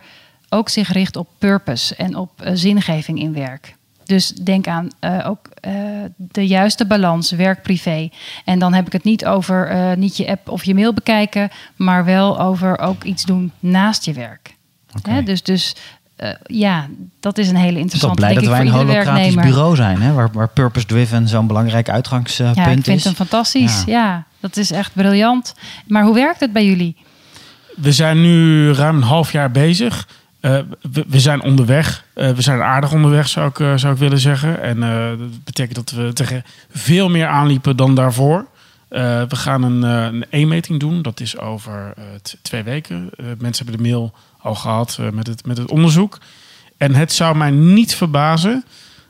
ook 0.49 0.69
zich 0.69 0.91
richt 0.91 1.15
op 1.15 1.27
purpose 1.37 1.95
en 1.95 2.15
op 2.15 2.41
eh, 2.41 2.51
zingeving 2.55 3.19
in 3.19 3.33
werk. 3.33 3.75
Dus 4.11 4.27
denk 4.27 4.67
aan 4.67 4.87
eh, 4.99 5.29
ook 5.29 5.39
eh, 5.61 5.73
de 6.17 6.47
juiste 6.47 6.85
balans, 6.85 7.31
werk-privé. 7.31 8.09
En 8.45 8.59
dan 8.59 8.73
heb 8.73 8.85
ik 8.85 8.91
het 8.93 9.03
niet 9.03 9.25
over 9.25 9.67
eh, 9.67 9.97
niet 9.97 10.17
je 10.17 10.27
app 10.27 10.49
of 10.49 10.63
je 10.63 10.75
mail 10.75 10.93
bekijken, 10.93 11.49
maar 11.75 12.05
wel 12.05 12.39
over 12.39 12.79
ook 12.79 13.03
iets 13.03 13.25
doen 13.25 13.51
naast 13.59 14.05
je 14.05 14.13
werk. 14.13 14.55
Hè, 15.01 15.23
dus 15.23 15.43
dus 15.43 15.75
eh, 16.15 16.29
ja, 16.43 16.87
dat 17.19 17.37
is 17.37 17.49
een 17.49 17.55
hele 17.55 17.67
Ik 17.67 17.73
ben 17.73 17.81
interessante 17.81 18.15
blij 18.15 18.33
dat 18.33 18.45
wij 18.45 18.59
een 18.59 18.69
holocratisch 18.69 19.05
werknemer. 19.13 19.43
bureau 19.43 19.75
zijn, 19.75 20.01
hè? 20.01 20.13
Waar, 20.13 20.29
waar 20.31 20.47
purpose-driven 20.49 21.27
zo'n 21.27 21.47
belangrijk 21.47 21.89
uitgangspunt 21.89 22.55
Ja, 22.55 22.65
ik 22.65 22.83
vind 22.83 22.97
is. 22.97 23.03
hem 23.03 23.13
fantastisch. 23.13 23.83
Ja. 23.85 23.93
Ja. 23.93 24.23
dat 24.39 24.57
is 24.57 24.71
echt 24.71 24.93
briljant. 24.93 25.53
Maar 25.87 26.03
hoe 26.03 26.13
werkt 26.13 26.39
het 26.39 26.53
bij 26.53 26.65
jullie? 26.65 26.95
We 27.75 27.91
zijn 27.91 28.21
nu 28.21 28.71
ruim 28.71 28.95
een 28.95 29.03
half 29.03 29.31
jaar 29.31 29.51
bezig. 29.51 30.07
Eh, 30.41 30.59
we, 31.07 31.19
zijn 31.19 31.41
onderweg. 31.41 32.05
Eh, 32.13 32.29
we 32.29 32.41
zijn 32.41 32.61
aardig 32.61 32.93
onderweg, 32.93 33.27
zou 33.27 33.49
ik, 33.49 33.59
eh, 33.59 33.77
zou 33.77 33.93
ik 33.93 33.99
willen 33.99 34.19
zeggen. 34.19 34.61
En 34.61 34.79
dat 35.19 35.43
betekent 35.43 35.75
dat 35.75 35.91
we 35.91 36.13
tegen 36.13 36.43
veel 36.69 37.09
meer 37.09 37.27
aanliepen 37.27 37.77
dan 37.77 37.95
daarvoor. 37.95 38.45
We 38.89 39.35
gaan 39.35 39.63
een, 39.63 39.81
een 39.81 40.25
e-meeting 40.29 40.79
doen. 40.79 41.01
Dat 41.01 41.19
is 41.19 41.37
over 41.37 41.93
twee 42.41 42.63
weken. 42.63 43.09
Mensen 43.37 43.65
hebben 43.65 43.83
de 43.83 43.89
mail 43.89 44.13
al 44.41 44.55
gehad 44.55 44.97
eh, 44.99 45.09
met, 45.09 45.27
het, 45.27 45.45
met 45.45 45.57
het 45.57 45.71
onderzoek. 45.71 46.17
En 46.77 46.95
het 46.95 47.13
zou 47.13 47.35
mij 47.35 47.51
niet 47.51 47.95
verbazen 47.95 48.65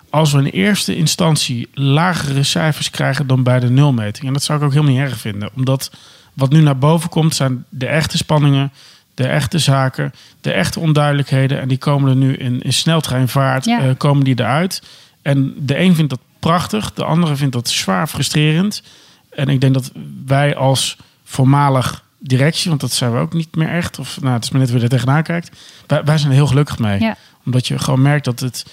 als 0.10 0.32
we 0.32 0.40
in 0.40 0.46
eerste 0.46 0.96
instantie 0.96 1.70
lagere 1.74 2.44
cijfers 2.44 2.90
krijgen 2.90 3.28
dan 3.28 3.44
bij 3.44 3.60
de 3.60 3.70
nulmeting. 3.70 4.28
En 4.28 4.34
dat 4.34 4.44
zou 4.44 4.60
ik 4.60 4.66
ook 4.66 4.72
helemaal 4.72 4.94
niet 4.94 5.02
erg 5.02 5.18
vinden. 5.18 5.50
Omdat 5.56 5.92
wat 6.34 6.50
nu 6.50 6.62
naar 6.62 6.78
boven 6.78 7.10
komt 7.10 7.36
zijn 7.36 7.66
de 7.70 7.88
echte 7.88 8.18
spanningen 8.18 8.72
de 9.14 9.28
echte 9.28 9.60
zaken, 9.60 10.14
de 10.42 10.52
echte 10.52 10.80
onduidelijkheden. 10.80 11.60
En 11.62 11.68
die 11.68 11.78
komen 11.78 12.10
er 12.10 12.16
nu 12.16 12.34
in, 12.36 12.62
in 12.62 12.74
sneltreinvaart, 12.74 13.66
Ja. 13.66 13.80
eh, 13.82 13.90
komen 13.98 14.24
die 14.24 14.40
eruit. 14.40 14.82
En 15.22 15.54
de 15.58 15.80
een 15.80 15.96
vindt 15.96 16.10
dat 16.10 16.20
prachtig, 16.40 16.94
de 16.94 17.04
andere 17.04 17.36
vindt 17.36 17.54
dat 17.54 17.70
zwaar 17.70 18.08
frustrerend. 18.08 18.84
En 19.30 19.48
ik 19.50 19.62
denk 19.62 19.74
dat 19.74 19.92
wij 20.26 20.56
als 20.56 20.98
voormalig 21.24 22.04
directie, 22.20 22.70
want 22.70 22.82
dat 22.82 22.92
zijn 22.92 23.12
we 23.12 23.20
ook 23.20 23.34
niet 23.34 23.56
meer 23.56 23.70
echt, 23.70 24.00
of 24.00 24.22
nou, 24.22 24.34
het 24.34 24.44
is 24.44 24.50
maar 24.50 24.62
net 24.62 24.70
je 24.70 24.80
er 24.80 24.90
tegenaan 24.90 25.24
kijkt, 25.24 25.58
wij, 25.88 26.04
wij 26.04 26.18
zijn 26.18 26.30
er 26.30 26.36
heel 26.38 26.48
gelukkig 26.48 26.80
mee. 26.80 27.00
Ja. 27.00 27.18
Omdat 27.46 27.68
je 27.68 27.80
gewoon 27.80 28.02
merkt 28.02 28.26
dat 28.26 28.40
het 28.40 28.66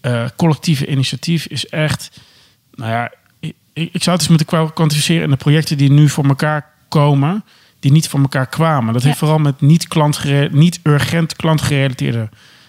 eh, 0.00 0.24
collectieve 0.36 0.86
initiatief 0.86 1.46
is 1.46 1.66
echt, 1.68 2.10
nou 2.74 2.90
ja, 2.90 3.12
ik, 3.40 3.54
ik 3.72 4.02
zou 4.02 4.10
het 4.16 4.20
eens 4.20 4.28
moeten 4.28 4.46
kwa- 4.46 4.70
kwantificeren 4.74 5.22
in 5.22 5.30
de 5.30 5.36
projecten 5.36 5.76
die 5.76 5.90
nu 5.90 6.08
voor 6.08 6.24
elkaar 6.24 6.70
komen, 6.88 7.44
die 7.84 7.92
niet 7.92 8.08
voor 8.08 8.20
elkaar 8.20 8.46
kwamen. 8.46 8.92
Dat 8.92 9.02
Ja. 9.02 9.08
heeft 9.08 9.18
vooral 9.20 9.38
met 9.38 9.60
niet, 9.60 9.88
klantgere- 9.88 10.48
niet 10.52 10.80
urgent 10.82 11.36
klantgerelateerde 11.36 12.28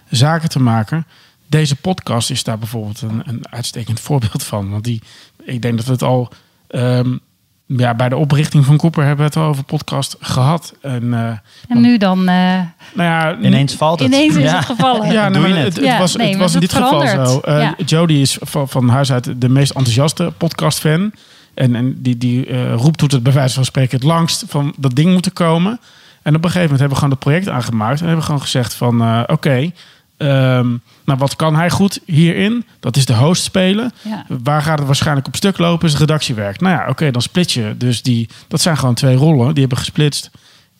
zaken 0.09 0.49
te 0.49 0.59
maken. 0.59 1.05
Deze 1.47 1.75
podcast 1.75 2.29
is 2.29 2.43
daar 2.43 2.57
bijvoorbeeld 2.59 3.01
een, 3.01 3.21
een 3.25 3.45
uitstekend 3.49 3.99
voorbeeld 3.99 4.43
van. 4.43 4.69
Want 4.69 4.83
die, 4.83 5.01
ik 5.43 5.61
denk 5.61 5.77
dat 5.77 5.85
we 5.85 5.91
het 5.91 6.03
al 6.03 6.29
ehm, 6.67 7.17
ja, 7.65 7.93
bij 7.95 8.09
de 8.09 8.17
oprichting 8.17 8.65
van 8.65 8.77
Cooper 8.77 9.01
hebben 9.03 9.17
we 9.17 9.31
het 9.31 9.35
al 9.35 9.47
over 9.49 9.63
podcast 9.63 10.15
gehad. 10.19 10.73
En, 10.81 11.13
eh, 11.13 11.29
En 11.67 11.81
nu 11.81 11.97
dan 11.97 12.17
eh, 12.19 12.25
nou 12.25 12.69
ja, 12.95 13.37
Ineens 13.37 13.73
valt 13.73 13.99
het. 13.99 14.07
ineens 14.13 14.35
is 14.35 14.43
Ja. 14.43 14.55
het 14.55 14.65
gevallen. 14.65 15.11
ja, 15.11 15.29
Doe 15.29 15.41
nou, 15.41 15.53
het? 15.53 15.63
het, 15.65 15.75
het 15.75 15.85
Ja, 15.85 15.97
was, 15.97 16.15
nee, 16.15 16.29
het 16.29 16.37
was 16.39 16.53
in 16.53 16.59
dit 16.59 16.73
geval 16.73 17.07
zo. 17.07 17.39
Eh, 17.39 17.57
Ja. 17.59 17.75
Jody 17.85 18.13
is 18.13 18.37
van, 18.41 18.69
van 18.69 18.89
huis 18.89 19.11
uit 19.11 19.41
de 19.41 19.49
meest 19.49 19.71
enthousiaste 19.71 20.33
podcast-fan. 20.37 21.11
En, 21.55 21.75
en 21.75 22.01
die, 22.01 22.17
die 22.17 22.45
eh, 22.45 22.73
roept 22.73 23.01
het 23.01 23.23
bij 23.23 23.33
wijze 23.33 23.53
van 23.55 23.65
spreken 23.65 23.97
het 23.97 24.05
langst 24.07 24.43
van 24.47 24.73
dat 24.77 24.95
ding 24.95 25.11
moeten 25.11 25.33
komen. 25.33 25.79
En 26.21 26.35
op 26.35 26.43
een 26.43 26.51
gegeven 26.51 26.61
moment 26.61 26.79
hebben 26.79 26.89
we 26.89 26.95
gewoon 26.95 27.09
het 27.09 27.19
project 27.19 27.49
aangemaakt. 27.49 27.99
En 27.99 28.05
hebben 28.05 28.17
we 28.19 28.25
gewoon 28.25 28.41
gezegd 28.41 28.73
van 28.73 29.01
eh, 29.01 29.23
oké, 29.27 29.71
ehm, 30.17 30.67
nou 31.05 31.19
wat 31.19 31.35
kan 31.35 31.55
hij 31.55 31.69
goed 31.69 31.99
hierin? 32.05 32.65
Dat 32.79 32.95
is 32.95 33.05
de 33.05 33.15
host 33.15 33.43
spelen. 33.43 33.91
Ja. 34.01 34.25
Waar 34.43 34.61
gaat 34.61 34.77
het 34.77 34.87
waarschijnlijk 34.87 35.27
op 35.27 35.35
stuk 35.35 35.57
lopen? 35.57 35.85
Is 35.85 35.91
het 35.91 36.01
redactiewerk. 36.01 36.59
Nou 36.59 36.75
ja, 36.75 36.89
oké, 36.89 37.11
dan 37.11 37.21
split 37.21 37.51
je. 37.51 37.75
Dus 37.77 38.01
die, 38.01 38.29
dat 38.47 38.61
zijn 38.61 38.77
gewoon 38.77 38.93
twee 38.95 39.15
rollen. 39.15 39.51
Die 39.51 39.59
hebben 39.59 39.77
gesplitst. 39.77 40.31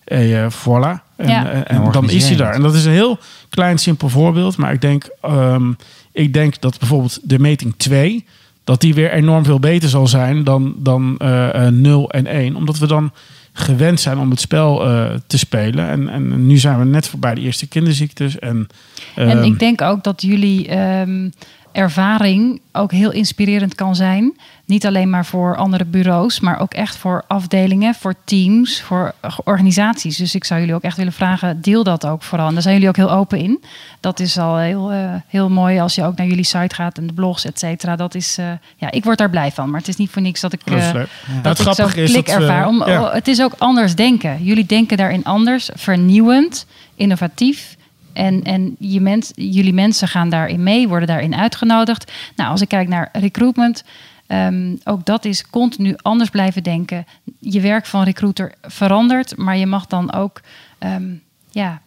Eh, 0.04 0.44
eh, 0.44 0.52
voilà. 0.52 1.04
En, 1.16 1.30
Ja. 1.30 1.50
en, 1.50 1.66
En 1.68 1.92
dan 1.92 2.10
is 2.10 2.28
hij 2.28 2.38
daar. 2.38 2.54
En 2.54 2.62
dat 2.62 2.74
is 2.76 2.86
een 2.86 2.92
heel 2.92 3.20
klein, 3.50 3.78
simpel 3.78 4.10
voorbeeld. 4.10 4.58
Maar 4.58 4.74
ik 4.74 4.82
denk, 4.82 5.10
ehm, 5.22 5.72
ik 6.12 6.34
denk 6.34 6.62
dat 6.62 6.80
bijvoorbeeld 6.80 7.20
de 7.24 7.40
meting 7.40 7.74
2... 7.78 8.26
dat 8.66 8.82
die 8.82 8.94
weer 8.94 9.12
enorm 9.12 9.46
veel 9.46 9.60
beter 9.60 9.90
zal 9.90 10.08
zijn 10.08 10.44
dan, 10.44 10.76
dan 10.78 11.16
eh, 11.18 11.68
eh, 11.68 11.74
0 11.74 12.10
en 12.10 12.28
1. 12.28 12.56
Omdat 12.56 12.78
we 12.78 12.88
dan 12.88 13.12
gewend 13.54 14.00
zijn 14.00 14.18
om 14.18 14.30
het 14.30 14.40
spel 14.40 14.86
eh, 14.86 15.06
te 15.28 15.38
spelen. 15.38 15.88
En, 15.88 16.10
en 16.10 16.46
nu 16.46 16.58
zijn 16.58 16.80
we 16.80 16.86
net 16.86 17.08
voorbij 17.08 17.36
de 17.36 17.42
eerste 17.42 17.68
kinderziektes. 17.68 18.40
En, 18.40 18.68
En 19.16 19.30
ehm, 19.30 19.44
ik 19.44 19.60
denk 19.60 19.82
ook 19.82 20.04
dat 20.04 20.22
jullie 20.22 20.68
ehm, 20.68 21.30
ervaring 21.76 22.62
ook 22.72 22.92
heel 22.92 23.12
inspirerend 23.12 23.76
kan 23.76 23.96
zijn. 23.96 24.38
Niet 24.66 24.86
alleen 24.86 25.10
maar 25.10 25.26
voor 25.26 25.56
andere 25.56 25.86
bureaus, 25.86 26.40
maar 26.40 26.60
ook 26.60 26.74
echt 26.74 26.96
voor 26.96 27.24
afdelingen, 27.28 27.96
voor 27.96 28.16
teams, 28.26 28.82
voor 28.82 29.14
organisaties. 29.44 30.18
Dus 30.18 30.36
ik 30.36 30.44
zou 30.44 30.60
jullie 30.60 30.76
ook 30.76 30.82
echt 30.82 30.98
willen 30.98 31.14
vragen, 31.14 31.62
deel 31.62 31.84
dat 31.84 32.06
ook 32.06 32.24
vooral. 32.24 32.48
En 32.48 32.54
daar 32.54 32.62
zijn 32.62 32.74
jullie 32.74 32.90
ook 32.90 32.96
heel 32.96 33.12
open 33.12 33.38
in. 33.38 33.64
Dat 34.00 34.20
is 34.20 34.38
al 34.38 34.58
heel, 34.58 34.92
eh, 34.92 35.14
heel 35.28 35.50
mooi 35.50 35.80
als 35.80 35.96
je 35.96 36.04
ook 36.04 36.18
naar 36.18 36.28
jullie 36.28 36.44
site 36.44 36.76
gaat 36.76 36.98
en 36.98 37.08
de 37.08 37.14
blogs, 37.14 37.46
et 37.46 37.60
cetera. 37.60 37.96
Dat 37.96 38.16
is, 38.16 38.38
eh, 38.38 38.46
ja, 38.76 38.92
ik 38.92 39.04
word 39.04 39.18
daar 39.18 39.30
blij 39.30 39.52
van. 39.52 39.70
Maar 39.70 39.80
het 39.80 39.90
is 39.90 39.96
niet 39.96 40.10
voor 40.10 40.22
niks 40.22 40.42
dat 40.42 40.54
ik... 40.54 40.62
dat 40.66 40.78
is 40.78 40.92
eh, 40.92 41.02
dat 41.42 41.60
ik 41.60 41.74
zo'n 41.74 41.90
klik 41.90 42.28
ervaar. 42.28 42.68
Om, 42.68 42.86
ja. 42.86 43.02
oh, 43.02 43.14
Het 43.14 43.28
is 43.28 43.42
ook 43.42 43.54
anders 43.58 43.96
denken. 43.96 44.44
Jullie 44.44 44.66
denken 44.66 44.98
daarin 44.98 45.24
anders, 45.24 45.70
vernieuwend, 45.74 46.66
innovatief. 46.96 47.76
En, 48.16 48.44
en 48.44 48.76
je 48.80 49.22
jullie 49.36 49.74
mensen 49.74 50.08
gaan 50.08 50.30
daarin 50.30 50.64
mee, 50.64 50.88
worden 50.88 51.08
daarin 51.08 51.36
uitgenodigd. 51.36 52.12
Nou, 52.36 52.50
als 52.52 52.62
ik 52.62 52.68
kijk 52.68 52.88
naar 52.88 53.10
recruitment, 53.14 53.84
ehm, 54.28 54.76
ook 54.84 55.06
dat 55.06 55.26
is 55.26 55.50
continu 55.50 55.94
anders 56.02 56.30
blijven 56.30 56.64
denken. 56.64 57.06
Je 57.40 57.62
werk 57.62 57.86
van 57.86 58.04
recruiter 58.04 58.54
verandert, 58.62 59.38
maar 59.38 59.58
je 59.58 59.66
mag 59.66 59.86
dan 59.88 60.14
ook 60.14 60.42
ehm, 60.78 61.14
ja, 61.52 61.82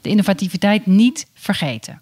de 0.00 0.08
innovativiteit 0.08 0.86
niet 0.86 1.26
vergeten. 1.34 2.00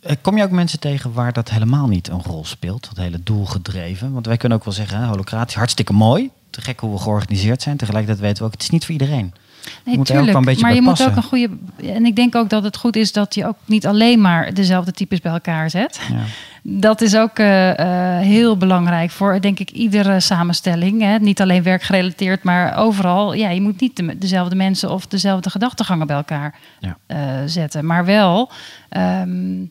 Eh, 0.00 0.16
Kom 0.20 0.36
je 0.36 0.42
ook 0.42 0.50
mensen 0.50 0.80
tegen 0.80 1.12
waar 1.12 1.32
dat 1.32 1.50
helemaal 1.50 1.86
niet 1.86 2.08
een 2.08 2.22
rol 2.22 2.44
speelt? 2.44 2.88
Dat 2.88 2.96
hele 2.96 3.22
doelgedreven. 3.22 4.12
Want 4.12 4.26
wij 4.26 4.36
kunnen 4.36 4.58
ook 4.58 4.64
wel 4.64 4.74
zeggen, 4.74 5.04
holocratie, 5.04 5.58
hartstikke 5.58 5.92
mooi. 5.92 6.30
Te 6.50 6.60
gek 6.60 6.80
hoe 6.80 6.92
we 6.92 6.98
georganiseerd 6.98 7.62
zijn. 7.62 7.76
Tegelijkertijd 7.76 8.20
weten 8.20 8.38
we 8.38 8.44
ook, 8.44 8.52
het 8.52 8.62
is 8.62 8.70
niet 8.70 8.84
voor 8.84 8.92
iedereen. 8.92 9.34
Nee, 9.84 9.96
moet 9.96 10.08
een 10.10 10.44
beetje 10.44 10.62
maar 10.62 10.74
je 10.74 10.82
moet 10.82 11.02
ook 11.06 11.16
een 11.16 11.22
goede. 11.22 11.48
En 11.86 12.04
ik 12.06 12.16
denk 12.16 12.34
ook 12.34 12.48
dat 12.48 12.62
het 12.62 12.76
goed 12.76 12.96
is 12.96 13.12
dat 13.12 13.34
je 13.34 13.46
ook 13.46 13.56
niet 13.64 13.86
alleen 13.86 14.20
maar 14.20 14.54
dezelfde 14.54 14.92
types 14.92 15.20
bij 15.20 15.32
elkaar 15.32 15.70
zet. 15.70 16.00
Ja. 16.12 16.18
Dat 16.62 17.00
is 17.00 17.16
ook 17.16 17.38
eh, 17.38 17.78
eh, 17.78 18.22
heel 18.24 18.56
belangrijk 18.56 19.10
voor, 19.10 19.40
denk 19.40 19.58
ik, 19.58 19.70
iedere 19.70 20.20
samenstelling. 20.20 21.02
Hè? 21.02 21.18
Niet 21.18 21.40
alleen 21.40 21.62
werkgerelateerd, 21.62 22.42
maar 22.42 22.76
overal. 22.76 23.32
Ja, 23.34 23.48
je 23.50 23.60
moet 23.60 23.80
niet 23.80 23.96
de- 23.96 24.18
dezelfde 24.18 24.54
mensen 24.54 24.90
of 24.90 25.06
dezelfde 25.06 25.50
gedachtegangen 25.50 26.06
bij 26.06 26.16
elkaar 26.16 26.54
Ja. 26.80 26.96
eh, 27.06 27.18
zetten. 27.46 27.86
Maar 27.86 28.04
wel 28.04 28.50
ehm, 28.88 29.62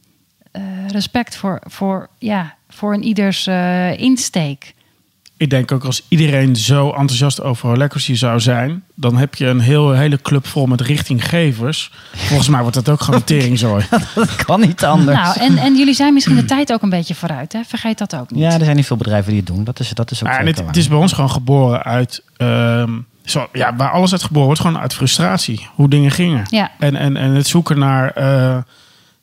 eh, 0.52 0.62
respect 0.88 1.36
voor, 1.36 1.62
voor, 1.66 2.10
ja, 2.18 2.56
voor 2.70 2.94
een 2.94 3.04
ieders 3.04 3.48
insteek. 3.98 4.74
Ik 5.40 5.50
denk 5.50 5.72
ook 5.72 5.84
als 5.84 6.02
iedereen 6.08 6.56
zo 6.56 6.90
enthousiast 6.90 7.42
over 7.42 7.70
Holacracy 7.70 8.16
zou 8.16 8.40
zijn, 8.40 8.84
dan 8.96 9.18
heb 9.18 9.36
je 9.36 9.46
een 9.48 9.60
heel, 9.60 9.92
hele 9.92 10.22
club 10.22 10.48
vol 10.48 10.66
met 10.66 10.82
richtinggevers. 10.82 11.92
Volgens 12.14 12.50
mij 12.50 12.62
wordt 12.62 12.76
dat 12.76 12.90
ook 12.90 13.02
gewoon 13.02 13.20
een 13.20 13.26
teringzooi. 13.38 13.86
Dat 14.16 14.36
kan 14.36 14.60
niet 14.60 14.86
anders. 14.86 15.18
Nou, 15.18 15.40
en, 15.40 15.58
en 15.58 15.78
jullie 15.78 15.94
zijn 15.94 16.14
misschien 16.14 16.36
de 16.36 16.46
tijd 16.46 16.74
ook 16.74 16.82
een 16.82 16.90
beetje 16.90 17.16
vooruit. 17.16 17.54
Hè? 17.54 17.62
Vergeet 17.68 17.98
dat 17.98 18.16
ook 18.16 18.32
niet. 18.32 18.42
ja, 18.42 18.54
er 18.54 18.64
zijn 18.64 18.76
niet 18.76 18.86
veel 18.86 18.98
bedrijven 18.98 19.30
die 19.32 19.40
het 19.40 19.48
doen. 19.50 19.64
Dat 19.64 19.80
is, 19.80 19.90
dat 19.90 20.12
is 20.12 20.18
ook 20.18 20.24
Maar 20.24 20.34
zeker 20.34 20.48
het, 20.50 20.58
waar. 20.58 20.68
het 20.68 20.78
is 20.78 20.88
bij 20.88 20.98
ons 20.98 21.14
gewoon 21.14 21.32
geboren 21.32 21.84
uit, 21.84 22.24
ehm, 22.38 22.92
zo, 23.26 23.48
ja, 23.54 23.76
waar 23.76 23.92
alles 23.92 24.12
uit 24.12 24.24
geboren 24.24 24.46
wordt, 24.48 24.62
gewoon 24.62 24.80
uit 24.80 24.94
frustratie. 24.94 25.68
Hoe 25.76 25.90
dingen 25.90 26.12
gingen. 26.12 26.46
Ja. 26.50 26.72
En, 26.80 26.96
en, 26.96 27.18
en 27.18 27.32
het 27.32 27.48
zoeken 27.48 27.80
naar, 27.80 28.12
eh, 28.12 28.58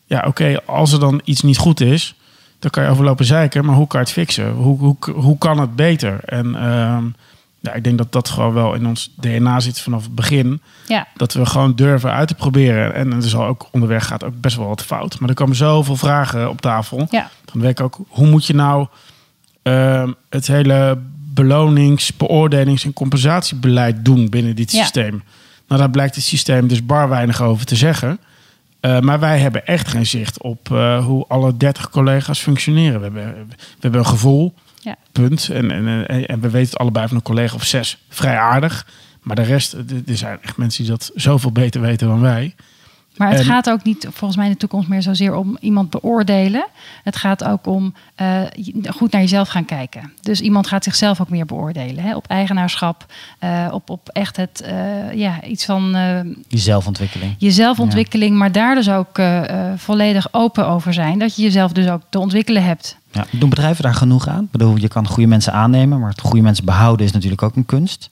ja 0.07 0.25
oké, 0.27 0.61
als 0.67 0.93
er 0.93 1.01
dan 1.01 1.21
iets 1.25 1.43
niet 1.43 1.59
goed 1.59 1.81
is, 1.81 2.15
dan 2.59 2.71
kan 2.71 2.85
je 2.85 2.91
overlopen 2.91 3.25
zeiken, 3.25 3.65
maar 3.65 3.75
hoe 3.75 3.87
kan 3.87 4.01
je 4.01 4.07
het 4.07 4.15
fixen? 4.15 4.51
Hoe, 4.51 4.79
hoe, 4.79 4.97
hoe 5.15 5.39
kan 5.39 5.61
het 5.61 5.77
beter? 5.77 6.21
En 6.25 6.55
ehm, 6.55 7.05
ja, 7.61 7.73
ik 7.73 7.85
denk 7.85 7.99
dat 7.99 8.13
dat 8.13 8.29
gewoon 8.29 8.53
wel 8.53 8.75
in 8.75 8.87
ons 8.87 9.13
DNA 9.21 9.61
zit 9.61 9.81
vanaf 9.81 10.03
het 10.03 10.15
begin. 10.15 10.61
Ja. 10.87 11.07
Dat 11.17 11.33
we 11.33 11.47
gewoon 11.47 11.75
durven 11.75 12.13
uit 12.13 12.29
te 12.29 12.35
proberen. 12.35 12.95
En 12.95 13.13
er 13.13 13.23
zal 13.23 13.45
ook 13.45 13.69
onderweg 13.71 14.07
gaat 14.07 14.25
ook 14.25 14.41
best 14.41 14.57
wel 14.57 14.69
wat 14.69 14.83
fout. 14.83 15.21
Maar 15.21 15.29
er 15.29 15.35
komen 15.35 15.57
zoveel 15.57 15.97
vragen 15.97 16.51
op 16.51 16.61
tafel. 16.61 17.07
Ja. 17.11 17.31
Dan 17.45 17.61
weet 17.63 17.79
ik 17.79 17.81
ook, 17.81 17.99
hoe 18.09 18.27
moet 18.27 18.47
je 18.47 18.55
nou 18.55 18.87
ehm, 19.63 20.13
het 20.29 20.47
hele 20.47 20.99
belonings-, 21.35 22.17
beoordelings- 22.17 22.85
en 22.85 22.93
compensatiebeleid 22.93 24.05
doen 24.05 24.29
binnen 24.29 24.57
dit 24.57 24.73
Ja. 24.73 24.81
systeem? 24.83 25.23
Nou, 25.69 25.81
daar 25.81 25.91
blijkt 25.91 26.15
het 26.15 26.25
systeem 26.25 26.69
dus 26.69 26.87
bar 26.87 27.09
weinig 27.09 27.43
over 27.43 27.67
te 27.67 27.77
zeggen. 27.77 28.19
Eh, 28.87 29.01
maar 29.01 29.21
wij 29.21 29.39
hebben 29.39 29.67
echt 29.67 29.89
geen 29.89 30.07
zicht 30.07 30.43
op 30.43 30.71
eh, 30.73 31.05
hoe 31.05 31.25
alle 31.29 31.57
30 31.57 31.91
collega's 31.91 32.41
functioneren. 32.41 32.99
We 32.99 33.05
hebben, 33.05 33.47
we 33.49 33.55
hebben 33.81 34.01
een 34.01 34.07
gevoel, 34.07 34.55
Ja. 34.81 34.97
punt. 35.13 35.49
En, 35.53 35.71
en, 35.71 36.07
en, 36.09 36.27
en 36.27 36.41
we 36.41 36.51
weten 36.51 36.71
het 36.71 36.79
allebei 36.79 37.07
van 37.09 37.17
een 37.17 37.23
collega 37.23 37.55
of 37.55 37.65
zes 37.65 37.99
vrij 38.09 38.39
aardig. 38.39 38.87
Maar 39.23 39.37
de 39.37 39.43
rest, 39.43 39.73
er 40.07 40.17
zijn 40.17 40.39
echt 40.43 40.57
mensen 40.57 40.83
die 40.83 40.93
dat 40.93 41.11
zoveel 41.15 41.53
beter 41.53 41.81
weten 41.81 42.09
dan 42.09 42.21
wij. 42.21 42.55
Maar 43.17 43.29
het 43.31 43.39
En- 43.39 43.45
gaat 43.45 43.71
ook 43.71 43.83
niet, 43.83 44.07
volgens 44.11 44.37
mij 44.37 44.47
in 44.47 44.53
de 44.53 44.59
toekomst, 44.59 44.89
meer 44.89 45.03
zozeer 45.03 45.35
om 45.35 45.57
iemand 45.61 45.91
beoordelen. 45.91 46.67
Het 47.05 47.17
gaat 47.17 47.45
ook 47.45 47.67
om 47.67 47.95
eh, 48.15 48.41
goed 48.89 49.13
naar 49.13 49.21
jezelf 49.21 49.49
gaan 49.49 49.65
kijken. 49.65 50.13
Dus 50.21 50.41
iemand 50.41 50.67
gaat 50.67 50.85
zichzelf 50.85 51.21
ook 51.21 51.29
meer 51.29 51.47
beoordelen. 51.47 52.05
Hè? 52.05 52.17
Op 52.17 52.27
eigenaarschap, 52.27 53.07
eh, 53.39 53.69
op, 53.71 53.91
op 53.91 54.09
echt 54.09 54.37
het, 54.37 54.61
eh, 54.61 55.13
ja, 55.13 55.43
iets 55.45 55.65
van 55.65 55.95
eh, 55.95 56.21
Die 56.49 56.59
zelfontwikkeling. 56.59 57.35
je 57.39 57.51
zelfontwikkeling. 57.51 58.37
Maar 58.37 58.53
daar 58.53 58.75
dus 58.75 58.89
ook 58.91 59.21
volledig 59.77 60.29
open 60.31 60.67
over 60.69 60.93
zijn. 60.95 61.19
Dat 61.19 61.37
je 61.37 61.43
jezelf 61.43 61.73
dus 61.73 61.89
ook 61.89 62.03
te 62.09 62.19
ontwikkelen 62.19 62.65
hebt. 62.65 62.97
Ja. 63.13 63.25
Doen 63.31 63.49
bedrijven 63.51 63.83
daar 63.83 63.95
genoeg 63.95 64.29
aan? 64.29 64.45
Ik 64.45 64.51
bedoel, 64.51 64.77
je 64.77 64.89
kan 64.89 65.07
goede 65.07 65.29
mensen 65.29 65.53
aannemen, 65.53 66.01
maar 66.01 66.11
het 66.11 66.21
goede 66.21 66.43
mensen 66.43 66.65
behouden 66.65 67.07
is 67.07 67.13
natuurlijk 67.13 67.43
ook 67.43 67.57
een 67.57 67.67
kunst. 67.67 68.11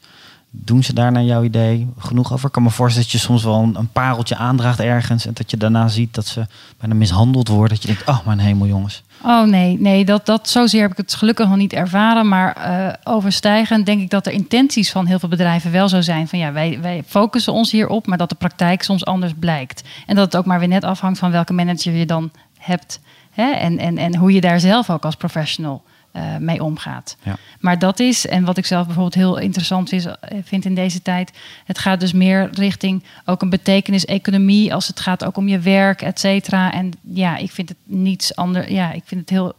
Doen 0.57 0.83
ze 0.83 0.93
daar 0.93 1.13
naar 1.13 1.23
jouw 1.23 1.43
idee 1.43 1.89
genoeg 1.99 2.33
over? 2.33 2.47
Ik 2.47 2.53
kan 2.53 2.63
me 2.63 2.71
voorstellen 2.71 3.09
dat 3.11 3.21
je 3.21 3.27
soms 3.27 3.45
wel 3.45 3.71
een, 3.75 3.89
pareltje 3.93 4.37
aandraagt 4.37 4.81
ergens 4.81 5.27
en 5.27 5.35
dat 5.35 5.51
je 5.51 5.57
daarna 5.57 5.89
ziet 5.89 6.15
dat 6.15 6.27
ze 6.27 6.47
bijna 6.79 6.95
mishandeld 6.95 7.49
worden. 7.49 7.69
Dat 7.69 7.83
je 7.83 7.89
denkt, 7.89 8.09
oh 8.09 8.27
mijn 8.27 8.39
hemel 8.39 8.67
jongens. 8.67 9.03
Oh 9.23 9.43
nee, 9.43 9.81
nee 9.81 10.05
dat, 10.05 10.27
dat, 10.27 10.49
zozeer 10.49 10.83
heb 10.83 10.91
ik 10.91 10.97
het 10.97 11.15
gelukkig 11.15 11.49
nog 11.49 11.57
niet 11.57 11.73
ervaren. 11.73 12.29
Maar 12.29 12.57
eh, 12.57 13.13
overstijgend 13.15 13.87
denk 13.87 14.01
ik 14.01 14.11
dat 14.11 14.25
de 14.25 14.33
intenties 14.33 14.91
van 14.91 15.07
heel 15.07 15.19
veel 15.19 15.29
bedrijven 15.29 15.73
wel 15.73 15.89
zo 15.89 16.01
zijn. 16.01 16.29
Van 16.29 16.39
ja, 16.39 16.53
wij, 16.53 16.79
wij 16.81 17.03
focussen 17.07 17.53
ons 17.53 17.71
hierop, 17.71 18.07
maar 18.07 18.19
dat 18.19 18.29
de 18.29 18.35
praktijk 18.35 18.83
soms 18.83 19.05
anders 19.05 19.33
blijkt. 19.39 19.83
En 20.07 20.15
dat 20.15 20.25
het 20.25 20.37
ook 20.37 20.47
maar 20.47 20.59
weer 20.59 20.69
net 20.69 20.85
afhangt 20.85 21.19
van 21.19 21.31
welke 21.31 21.53
manager 21.53 21.93
je 21.93 22.07
dan 22.07 22.31
hebt. 22.59 23.01
Hè? 23.31 23.51
En, 23.51 23.79
en, 23.79 23.99
en 23.99 24.17
hoe 24.17 24.33
je 24.33 24.41
daar 24.41 24.61
zelf 24.61 24.91
ook 24.91 25.05
als 25.05 25.17
professional 25.17 25.83
eh, 26.15 26.37
mee 26.37 26.63
omgaat. 26.63 27.17
Ja. 27.23 27.37
Maar 27.61 27.79
dat 27.79 28.01
is, 28.01 28.27
en 28.27 28.45
wat 28.45 28.57
ik 28.57 28.67
zelf 28.67 28.85
bijvoorbeeld 28.85 29.15
heel 29.15 29.39
interessant 29.39 29.93
is, 29.93 30.05
eh, 30.05 30.15
vind 30.45 30.65
in 30.65 30.75
deze 30.75 31.03
tijd, 31.03 31.33
het 31.65 31.79
gaat 31.79 32.01
dus 32.01 32.13
meer 32.13 32.49
richting 32.53 33.05
ook 33.25 33.43
een 33.43 33.51
betekenis-economie 33.51 34.75
als 34.75 34.87
het 34.87 35.01
gaat 35.01 35.25
ook 35.25 35.37
om 35.37 35.49
je 35.49 35.59
werk, 35.59 36.03
et 36.03 36.21
cetera. 36.21 36.73
En 36.73 36.91
ja, 37.01 37.37
ik 37.37 37.51
vind 37.51 37.69
het 37.69 37.79
niets 37.85 38.37
anders. 38.37 38.69
Ja, 38.69 38.93
ik 38.93 39.03
vind 39.05 39.21
het 39.21 39.31
heel 39.31 39.55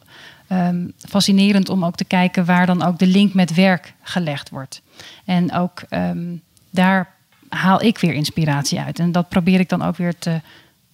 ehm, 0.48 0.88
fascinerend 0.98 1.70
om 1.70 1.86
ook 1.86 1.96
te 1.96 2.06
kijken 2.06 2.46
waar 2.46 2.66
dan 2.66 2.84
ook 2.84 3.00
de 3.00 3.08
link 3.08 3.34
met 3.34 3.54
werk 3.54 3.94
gelegd 4.02 4.50
wordt. 4.50 4.82
En 5.26 5.54
ook 5.54 5.84
ehm, 5.90 6.36
daar 6.70 7.14
haal 7.50 7.82
ik 7.82 7.98
weer 7.98 8.14
inspiratie 8.14 8.80
uit. 8.80 9.00
En 9.00 9.12
dat 9.12 9.30
probeer 9.30 9.60
ik 9.60 9.70
dan 9.70 9.82
ook 9.82 9.98
weer 9.98 10.18
te, 10.18 10.42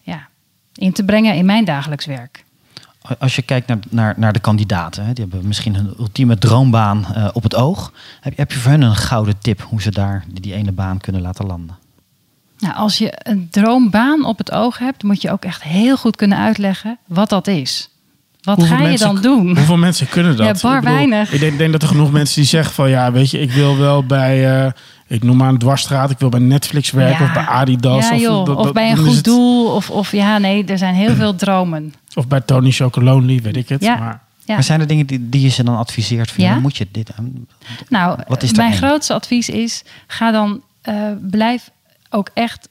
ja, 0.01 0.27
in 0.73 0.93
te 0.93 1.03
brengen 1.03 1.35
in 1.35 1.45
mijn 1.45 1.65
dagelijks 1.65 2.05
werk. 2.05 2.43
Als 3.19 3.35
je 3.35 3.41
kijkt 3.41 3.67
naar, 3.67 3.79
naar, 3.89 4.13
naar 4.17 4.33
de 4.33 4.39
kandidaten, 4.39 5.05
hè, 5.05 5.13
die 5.13 5.23
hebben 5.29 5.47
misschien 5.47 5.75
een 5.75 5.93
ultieme 5.99 6.37
droombaan 6.37 7.05
eh, 7.05 7.27
op 7.33 7.43
het 7.43 7.55
oog. 7.55 7.93
Heb, 8.21 8.37
heb 8.37 8.51
je 8.51 8.59
voor 8.59 8.71
hen 8.71 8.81
een 8.81 8.95
gouden 8.95 9.39
tip 9.39 9.61
hoe 9.61 9.81
ze 9.81 9.91
daar 9.91 10.25
die 10.27 10.53
ene 10.53 10.71
baan 10.71 10.97
kunnen 10.97 11.21
laten 11.21 11.45
landen? 11.45 11.77
Nou, 12.59 12.75
als 12.75 12.97
je 12.97 13.13
een 13.17 13.47
droombaan 13.49 14.25
op 14.25 14.37
het 14.37 14.51
oog 14.51 14.77
hebt, 14.77 15.03
moet 15.03 15.21
je 15.21 15.31
ook 15.31 15.43
echt 15.43 15.63
heel 15.63 15.97
goed 15.97 16.15
kunnen 16.15 16.37
uitleggen 16.37 16.97
wat 17.05 17.29
dat 17.29 17.47
is. 17.47 17.89
Wat 18.43 18.55
Hoeveel 18.57 18.75
ga 18.75 18.81
je 18.81 18.87
mensen- 18.89 19.13
dan 19.13 19.21
doen? 19.21 19.55
Hoeveel 19.57 19.77
mensen 19.77 20.09
kunnen 20.09 20.37
dat? 20.37 20.45
Ja, 20.61 20.67
bar 20.69 20.75
Ik 20.77 20.81
bedoel, 20.83 20.95
weinig. 20.95 21.33
Ik 21.33 21.39
denk, 21.39 21.57
denk 21.57 21.71
dat 21.71 21.81
er 21.81 21.87
genoeg 21.87 22.11
mensen 22.11 22.35
die 22.35 22.49
zeggen 22.49 22.73
van 22.73 22.89
ja, 22.89 23.11
weet 23.11 23.31
je, 23.31 23.39
ik 23.39 23.51
wil 23.51 23.77
wel 23.77 24.03
bij, 24.05 24.63
eh, 24.65 24.71
ik 25.07 25.23
noem 25.23 25.37
maar 25.37 25.49
een 25.49 25.57
dwarsstraat, 25.57 26.09
ik 26.09 26.19
wil 26.19 26.29
bij 26.29 26.39
Netflix 26.39 26.91
werken 26.91 27.19
Ja. 27.19 27.25
of 27.25 27.33
bij 27.33 27.45
Adidas. 27.45 28.09
Ja, 28.09 28.37
of, 28.39 28.45
dat- 28.47 28.55
of 28.57 28.71
bij 28.71 28.91
een 28.91 28.97
goed 28.97 29.15
het- 29.15 29.23
doel. 29.23 29.75
Of, 29.75 29.89
of 29.89 30.11
ja, 30.11 30.37
nee, 30.37 30.65
er 30.65 30.77
zijn 30.77 30.93
heel 30.95 31.15
veel 31.15 31.35
dromen. 31.35 31.93
Of 32.15 32.27
bij 32.27 32.41
Tony 32.41 32.71
Chocolonely, 32.71 33.41
weet 33.41 33.57
ik 33.57 33.69
het. 33.69 33.83
Ja. 33.83 33.95
Maar 33.95 34.21
Ja. 34.45 34.53
Maar 34.57 34.63
zijn 34.65 34.79
er 34.79 34.87
dingen 34.87 35.05
die, 35.05 35.29
die 35.29 35.41
je 35.41 35.49
ze 35.49 35.63
dan 35.63 35.77
adviseert? 35.77 36.31
Van, 36.31 36.43
Ja? 36.43 36.59
Moet 36.59 36.77
je 36.77 36.87
dit 36.91 37.11
aan? 37.17 37.47
Nou, 37.89 38.19
Wat 38.27 38.43
is 38.43 38.53
mijn 38.53 38.73
grootste 38.73 39.13
advies 39.13 39.49
is: 39.49 39.83
ga 40.07 40.31
dan, 40.31 40.61
eh, 40.81 40.95
blijf 41.21 41.69
ook 42.09 42.29
echt 42.33 42.69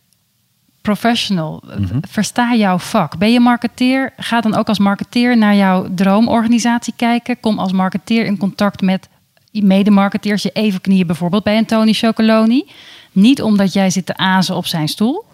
professional. 0.81 1.63
Mhm. 1.79 1.99
Versta 2.09 2.55
jouw 2.55 2.79
vak. 2.79 3.19
Ben 3.19 3.33
je 3.33 3.41
marketeer? 3.41 4.13
Ga 4.17 4.41
dan 4.41 4.55
ook 4.55 4.69
als 4.69 4.79
marketeer 4.79 5.37
naar 5.37 5.55
jouw 5.55 5.89
droomorganisatie 5.95 6.93
kijken. 6.97 7.41
Kom 7.41 7.59
als 7.59 7.73
marketeer 7.73 8.25
in 8.25 8.37
contact 8.37 8.81
met 8.81 9.09
medemarketeers. 9.53 10.43
Je 10.43 10.51
even 10.53 10.81
knieën 10.81 11.07
bijvoorbeeld 11.07 11.45
bij 11.45 11.59
een 11.59 11.67
Tony 11.67 11.93
Chocoloni. 11.93 12.71
Niet 13.13 13.43
omdat 13.43 13.73
jij 13.73 13.91
zit 13.91 14.07
te 14.07 14.17
azen 14.17 14.57
op 14.57 14.67
zijn 14.67 14.89
stoel. 14.89 15.25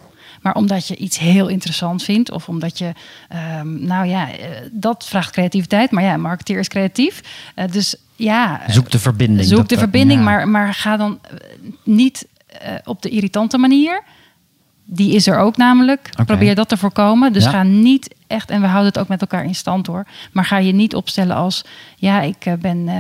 Maar 0.43 0.55
omdat 0.55 0.89
je 0.89 0.97
iets 0.97 1.19
heel 1.19 1.49
interessant 1.49 2.03
vindt. 2.03 2.31
Of 2.31 2.49
omdat 2.49 2.79
je, 2.79 2.93
ehm, 3.29 3.87
nou 3.87 4.07
ja, 4.07 4.31
eh, 4.31 4.49
dat 4.73 5.07
vraagt 5.09 5.33
creativiteit. 5.33 5.91
Maar 5.91 6.03
ja, 6.03 6.17
marketeer 6.17 6.59
is 6.59 6.69
creatief. 6.69 7.21
Eh, 7.55 7.69
dus 7.71 7.97
ja, 8.17 8.61
Zoek 8.69 8.91
de 8.91 8.99
verbinding. 8.99 9.49
Zoek 9.49 9.69
de 9.69 9.79
verbinding, 9.79 10.19
ja. 10.19 10.25
maar, 10.25 10.49
maar 10.49 10.75
ga 10.75 10.97
dan 10.97 11.19
eh, 11.23 11.37
niet 11.85 12.27
eh, 12.47 12.73
op 12.85 13.03
de 13.03 13.09
irritante 13.09 13.59
manier. 13.59 14.03
Die 14.89 15.15
is 15.15 15.27
er 15.27 15.39
ook 15.39 15.57
namelijk. 15.57 16.11
Probeer 16.27 16.55
dat 16.55 16.69
te 16.69 16.77
voorkomen. 16.77 17.33
Dus 17.33 17.45
Ja. 17.45 17.51
ga 17.51 17.63
niet 17.63 18.15
echt, 18.27 18.51
en 18.51 18.61
we 18.61 18.67
houden 18.67 18.87
het 18.93 18.99
ook 18.99 19.09
met 19.09 19.21
elkaar 19.21 19.45
in 19.45 19.55
stand 19.55 19.87
hoor. 19.87 20.07
Maar 20.33 20.45
ga 20.45 20.59
je 20.59 20.73
niet 20.73 20.95
opstellen 20.95 21.37
als, 21.37 21.65
ja, 21.97 22.21
ik 22.21 22.45
eh, 22.47 22.53
ben 22.55 22.89
eh, 22.89 22.95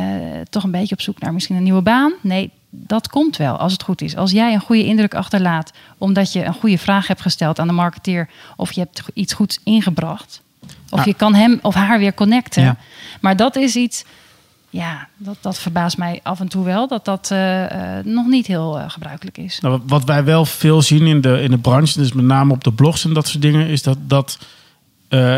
toch 0.51 0.62
een 0.64 0.70
beetje 0.70 0.94
op 0.94 1.01
zoek 1.01 1.20
naar 1.20 1.33
misschien 1.33 1.57
een 1.57 1.62
nieuwe 1.62 1.83
baan. 1.83 2.12
Nee, 2.20 2.51
dat 2.70 3.09
komt 3.09 3.37
wel 3.37 3.57
als 3.57 3.72
het 3.72 3.83
goed 3.83 4.01
is. 4.03 4.16
Als 4.16 4.31
jij 4.31 4.55
een 4.55 4.61
goede 4.61 4.85
indruk 4.85 5.14
achterlaat, 5.14 5.72
omdat 5.99 6.33
je 6.33 6.44
een 6.44 6.55
goede 6.55 6.79
vraag 6.79 7.07
hebt 7.07 7.20
gesteld 7.20 7.59
aan 7.59 7.66
de 7.66 7.72
marketeer, 7.72 8.29
of 8.57 8.72
je 8.72 8.81
hebt 8.81 9.03
iets 9.14 9.33
goeds 9.33 9.61
ingebracht, 9.64 10.42
of 10.90 10.99
Ah. 11.01 11.05
je 11.07 11.14
kan 11.14 11.35
hem 11.35 11.59
of 11.62 11.75
haar 11.75 11.99
weer 11.99 12.14
connecten. 12.14 12.62
Ja. 12.62 12.77
Maar 13.20 13.37
dat 13.37 13.57
is 13.57 13.77
iets, 13.77 14.05
ja, 14.76 15.08
dat, 15.16 15.36
dat 15.40 15.58
verbaast 15.58 15.98
mij 15.98 16.20
af 16.22 16.40
en 16.40 16.48
toe 16.48 16.64
wel, 16.64 16.88
dat 16.88 17.04
dat 17.04 17.30
eh, 17.30 17.98
eh, 17.98 18.04
nog 18.04 18.26
niet 18.26 18.46
heel 18.46 18.78
eh, 18.78 18.90
gebruikelijk 18.90 19.38
is. 19.38 19.60
Nou, 19.60 19.80
wat 19.86 20.04
wij 20.04 20.24
wel 20.24 20.44
veel 20.44 20.82
zien 20.82 21.06
in 21.06 21.20
de, 21.20 21.42
in 21.42 21.50
de 21.50 21.58
branche, 21.58 21.98
dus 21.98 22.12
met 22.12 22.24
name 22.24 22.52
op 22.52 22.64
de 22.64 22.72
blogs 22.72 23.04
en 23.04 23.12
dat 23.12 23.28
soort 23.28 23.42
dingen, 23.42 23.66
is 23.66 23.82
dat, 23.82 23.98
dat 24.00 24.38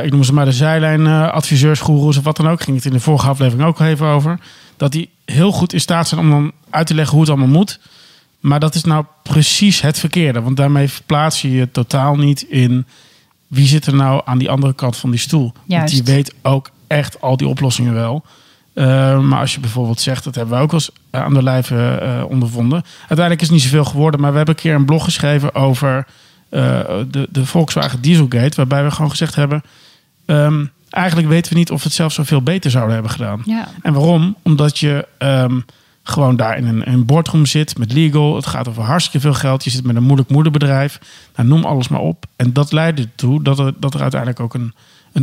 ik 0.02 0.10
noem 0.10 0.24
ze 0.24 0.32
maar 0.32 0.44
de 0.44 0.52
zijlijn 0.52 1.06
adviseurs, 1.06 1.80
goeroes 1.80 2.16
of 2.16 2.24
wat 2.24 2.36
dan 2.36 2.48
ook, 2.48 2.60
ging 2.60 2.76
het 2.76 2.86
in 2.86 2.92
de 2.92 3.00
vorige 3.00 3.28
aflevering 3.28 3.68
ook 3.68 3.80
even 3.80 4.06
over, 4.06 4.38
dat 4.76 4.92
die 4.92 5.10
heel 5.24 5.52
goed 5.52 5.72
in 5.72 5.80
staat 5.80 6.08
zijn 6.08 6.20
om 6.20 6.30
dan 6.30 6.52
uit 6.70 6.86
te 6.86 6.94
leggen 6.94 7.12
hoe 7.12 7.20
het 7.20 7.30
allemaal 7.30 7.58
moet. 7.58 7.80
Maar 8.40 8.60
dat 8.60 8.74
is 8.74 8.84
nou 8.84 9.04
precies 9.22 9.80
het 9.80 9.98
verkeerde, 9.98 10.40
want 10.40 10.56
daarmee 10.56 10.88
verplaats 10.88 11.42
je 11.42 11.50
je 11.50 11.70
totaal 11.70 12.16
niet 12.16 12.42
in 12.42 12.86
wie 13.46 13.66
zit 13.66 13.86
er 13.86 13.94
nou 13.94 14.22
aan 14.24 14.38
die 14.38 14.50
andere 14.50 14.74
kant 14.74 14.96
van 14.96 15.10
die 15.10 15.18
stoel. 15.18 15.52
Want 15.54 15.64
Juist. 15.66 15.94
die 15.94 16.14
weet 16.14 16.34
ook 16.42 16.70
echt 16.86 17.20
al 17.20 17.36
die 17.36 17.48
oplossingen 17.48 17.94
wel. 17.94 18.24
Uh, 18.78 19.20
maar 19.20 19.40
als 19.40 19.54
je 19.54 19.60
bijvoorbeeld 19.60 20.00
zegt, 20.00 20.24
dat 20.24 20.34
hebben 20.34 20.56
we 20.56 20.62
ook 20.62 20.70
wel 20.70 20.80
eens 20.80 20.90
uh, 21.12 21.22
aan 21.22 21.34
de 21.34 21.42
lijve 21.42 22.00
uh, 22.02 22.30
ondervonden. 22.30 22.82
Uiteindelijk 22.98 23.40
is 23.40 23.46
het 23.46 23.56
niet 23.56 23.66
zoveel 23.66 23.84
geworden, 23.84 24.20
maar 24.20 24.30
we 24.30 24.36
hebben 24.36 24.54
een 24.54 24.60
keer 24.60 24.74
een 24.74 24.84
blog 24.84 25.04
geschreven 25.04 25.54
over 25.54 26.06
de, 26.48 27.28
de 27.30 27.46
Volkswagen 27.46 28.00
Dieselgate. 28.00 28.56
Waarbij 28.56 28.84
we 28.84 28.90
gewoon 28.90 29.10
gezegd 29.10 29.34
hebben, 29.34 29.62
um, 30.26 30.70
eigenlijk 30.90 31.28
weten 31.28 31.52
we 31.52 31.58
niet 31.58 31.70
of 31.70 31.78
we 31.78 31.84
het 31.84 31.96
zelf 31.96 32.12
zoveel 32.12 32.42
beter 32.42 32.70
zouden 32.70 32.94
hebben 32.94 33.12
gedaan. 33.12 33.42
Ja. 33.44 33.68
En 33.82 33.92
waarom? 33.92 34.36
Omdat 34.42 34.78
je 34.78 35.06
um, 35.18 35.64
gewoon 36.02 36.36
daar 36.36 36.56
in 36.56 36.66
een, 36.66 36.90
een 36.90 37.04
boardroom 37.04 37.46
zit 37.46 37.78
met 37.78 37.92
legal. 37.92 38.36
Het 38.36 38.46
gaat 38.46 38.68
over 38.68 38.82
hartstikke 38.82 39.20
veel 39.20 39.34
geld. 39.34 39.64
Je 39.64 39.70
zit 39.70 39.84
met 39.84 39.96
een 39.96 40.02
moeilijk 40.02 40.30
moederbedrijf. 40.30 41.00
Nou, 41.36 41.48
noem 41.48 41.64
alles 41.64 41.88
maar 41.88 42.00
op. 42.00 42.26
En 42.36 42.52
dat 42.52 42.72
leidde 42.72 43.02
ertoe 43.02 43.42
dat 43.42 43.58
er, 43.58 43.72
dat 43.78 43.94
er 43.94 44.00
uiteindelijk 44.00 44.40
ook 44.40 44.54
een, 44.54 44.74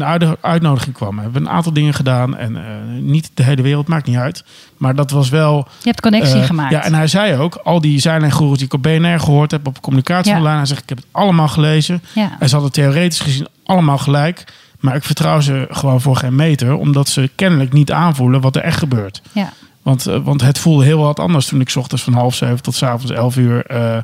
een 0.02 0.38
uitnodiging 0.42 0.96
kwam. 0.96 1.16
We 1.16 1.22
hebben 1.22 1.42
een 1.42 1.50
aantal 1.50 1.74
dingen 1.74 1.94
gedaan. 1.94 2.38
En 2.38 2.56
uh, 2.56 2.62
niet 3.02 3.32
de 3.34 3.44
hele 3.44 3.62
wereld, 3.62 3.88
maakt 3.88 4.08
niet 4.08 4.18
uit. 4.18 4.44
Maar 4.78 4.96
dat 4.96 5.12
was 5.12 5.30
wel... 5.30 5.68
Je 5.80 5.90
hebt 5.90 6.02
connectie 6.02 6.40
uh, 6.40 6.46
gemaakt. 6.46 6.72
Ja, 6.72 6.84
en 6.84 6.94
hij 6.94 7.08
zei 7.08 7.38
ook, 7.38 7.56
al 7.56 7.82
die 7.82 8.00
zijlijngoeroes 8.00 8.58
die 8.58 8.66
ik 8.66 8.74
op 8.74 8.84
BNR 8.84 9.20
gehoord 9.20 9.52
heb... 9.52 9.68
op 9.68 9.82
communicatie 9.82 10.32
Ja. 10.32 10.38
online, 10.38 10.58
hij 10.58 10.66
zegt, 10.66 10.82
ik 10.82 10.90
heb 10.90 10.98
het 10.98 11.08
allemaal 11.12 11.48
gelezen. 11.48 12.02
Ja. 12.14 12.36
En 12.40 12.50
ze 12.50 12.56
hadden 12.56 12.74
theoretisch 12.74 13.20
gezien 13.20 13.48
allemaal 13.64 13.98
gelijk. 13.98 14.44
Maar 14.80 14.96
ik 14.96 15.04
vertrouw 15.04 15.40
ze 15.40 15.68
gewoon 15.70 16.02
voor 16.02 16.16
geen 16.16 16.36
meter. 16.36 16.76
Omdat 16.76 17.10
ze 17.10 17.30
kennelijk 17.36 17.74
niet 17.74 17.92
aanvoelen 17.92 18.42
wat 18.42 18.56
er 18.56 18.62
echt 18.62 18.78
gebeurt. 18.78 19.22
Ja. 19.32 19.50
Want, 19.82 20.08
uh, 20.08 20.18
want 20.24 20.42
het 20.42 20.60
voelde 20.60 20.84
heel 20.84 21.00
wat 21.00 21.20
anders 21.20 21.46
toen 21.46 21.62
ik 21.62 21.74
ochtends 21.76 22.04
van 22.04 22.14
half 22.14 22.36
zeven 22.36 22.62
tot 22.62 22.76
's 22.76 22.84
avonds 22.84 23.12
elf 23.12 23.38
uur 23.38 23.72
uh, 23.72 23.98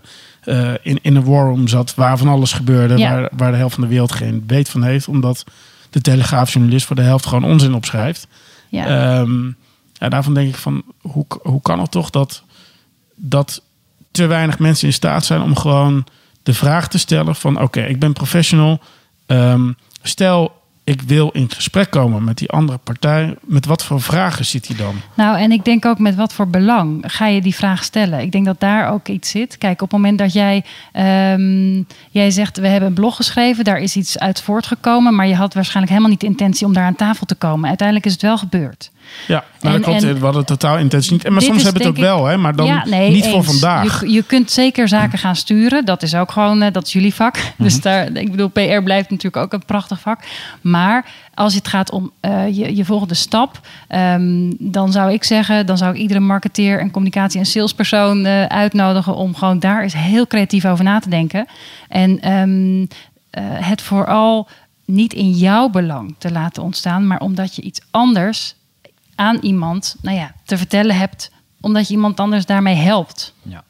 uh, 0.45 0.73
in, 0.81 0.99
in 1.01 1.15
een 1.15 1.23
warroom 1.23 1.67
zat. 1.67 1.95
Waar 1.95 2.17
van 2.17 2.27
alles 2.27 2.53
gebeurde. 2.53 2.97
Ja. 2.97 3.11
Waar, 3.11 3.29
waar 3.37 3.51
de 3.51 3.57
helft 3.57 3.73
van 3.73 3.83
de 3.83 3.89
wereld 3.89 4.11
geen 4.11 4.43
weet 4.47 4.69
van 4.69 4.83
heeft. 4.83 5.07
Omdat 5.07 5.43
de 5.91 6.01
telegraafjournalist 6.01 6.85
voor 6.85 6.95
de 6.95 7.01
helft 7.01 7.25
gewoon 7.25 7.51
onzin 7.51 7.73
opschrijft. 7.73 8.27
Ja. 8.69 9.19
Um, 9.19 9.55
ja, 9.93 10.09
daarvan 10.09 10.33
denk 10.33 10.49
ik 10.49 10.55
van, 10.55 10.83
hoe, 11.01 11.25
hoe 11.41 11.61
kan 11.61 11.79
het 11.79 11.91
toch 11.91 12.09
dat, 12.09 12.43
dat 13.15 13.61
te 14.11 14.25
weinig 14.25 14.59
mensen 14.59 14.87
in 14.87 14.93
staat 14.93 15.25
zijn 15.25 15.41
om 15.41 15.55
gewoon 15.55 16.05
de 16.43 16.53
vraag 16.53 16.87
te 16.87 16.97
stellen 16.97 17.35
van 17.35 17.55
oké, 17.55 17.63
okay, 17.63 17.87
ik 17.87 17.99
ben 17.99 18.13
professional. 18.13 18.81
Um, 19.27 19.75
stel, 20.01 20.60
ik 20.91 21.01
wil 21.01 21.29
in 21.29 21.49
gesprek 21.49 21.89
komen 21.89 22.23
met 22.23 22.37
die 22.37 22.49
andere 22.49 22.77
partij. 22.77 23.35
Met 23.41 23.65
wat 23.65 23.83
voor 23.83 24.01
vragen 24.01 24.45
zit 24.45 24.67
hij 24.67 24.75
dan? 24.77 24.95
Nou, 25.13 25.37
en 25.37 25.51
ik 25.51 25.65
denk 25.65 25.85
ook 25.85 25.99
met 25.99 26.15
wat 26.15 26.33
voor 26.33 26.47
belang 26.47 27.03
ga 27.07 27.27
je 27.27 27.41
die 27.41 27.55
vraag 27.55 27.83
stellen. 27.83 28.19
Ik 28.19 28.31
denk 28.31 28.45
dat 28.45 28.59
daar 28.59 28.91
ook 28.91 29.07
iets 29.07 29.29
zit. 29.29 29.57
Kijk, 29.57 29.81
op 29.81 29.91
het 29.91 29.99
moment 29.99 30.17
dat 30.17 30.33
jij, 30.33 30.63
um, 31.33 31.87
jij 32.09 32.31
zegt, 32.31 32.57
we 32.57 32.67
hebben 32.67 32.89
een 32.89 32.95
blog 32.95 33.15
geschreven, 33.15 33.63
daar 33.63 33.79
is 33.79 33.95
iets 33.95 34.19
uit 34.19 34.41
voortgekomen, 34.41 35.15
maar 35.15 35.27
je 35.27 35.35
had 35.35 35.53
waarschijnlijk 35.53 35.89
helemaal 35.89 36.11
niet 36.11 36.21
de 36.21 36.27
intentie 36.27 36.67
om 36.67 36.73
daar 36.73 36.85
aan 36.85 36.95
tafel 36.95 37.25
te 37.25 37.35
komen. 37.35 37.67
Uiteindelijk 37.67 38.07
is 38.07 38.13
het 38.13 38.21
wel 38.21 38.37
gebeurd. 38.37 38.91
Ja, 39.27 39.43
En- 39.61 39.71
dat 39.71 39.81
klopt. 39.81 40.03
en- 40.03 40.19
we 40.19 40.25
hadden 40.25 40.45
totaal 40.45 40.77
intentie 40.77 41.11
niet. 41.11 41.29
Maar 41.29 41.41
soms 41.41 41.63
hebben 41.63 41.81
we 41.81 41.87
het 41.87 41.87
ook 41.87 41.97
ik- 41.97 42.03
wel, 42.03 42.25
hè, 42.25 42.37
maar 42.37 42.55
dan 42.55 42.65
Ja, 42.65 42.85
nee, 42.85 43.11
niet 43.11 43.27
voor 43.27 43.43
vandaag. 43.43 44.01
Je, 44.01 44.11
je 44.11 44.23
kunt 44.23 44.51
zeker 44.51 44.87
zaken 44.87 45.19
gaan 45.19 45.35
sturen. 45.35 45.85
Dat 45.85 46.03
is 46.03 46.15
ook 46.15 46.31
gewoon, 46.31 46.61
eh, 46.61 46.71
dat 46.71 46.85
is 46.87 46.93
jullie 46.93 47.13
vak. 47.13 47.35
Mhm. 47.35 47.63
Dus 47.63 47.81
daar, 47.81 48.11
ik 48.15 48.31
bedoel, 48.31 48.47
PR 48.47 48.81
blijft 48.83 49.09
natuurlijk 49.09 49.43
ook 49.43 49.53
een 49.53 49.65
prachtig 49.65 49.99
vak. 49.99 50.19
Maar 50.61 51.05
als 51.33 51.53
het 51.53 51.67
gaat 51.67 51.91
om 51.91 52.11
eh, 52.19 52.47
je, 52.57 52.75
je 52.75 52.85
volgende 52.85 53.13
stap, 53.13 53.59
ehm, 53.87 54.51
dan 54.59 54.91
zou 54.91 55.11
ik 55.11 55.23
zeggen, 55.23 55.65
dan 55.65 55.77
zou 55.77 55.93
ik 55.93 55.99
iedere 55.99 56.19
marketeer 56.19 56.79
en 56.79 56.91
communicatie- 56.91 57.39
en 57.39 57.45
salespersoon 57.45 58.25
eh, 58.25 58.45
uitnodigen 58.45 59.15
om 59.15 59.35
gewoon 59.35 59.59
daar 59.59 59.83
eens 59.83 59.93
heel 59.93 60.27
creatief 60.27 60.65
over 60.65 60.83
na 60.83 60.99
te 60.99 61.09
denken. 61.09 61.45
En 61.89 62.19
ehm, 62.21 62.81
eh, 63.29 63.43
het 63.67 63.81
vooral 63.81 64.47
niet 64.85 65.13
in 65.13 65.29
jouw 65.31 65.69
belang 65.69 66.15
te 66.17 66.31
laten 66.31 66.63
ontstaan, 66.63 67.07
maar 67.07 67.19
omdat 67.19 67.55
je 67.55 67.61
iets 67.61 67.81
anders 67.91 68.55
aan 69.21 69.37
iemand, 69.41 69.95
nou 70.01 70.17
ja, 70.17 70.33
te 70.45 70.57
vertellen 70.57 70.95
hebt, 70.97 71.31
omdat 71.59 71.87
je 71.87 71.93
iemand 71.93 72.19
anders 72.19 72.45
daarmee 72.45 72.75
helpt. 72.75 73.33
Ja. 73.41 73.63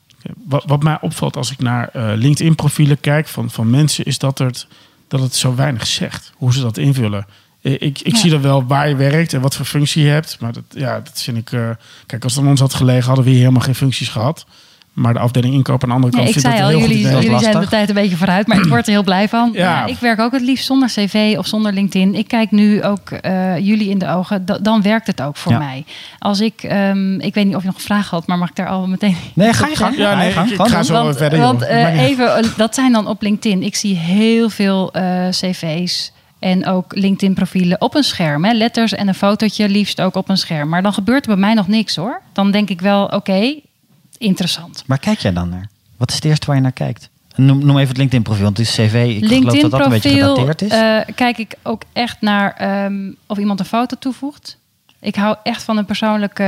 Wat, 0.46 0.64
wat 0.68 0.84
mij 0.84 0.98
opvalt 1.02 1.36
als 1.38 1.52
ik 1.52 1.60
naar 1.60 1.88
eh, 1.90 2.12
LinkedIn-profielen 2.16 3.00
kijk 3.00 3.28
van, 3.28 3.50
van 3.50 3.70
mensen, 3.70 4.06
is 4.06 4.18
dat, 4.18 4.40
er, 4.40 4.66
dat 5.08 5.20
het 5.20 5.36
zo 5.36 5.56
weinig 5.56 5.88
zegt 5.88 6.32
hoe 6.36 6.54
ze 6.54 6.62
dat 6.62 6.78
invullen. 6.78 7.26
Eh, 7.62 7.72
Ik, 7.74 8.00
ik 8.00 8.14
Ja. 8.14 8.18
zie 8.18 8.30
dan 8.32 8.42
wel 8.42 8.66
waar 8.66 8.90
je 8.90 8.96
werkt 8.96 9.34
en 9.34 9.42
wat 9.42 9.56
voor 9.56 9.66
functie 9.66 10.04
je 10.04 10.10
hebt. 10.10 10.38
Maar 10.40 10.54
dat, 10.54 10.64
ja, 10.70 11.00
dat 11.00 11.22
vind 11.22 11.38
ik. 11.38 11.52
eh, 11.52 11.70
kijk, 12.06 12.24
als 12.24 12.36
het 12.36 12.44
aan 12.44 12.50
ons 12.50 12.60
had 12.60 12.74
gelegen, 12.74 13.06
hadden 13.08 13.24
we 13.26 13.30
hier 13.32 13.40
helemaal 13.40 13.62
geen 13.62 13.76
functies 13.76 14.10
gehad. 14.10 14.46
Maar 14.94 15.14
de 15.14 15.20
afdeling 15.20 15.54
inkoop 15.54 15.84
aan 15.84 15.90
de 15.90 15.96
andere 15.96 16.16
Nee, 16.16 16.24
kant 16.26 16.36
ik 16.36 16.42
vindt 16.42 16.58
zei 16.58 16.72
dat 16.72 16.82
al, 16.82 16.88
jullie, 16.90 17.40
zijn 17.40 17.60
de 17.60 17.68
tijd 17.68 17.90
een 17.90 17.96
beetje 17.96 18.16
vooruit, 18.16 18.48
maar 18.48 18.58
ik 18.58 18.66
word 18.66 18.86
er 18.88 18.92
heel 18.94 19.04
blij 19.04 19.30
van. 19.30 19.50
Ja. 19.54 19.60
Ja, 19.62 19.86
ik 19.86 19.98
werk 19.98 20.20
ook 20.20 20.32
het 20.32 20.42
liefst 20.42 20.66
zonder 20.66 20.88
cv 20.90 21.36
of 21.38 21.48
zonder 21.48 21.74
LinkedIn. 21.74 22.16
Ik 22.16 22.28
kijk 22.28 22.52
nu 22.52 22.84
ook 22.84 23.10
eh, 23.12 23.58
jullie 23.58 23.90
in 23.90 23.98
de 23.98 24.08
ogen, 24.10 24.46
da- 24.46 24.58
dan 24.58 24.82
werkt 24.82 25.08
het 25.08 25.22
ook 25.22 25.38
voor 25.38 25.52
Ja. 25.52 25.58
mij. 25.58 25.86
Als 26.20 26.40
ik, 26.40 26.64
ehm, 26.64 27.20
ik 27.20 27.34
weet 27.34 27.46
niet 27.46 27.56
of 27.56 27.62
je 27.62 27.68
nog 27.68 27.76
een 27.76 27.82
vraag 27.84 28.10
had, 28.10 28.28
maar 28.28 28.38
mag 28.38 28.50
ik 28.50 28.56
daar 28.56 28.68
al 28.68 28.88
meteen... 28.88 29.16
Nee, 29.34 29.54
ga 29.54 29.68
je 29.68 29.76
gang. 29.76 29.98
Ja, 29.98 30.04
Ga 30.04 30.12
je 30.12 30.18
nee, 30.18 30.32
gang. 30.32 30.52
ik, 30.52 30.60
ik 30.60 30.68
ga 30.68 30.84
zo 30.84 30.94
want, 30.94 31.18
verder. 31.18 31.40
want 31.40 31.62
eh, 31.62 32.02
even, 32.02 32.36
eh, 32.38 32.44
dat 32.58 32.76
zijn 32.76 32.92
dan 32.92 33.08
op 33.08 33.22
LinkedIn. 33.22 33.64
Ik 33.64 33.76
zie 33.76 33.96
heel 33.96 34.50
veel 34.50 34.92
eh, 34.94 35.28
cv's 35.30 36.12
en 36.40 36.68
ook 36.68 36.96
LinkedIn-profielen 36.96 37.82
op 37.82 37.96
een 37.96 38.04
scherm. 38.04 38.46
Hè? 38.46 38.54
Letters 38.54 38.94
en 38.94 39.08
een 39.08 39.14
fotootje, 39.16 39.70
liefst 39.70 40.02
ook 40.02 40.16
op 40.16 40.30
een 40.30 40.38
scherm. 40.38 40.70
Maar 40.70 40.82
dan 40.82 40.94
gebeurt 40.94 41.22
er 41.26 41.32
bij 41.32 41.40
mij 41.42 41.54
nog 41.54 41.68
niks 41.68 41.96
hoor. 41.96 42.22
Dan 42.34 42.52
denk 42.52 42.70
ik 42.70 42.82
wel, 42.82 43.06
oké, 43.06 43.54
interessant. 44.22 44.84
Waar 44.88 45.00
kijk 45.00 45.20
jij 45.20 45.34
dan 45.34 45.50
naar? 45.50 45.70
Wat 45.98 46.10
is 46.10 46.16
het 46.16 46.26
eerste 46.26 46.46
waar 46.46 46.56
je 46.56 46.62
naar 46.62 46.72
kijkt? 46.72 47.10
Noem, 47.36 47.66
noem 47.66 47.78
even 47.78 47.88
het 47.88 47.98
LinkedIn 47.98 48.24
profiel, 48.24 48.44
want 48.44 48.58
het 48.58 48.68
is 48.68 48.74
cv. 48.74 49.18
Ik 49.22 49.26
geloof 49.26 49.60
dat 49.60 49.72
dat 49.72 49.80
een 49.80 49.90
beetje 49.90 50.10
LinkedIn-profiel 50.10 50.36
gedateerd 50.36 50.62
is. 50.62 50.72
eh, 51.08 51.16
kijk 51.16 51.38
ik 51.38 51.56
ook 51.64 51.84
echt 51.94 52.22
naar 52.22 52.54
ehm, 52.54 53.12
of 53.28 53.38
iemand 53.38 53.60
een 53.60 53.66
foto 53.66 53.96
toevoegt. 54.00 54.58
Ik 55.00 55.16
hou 55.16 55.36
echt 55.44 55.64
van 55.64 55.78
een 55.78 55.86
persoonlijke 55.86 56.44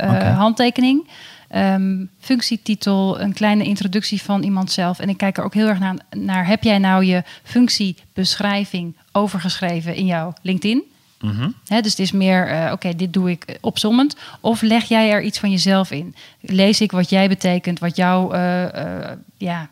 eh, 0.00 0.38
handtekening. 0.38 1.08
Ehm, 1.48 2.04
functietitel, 2.20 3.20
een 3.20 3.32
kleine 3.32 3.64
introductie 3.64 4.22
van 4.22 4.42
iemand 4.42 4.70
zelf. 4.72 4.98
En 4.98 5.08
ik 5.08 5.16
kijk 5.16 5.38
er 5.38 5.44
ook 5.44 5.54
heel 5.54 5.68
erg 5.68 5.78
naar, 5.78 5.94
naar 6.10 6.46
heb 6.46 6.62
jij 6.62 6.78
nou 6.78 7.04
je 7.04 7.22
functiebeschrijving 7.42 8.96
overgeschreven 9.12 9.94
in 9.94 10.06
jouw 10.06 10.32
LinkedIn? 10.42 10.82
Mhm. 11.24 11.48
Hè, 11.66 11.80
dus 11.80 11.90
het 11.90 12.00
is 12.00 12.12
meer, 12.12 12.48
eh, 12.48 12.72
oké, 12.72 12.94
dit 12.96 13.12
doe 13.12 13.30
ik 13.30 13.58
opzommend. 13.60 14.16
Of 14.40 14.62
leg 14.62 14.84
jij 14.84 15.10
er 15.10 15.22
iets 15.22 15.38
van 15.38 15.50
jezelf 15.50 15.90
in? 15.90 16.14
Lees 16.40 16.80
ik 16.80 16.92
wat 16.92 17.10
jij 17.10 17.28
betekent, 17.28 17.78
wat 17.78 17.96
jouw, 17.96 18.32
eh, 18.32 19.02
eh, 19.10 19.16
ja, 19.36 19.68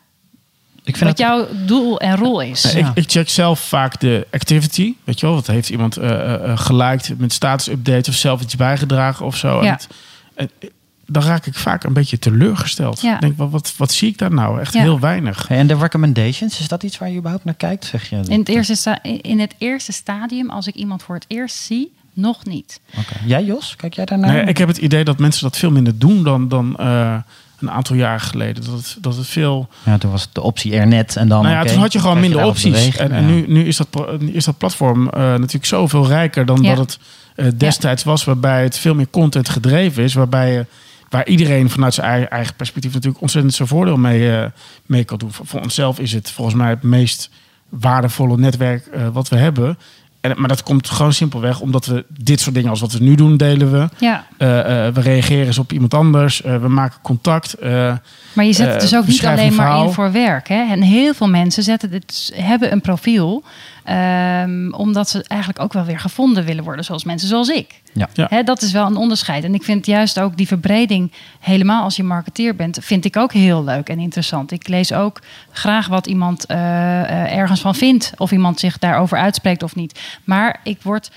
Ik 0.83 0.97
vind 0.97 0.99
wat 0.99 1.07
het, 1.09 1.17
jouw 1.17 1.47
doel 1.65 1.99
en 1.99 2.15
rol 2.15 2.41
is? 2.41 2.71
Ja. 2.71 2.87
ik, 2.89 2.95
ik 2.95 3.11
check 3.11 3.29
zelf 3.29 3.59
vaak 3.59 3.99
de 3.99 4.27
activity. 4.31 4.93
Weet 5.03 5.19
je 5.19 5.25
wel, 5.25 5.35
wat 5.35 5.47
heeft 5.47 5.69
iemand 5.69 5.97
eh 5.97 6.09
eh, 6.09 6.33
eh, 6.51 6.57
geliked 6.57 7.19
met 7.19 7.33
status 7.33 7.67
update 7.67 8.09
of 8.09 8.15
zelf 8.15 8.41
iets 8.41 8.55
bijgedragen 8.55 9.25
of 9.25 9.35
zo. 9.37 9.59
En 9.59 9.65
Ja. 9.65 9.71
het- 9.71 9.87
en, 10.35 10.49
eh, 10.59 10.69
dan 11.13 11.23
raak 11.23 11.45
ik 11.45 11.53
vaak 11.55 11.83
een 11.83 11.93
beetje 11.93 12.19
teleurgesteld. 12.19 13.01
Ja. 13.01 13.15
Ik 13.15 13.21
denk, 13.21 13.37
wat, 13.37 13.49
wat, 13.51 13.73
wat 13.77 13.91
zie 13.91 14.09
ik 14.09 14.17
daar 14.17 14.33
nou? 14.33 14.59
Echt 14.59 14.73
Ja. 14.73 14.81
heel 14.81 14.99
weinig. 14.99 15.49
En 15.49 15.67
de 15.67 15.75
recommendations, 15.75 16.59
is 16.59 16.67
dat 16.67 16.83
iets 16.83 16.97
waar 16.97 17.09
je 17.09 17.15
überhaupt 17.17 17.45
naar 17.45 17.53
kijkt? 17.53 17.85
Zeg 17.85 18.09
je? 18.09 18.15
In 18.27 18.39
het, 18.39 18.49
eerste 18.49 18.99
in 19.21 19.39
het 19.39 19.55
eerste 19.57 19.91
stadium, 19.91 20.49
als 20.49 20.67
ik 20.67 20.75
iemand 20.75 21.03
voor 21.03 21.15
het 21.15 21.25
eerst 21.27 21.55
zie, 21.55 21.91
nog 22.13 22.45
niet. 22.45 22.79
Oké. 22.97 23.13
Jij 23.25 23.43
Jos, 23.43 23.75
kijk 23.75 23.93
jij 23.93 24.05
daarnaar? 24.05 24.33
Nee, 24.33 24.43
ik 24.45 24.57
heb 24.57 24.67
het 24.67 24.77
idee 24.77 25.03
dat 25.03 25.19
mensen 25.19 25.43
dat 25.43 25.57
veel 25.57 25.71
minder 25.71 25.97
doen 25.99 26.23
dan, 26.23 26.47
dan 26.47 26.75
eh, 26.77 27.15
een 27.59 27.71
aantal 27.71 27.95
jaar 27.95 28.19
geleden. 28.19 28.63
Dat 28.65 28.73
het, 28.73 28.97
dat 29.01 29.15
het 29.15 29.27
veel. 29.27 29.67
Ja, 29.85 29.97
toen 29.97 30.11
was 30.11 30.29
de 30.31 30.41
optie 30.41 30.75
er 30.75 30.87
net 30.87 31.15
en 31.15 31.27
dan. 31.27 31.43
nou 31.43 31.55
ja, 31.55 31.63
toen 31.71 31.79
had 31.81 31.93
je 31.93 31.99
gewoon 31.99 32.19
minder 32.19 32.45
opties. 32.45 32.71
bewegen. 32.71 32.99
En, 32.99 33.11
en 33.11 33.21
Ja. 33.23 33.29
nu, 33.29 33.45
nu 33.47 33.63
is, 33.65 33.77
dat, 33.77 33.89
pro- 33.89 34.17
is 34.19 34.45
dat 34.45 34.57
platform 34.57 35.09
eh, 35.09 35.19
natuurlijk 35.21 35.65
zoveel 35.65 36.07
rijker 36.07 36.45
dan 36.45 36.61
Ja. 36.61 36.75
dat 36.75 36.77
het 36.77 36.99
eh, 37.35 37.47
destijds 37.57 38.03
was, 38.03 38.23
waarbij 38.23 38.63
het 38.63 38.77
veel 38.77 38.95
meer 38.95 39.09
content 39.09 39.49
gedreven 39.49 40.03
is. 40.03 40.13
Waarbij 40.13 40.53
je, 40.53 40.65
waar 41.13 41.27
iedereen 41.27 41.69
vanuit 41.69 41.93
zijn 41.93 42.27
eigen, 42.27 42.55
perspectief 42.55 42.93
natuurlijk 42.93 43.21
ontzettend 43.21 43.53
zijn 43.53 43.67
voordeel 43.67 43.97
mee, 43.97 44.37
eh, 44.37 44.45
mee 44.85 45.03
kan 45.03 45.17
doen. 45.17 45.31
Voor, 45.31 45.61
onszelf 45.61 45.99
is 45.99 46.13
het 46.13 46.31
volgens 46.31 46.55
mij 46.55 46.69
het 46.69 46.83
meest 46.83 47.29
waardevolle 47.69 48.37
netwerk 48.37 48.85
eh, 48.85 49.07
wat 49.07 49.29
we 49.29 49.35
hebben. 49.35 49.77
En, 50.21 50.33
maar 50.37 50.47
dat 50.47 50.63
komt 50.63 50.89
gewoon 50.89 51.13
simpelweg 51.13 51.59
omdat 51.59 51.85
we 51.85 52.05
dit 52.07 52.39
soort 52.39 52.55
dingen 52.55 52.69
als 52.69 52.79
wat 52.79 52.91
we 52.91 53.03
nu 53.03 53.15
doen, 53.15 53.37
delen 53.37 53.71
we. 53.71 53.89
Ja, 53.97 54.25
Eh, 54.37 54.47
we 54.93 55.01
reageren 55.01 55.45
eens 55.45 55.57
op 55.57 55.71
iemand 55.71 55.93
anders. 55.93 56.41
We 56.41 56.67
maken 56.67 56.99
contact. 57.01 57.55
Maar 57.61 58.45
je 58.45 58.53
zet 58.53 58.71
het 58.71 58.81
dus 58.81 58.95
ook 58.95 59.07
niet 59.07 59.25
alleen 59.25 59.47
een 59.47 59.55
maar 59.55 59.83
in 59.85 59.91
voor 59.91 60.11
werk. 60.11 60.47
Hè? 60.47 60.71
En 60.71 60.81
heel 60.81 61.13
veel 61.13 61.29
mensen 61.29 61.63
zetten 61.63 61.91
dit, 61.91 62.31
hebben 62.35 62.71
een 62.71 62.81
profiel, 62.81 63.43
ehm, 63.83 64.73
omdat 64.73 65.09
ze 65.09 65.23
eigenlijk 65.27 65.61
ook 65.61 65.73
wel 65.73 65.83
weer 65.83 65.99
gevonden 65.99 66.45
willen 66.45 66.63
worden, 66.63 66.85
zoals 66.85 67.03
mensen 67.03 67.27
zoals 67.27 67.49
ik. 67.49 67.81
Ja. 67.93 68.43
Dat 68.43 68.61
is 68.61 68.71
wel 68.71 68.85
een 68.85 68.95
onderscheid. 68.95 69.43
En 69.43 69.53
ik 69.53 69.63
vind 69.63 69.85
juist 69.85 70.19
ook 70.19 70.37
die 70.37 70.47
verbreding, 70.47 71.11
helemaal 71.39 71.83
als 71.83 71.95
je 71.95 72.03
marketeer 72.03 72.55
bent, 72.55 72.77
vind 72.81 73.05
ik 73.05 73.17
ook 73.17 73.33
heel 73.33 73.63
leuk 73.63 73.89
en 73.89 73.99
interessant. 73.99 74.51
Ik 74.51 74.67
lees 74.67 74.93
ook 74.93 75.21
graag 75.51 75.87
wat 75.87 76.07
iemand 76.07 76.45
eh, 76.45 76.57
eh, 77.01 77.37
ergens 77.37 77.61
van 77.61 77.75
vindt, 77.75 78.13
of 78.17 78.31
iemand 78.31 78.59
zich 78.59 78.79
daarover 78.79 79.17
uitspreekt 79.17 79.63
of 79.63 79.75
niet. 79.75 79.99
Maar 80.23 80.59
ik 80.63 80.81
word 80.81 81.11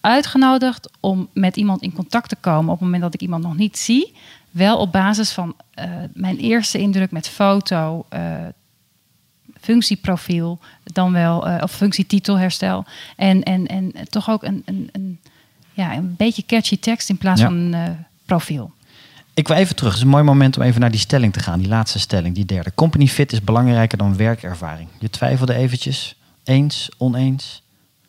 uitgenodigd 0.00 0.90
om 1.00 1.28
met 1.32 1.56
iemand 1.56 1.82
in 1.82 1.92
contact 1.92 2.28
te 2.28 2.36
komen 2.40 2.72
op 2.72 2.78
het 2.78 2.84
moment 2.84 3.02
dat 3.02 3.14
ik 3.14 3.20
iemand 3.20 3.42
nog 3.42 3.56
niet 3.56 3.78
zie. 3.78 4.14
Wel 4.50 4.78
op 4.78 4.92
basis 4.92 5.30
van 5.30 5.56
eh, 5.74 5.90
mijn 6.14 6.36
eerste 6.36 6.78
indruk 6.78 7.10
met 7.10 7.28
foto, 7.28 8.06
eh, 8.08 8.20
functieprofiel, 9.68 10.58
dan 10.84 11.12
wel, 11.12 11.48
eh, 11.48 11.62
of 11.62 11.72
functietitelherstel. 11.72 12.84
En, 13.16 13.42
en, 13.42 13.66
en 13.66 13.92
toch 14.08 14.30
ook 14.30 14.42
een, 14.42 14.62
een, 14.64 14.88
een, 14.92 15.18
ja, 15.72 15.94
een 15.96 16.14
beetje 16.16 16.46
catchy 16.46 16.78
tekst 16.78 17.08
in 17.08 17.16
plaats 17.18 17.40
Ja. 17.40 17.46
van 17.46 17.56
een 17.56 17.74
eh, 17.74 17.90
profiel. 18.24 18.72
Ik 19.34 19.48
wil 19.48 19.56
even 19.56 19.76
terug. 19.76 19.90
Het 19.92 19.98
is 19.98 20.04
een 20.04 20.10
mooi 20.12 20.24
moment 20.24 20.56
om 20.56 20.62
even 20.62 20.80
naar 20.80 20.90
die 20.90 21.00
stelling 21.00 21.32
te 21.32 21.40
gaan. 21.40 21.58
Die 21.58 21.68
laatste 21.68 21.98
stelling, 21.98 22.34
die 22.34 22.44
derde. 22.44 22.72
Company 22.74 23.06
fit 23.06 23.32
is 23.32 23.42
belangrijker 23.42 23.98
dan 23.98 24.16
werkervaring. 24.16 24.88
Je 24.98 25.10
twijfelde 25.10 25.54
eventjes. 25.54 26.16
Eens, 26.44 26.88
oneens? 26.96 27.62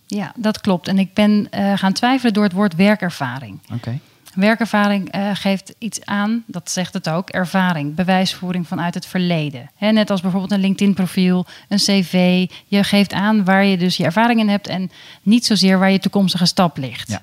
Ja, 0.08 0.34
dat 0.36 0.62
klopt. 0.62 0.88
En 0.88 1.00
ik 1.00 1.14
ben 1.14 1.48
eh, 1.52 1.78
gaan 1.78 1.94
twijfelen 1.94 2.34
door 2.34 2.44
het 2.44 2.54
woord 2.54 2.76
werkervaring. 2.76 3.60
Oké. 3.74 4.00
Werkervaring 4.36 5.12
eh, 5.12 5.30
geeft 5.34 5.76
iets 5.78 6.06
aan, 6.06 6.44
dat 6.48 6.72
zegt 6.72 6.94
het 6.94 7.10
ook, 7.10 7.30
ervaring, 7.30 7.96
bewijsvoering 7.96 8.68
vanuit 8.68 8.94
het 8.94 9.06
verleden. 9.06 9.70
Net 9.80 10.10
als 10.10 10.22
bijvoorbeeld 10.22 10.52
een 10.52 10.60
LinkedIn-profiel, 10.60 11.46
een 11.68 11.78
cv. 11.78 12.48
Je 12.68 12.84
geeft 12.84 13.14
aan 13.14 13.44
waar 13.44 13.66
je 13.66 13.78
dus 13.78 13.98
je 13.98 14.04
ervaring 14.04 14.40
in 14.40 14.50
hebt 14.50 14.68
en 14.68 14.92
niet 15.22 15.46
zozeer 15.46 15.80
waar 15.80 15.92
je 15.92 16.00
toekomstige 16.00 16.46
stap 16.46 16.78
ligt. 16.78 17.10
Ja. 17.10 17.22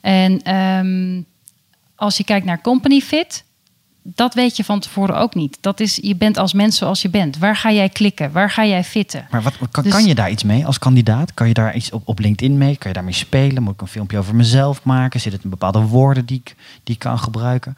En 0.00 0.42
ehm, 0.42 1.22
als 1.94 2.16
je 2.16 2.24
kijkt 2.24 2.46
naar 2.46 2.60
company 2.60 3.00
fit, 3.00 3.44
dat 4.02 4.34
weet 4.34 4.56
je 4.56 4.64
van 4.64 4.80
tevoren 4.80 5.16
ook 5.16 5.34
niet. 5.34 5.58
Dat 5.60 5.80
is, 5.80 5.98
je 6.02 6.16
bent 6.16 6.36
als 6.38 6.52
mens 6.52 6.76
zoals 6.76 7.02
je 7.02 7.08
bent. 7.08 7.38
Waar 7.38 7.56
ga 7.56 7.72
jij 7.72 7.88
klikken? 7.88 8.32
Waar 8.32 8.50
ga 8.50 8.64
jij 8.64 8.84
fitten? 8.84 9.26
Maar 9.30 9.42
wat, 9.42 9.54
kan, 9.70 9.82
Dus- 9.82 9.92
kan 9.92 10.04
je 10.04 10.14
daar 10.14 10.30
iets 10.30 10.42
mee 10.42 10.66
als 10.66 10.78
kandidaat? 10.78 11.34
Kan 11.34 11.48
je 11.48 11.54
daar 11.54 11.74
iets 11.74 11.90
op, 11.90 12.02
op 12.04 12.18
LinkedIn 12.18 12.58
mee? 12.58 12.76
Kan 12.76 12.88
je 12.88 12.96
daarmee 12.96 13.14
spelen? 13.14 13.62
Moet 13.62 13.74
ik 13.74 13.80
een 13.80 13.86
filmpje 13.86 14.18
over 14.18 14.34
mezelf 14.34 14.84
maken? 14.84 15.20
Zit 15.20 15.32
het 15.32 15.44
in 15.44 15.50
bepaalde 15.50 15.80
woorden 15.80 16.26
die 16.26 16.38
ik, 16.44 16.54
die 16.84 16.94
ik 16.94 17.00
kan 17.00 17.18
gebruiken? 17.18 17.76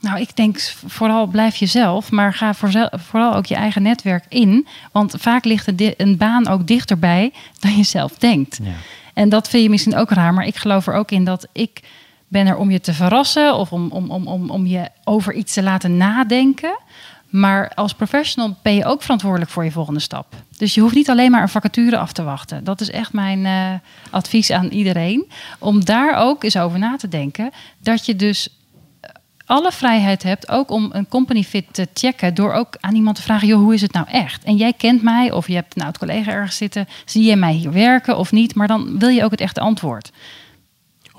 Nou, 0.00 0.20
ik 0.20 0.36
denk 0.36 0.60
vooral 0.86 1.26
blijf 1.26 1.56
jezelf, 1.56 2.10
maar 2.10 2.34
ga 2.34 2.54
vooral 2.90 3.34
ook 3.34 3.46
je 3.46 3.54
eigen 3.54 3.82
netwerk 3.82 4.24
in. 4.28 4.66
Want 4.92 5.14
vaak 5.18 5.44
ligt 5.44 5.72
een 5.96 6.16
baan 6.16 6.48
ook 6.48 6.66
dichterbij 6.66 7.32
dan 7.58 7.76
je 7.76 7.82
zelf 7.82 8.12
denkt. 8.18 8.58
Ja. 8.62 8.70
En 9.14 9.28
dat 9.28 9.48
vind 9.48 9.62
je 9.62 9.70
misschien 9.70 9.96
ook 9.96 10.10
raar, 10.10 10.34
maar 10.34 10.46
ik 10.46 10.56
geloof 10.56 10.86
er 10.86 10.94
ook 10.94 11.10
in 11.10 11.24
dat 11.24 11.46
ik 11.52 11.80
ben 12.28 12.46
er 12.46 12.56
om 12.56 12.70
je 12.70 12.80
te 12.80 12.94
verrassen 12.94 13.54
of 13.54 13.72
om, 13.72 13.90
om, 13.90 14.10
om, 14.10 14.26
om, 14.26 14.50
om 14.50 14.66
je 14.66 14.88
over 15.04 15.34
iets 15.34 15.52
te 15.52 15.62
laten 15.62 15.96
nadenken. 15.96 16.78
Maar 17.28 17.72
als 17.74 17.94
professional 17.94 18.56
ben 18.62 18.74
je 18.74 18.84
ook 18.84 19.02
verantwoordelijk 19.02 19.50
voor 19.50 19.64
je 19.64 19.70
volgende 19.70 20.00
stap. 20.00 20.34
Dus 20.58 20.74
je 20.74 20.80
hoeft 20.80 20.94
niet 20.94 21.10
alleen 21.10 21.30
maar 21.30 21.42
een 21.42 21.48
vacature 21.48 21.98
af 21.98 22.12
te 22.12 22.22
wachten. 22.22 22.64
Dat 22.64 22.80
is 22.80 22.90
echt 22.90 23.12
mijn 23.12 23.46
eh, 23.46 23.90
advies 24.10 24.50
aan 24.50 24.66
iedereen. 24.66 25.30
Om 25.58 25.84
daar 25.84 26.16
ook 26.16 26.44
eens 26.44 26.56
over 26.56 26.78
na 26.78 26.96
te 26.96 27.08
denken. 27.08 27.50
Dat 27.78 28.06
je 28.06 28.16
dus 28.16 28.48
alle 29.48 29.72
vrijheid 29.72 30.22
hebt, 30.22 30.48
ook 30.48 30.70
om 30.70 30.88
een 30.92 31.08
company 31.08 31.42
fit 31.42 31.64
te 31.70 31.88
checken, 31.94 32.34
door 32.34 32.52
ook 32.52 32.76
aan 32.80 32.94
iemand 32.94 33.16
te 33.16 33.22
vragen: 33.22 33.48
joh, 33.48 33.60
hoe 33.60 33.74
is 33.74 33.82
het 33.82 33.92
nou 33.92 34.06
echt? 34.10 34.44
En 34.44 34.56
jij 34.56 34.72
kent 34.72 35.02
mij, 35.02 35.32
of 35.32 35.46
je 35.46 35.54
hebt 35.54 35.76
een 35.76 35.82
oud 35.82 35.98
collega 35.98 36.30
ergens 36.30 36.56
zitten, 36.56 36.88
zie 37.04 37.24
je 37.24 37.36
mij 37.36 37.52
hier 37.52 37.72
werken 37.72 38.18
of 38.18 38.32
niet? 38.32 38.54
Maar 38.54 38.66
dan 38.66 38.98
wil 38.98 39.08
je 39.08 39.24
ook 39.24 39.30
het 39.30 39.40
echte 39.40 39.60
antwoord. 39.60 40.10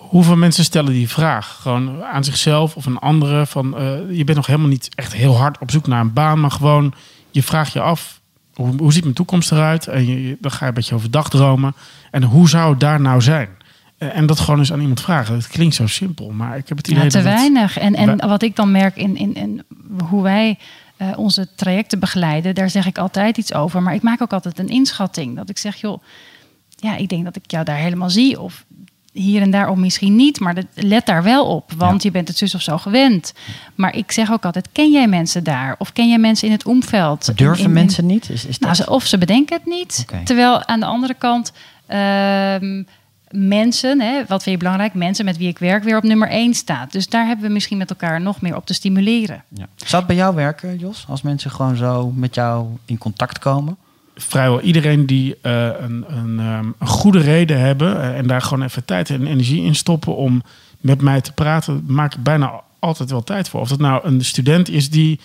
Hoeveel 0.10 0.36
mensen 0.36 0.64
stellen 0.64 0.94
die 0.94 1.10
vraag? 1.10 1.58
Gewoon 1.62 2.04
aan 2.04 2.24
zichzelf 2.24 2.76
of 2.76 2.86
een 2.86 2.98
andere. 2.98 3.46
Van, 3.46 3.78
eh, 3.78 3.84
je 4.18 4.24
bent 4.24 4.38
nog 4.38 4.46
helemaal 4.46 4.68
niet 4.68 4.90
echt 4.96 5.14
heel 5.14 5.38
hard 5.38 5.58
op 5.60 5.72
zoek 5.72 5.88
naar 5.88 6.02
een 6.02 6.14
baan. 6.14 6.40
Maar 6.40 6.52
gewoon, 6.52 6.94
je 7.32 7.44
vraagt 7.44 7.74
je 7.74 7.82
af. 7.82 8.22
Hoe, 8.54 8.76
hoe 8.78 8.94
ziet 8.94 9.04
mijn 9.04 9.16
toekomst 9.16 9.52
eruit? 9.52 9.88
En 9.88 10.08
je, 10.08 10.28
je- 10.28 10.38
dan 10.42 10.52
ga 10.52 10.60
je 10.62 10.66
een 10.68 10.74
beetje 10.74 10.96
over 10.96 11.12
dagdromen. 11.12 11.74
En 12.12 12.24
hoe 12.24 12.50
zou 12.50 12.70
het 12.72 12.80
daar 12.80 13.02
nou 13.02 13.22
zijn? 13.22 13.50
Eh, 13.98 14.16
En 14.18 14.26
dat 14.26 14.40
gewoon 14.40 14.60
eens 14.60 14.72
aan 14.74 14.80
iemand 14.82 15.02
vragen. 15.02 15.36
Het 15.36 15.48
klinkt 15.48 15.76
zo 15.76 15.88
simpel. 15.88 16.30
Maar 16.32 16.58
ik 16.58 16.68
heb 16.70 16.78
het 16.78 16.88
idee 16.88 17.04
Ja, 17.04 17.10
te 17.10 17.16
dat 17.16 17.26
weinig. 17.26 17.78
En, 17.78 17.96
en 17.96 18.28
wat 18.28 18.42
ik 18.44 18.56
dan 18.56 18.72
merk 18.72 18.96
in, 18.96 19.16
in, 19.16 19.34
in 19.34 19.64
hoe 20.10 20.24
wij 20.24 20.58
eh, 20.98 21.08
onze 21.16 21.48
trajecten 21.56 22.00
begeleiden, 22.00 22.56
daar 22.56 22.70
zeg 22.70 22.86
ik 22.86 22.98
altijd 22.98 23.38
iets 23.38 23.54
over. 23.54 23.82
Maar 23.82 23.94
ik 23.94 24.02
maak 24.02 24.22
ook 24.22 24.34
altijd 24.34 24.60
een 24.60 24.68
inschatting. 24.70 25.36
Dat 25.36 25.50
ik 25.50 25.58
zeg, 25.58 25.76
joh, 25.76 26.04
ja, 26.76 26.96
ik 26.96 27.10
denk 27.10 27.24
dat 27.24 27.36
ik 27.36 27.52
jou 27.52 27.66
daar 27.66 27.78
helemaal 27.78 28.10
zie. 28.10 28.40
Of 28.40 28.66
hier 29.14 29.42
en 29.42 29.52
daar 29.52 29.70
of 29.70 29.78
misschien 29.78 30.16
niet. 30.16 30.40
Maar 30.40 30.56
dat- 30.56 30.66
let 30.76 31.06
daar 31.06 31.24
wel 31.24 31.46
op. 31.46 31.72
Want 31.78 32.04
je 32.04 32.12
bent 32.12 32.28
het 32.28 32.38
zus 32.38 32.56
of 32.56 32.62
zo 32.62 32.78
gewend. 32.78 33.34
Maar 33.76 33.96
ik 33.96 34.12
zeg 34.12 34.32
ook 34.32 34.46
altijd, 34.46 34.70
ken 34.72 34.92
jij 34.92 35.08
mensen 35.08 35.44
daar? 35.44 35.76
Of 35.78 35.94
ken 35.94 36.10
jij 36.10 36.20
mensen 36.20 36.48
in 36.48 36.54
het 36.54 36.66
omveld? 36.66 37.26
Durven 37.38 37.46
In- 37.58 37.60
in- 37.60 37.66
in- 37.66 37.72
mensen 37.74 38.06
niet? 38.06 38.30
Is, 38.30 38.46
is 38.46 38.60
nou, 38.60 38.76
dat... 38.78 38.88
of 38.88 39.06
ze 39.06 39.18
bedenken 39.18 39.58
het 39.58 39.66
niet. 39.66 40.06
Terwijl 40.24 40.66
aan 40.66 40.80
de 40.80 40.86
andere 40.86 41.14
kant. 41.14 41.52
ehm, 41.88 42.84
mensen, 43.32 44.02
hè, 44.02 44.18
wat 44.28 44.44
vind 44.44 44.56
je 44.56 44.64
belangrijk? 44.64 44.94
Mensen 44.94 45.26
met 45.26 45.38
wie 45.38 45.48
ik 45.48 45.58
werk 45.60 45.84
weer 45.84 45.98
op 45.98 46.04
nummer 46.04 46.30
1 46.32 46.54
staat. 46.54 46.92
Dus 46.92 47.08
daar 47.08 47.26
hebben 47.28 47.46
we 47.48 47.54
misschien 47.54 47.78
met 47.78 47.90
elkaar 47.90 48.22
nog 48.22 48.42
meer 48.42 48.56
op 48.56 48.66
te 48.66 48.74
stimuleren. 48.74 49.44
Ja. 49.48 49.66
Zou 49.76 49.96
het 49.96 50.08
bij 50.08 50.16
jou 50.16 50.36
werken, 50.36 50.78
Jos? 50.78 51.06
Als 51.08 51.22
mensen 51.22 51.52
gewoon 51.52 51.76
zo 51.76 52.12
met 52.16 52.36
jou 52.36 52.68
in 52.86 52.98
contact 52.98 53.40
komen? 53.40 53.78
Vrijwel 54.22 54.62
iedereen 54.62 55.06
die 55.06 55.36
uh, 55.44 55.68
een, 55.80 56.06
een, 56.08 56.40
um, 56.40 56.76
een, 56.80 56.88
goede 56.88 57.20
reden 57.20 57.60
hebben 57.60 57.96
uh, 57.96 58.18
en 58.18 58.28
daar 58.28 58.42
gewoon 58.42 58.64
even 58.64 58.86
tijd 58.86 59.10
en 59.10 59.28
energie 59.28 59.64
in 59.64 59.76
stoppen 59.76 60.16
om 60.16 60.42
met 60.80 61.02
mij 61.02 61.22
te 61.22 61.32
praten, 61.32 61.84
maak 61.88 62.14
ik 62.14 62.24
bijna 62.24 62.62
altijd 62.80 63.10
wel 63.10 63.24
tijd 63.24 63.50
voor. 63.50 63.60
Of 63.60 63.70
dat 63.70 63.80
nou 63.80 64.06
een 64.08 64.26
student 64.26 64.70
is 64.70 64.90
die, 64.90 65.20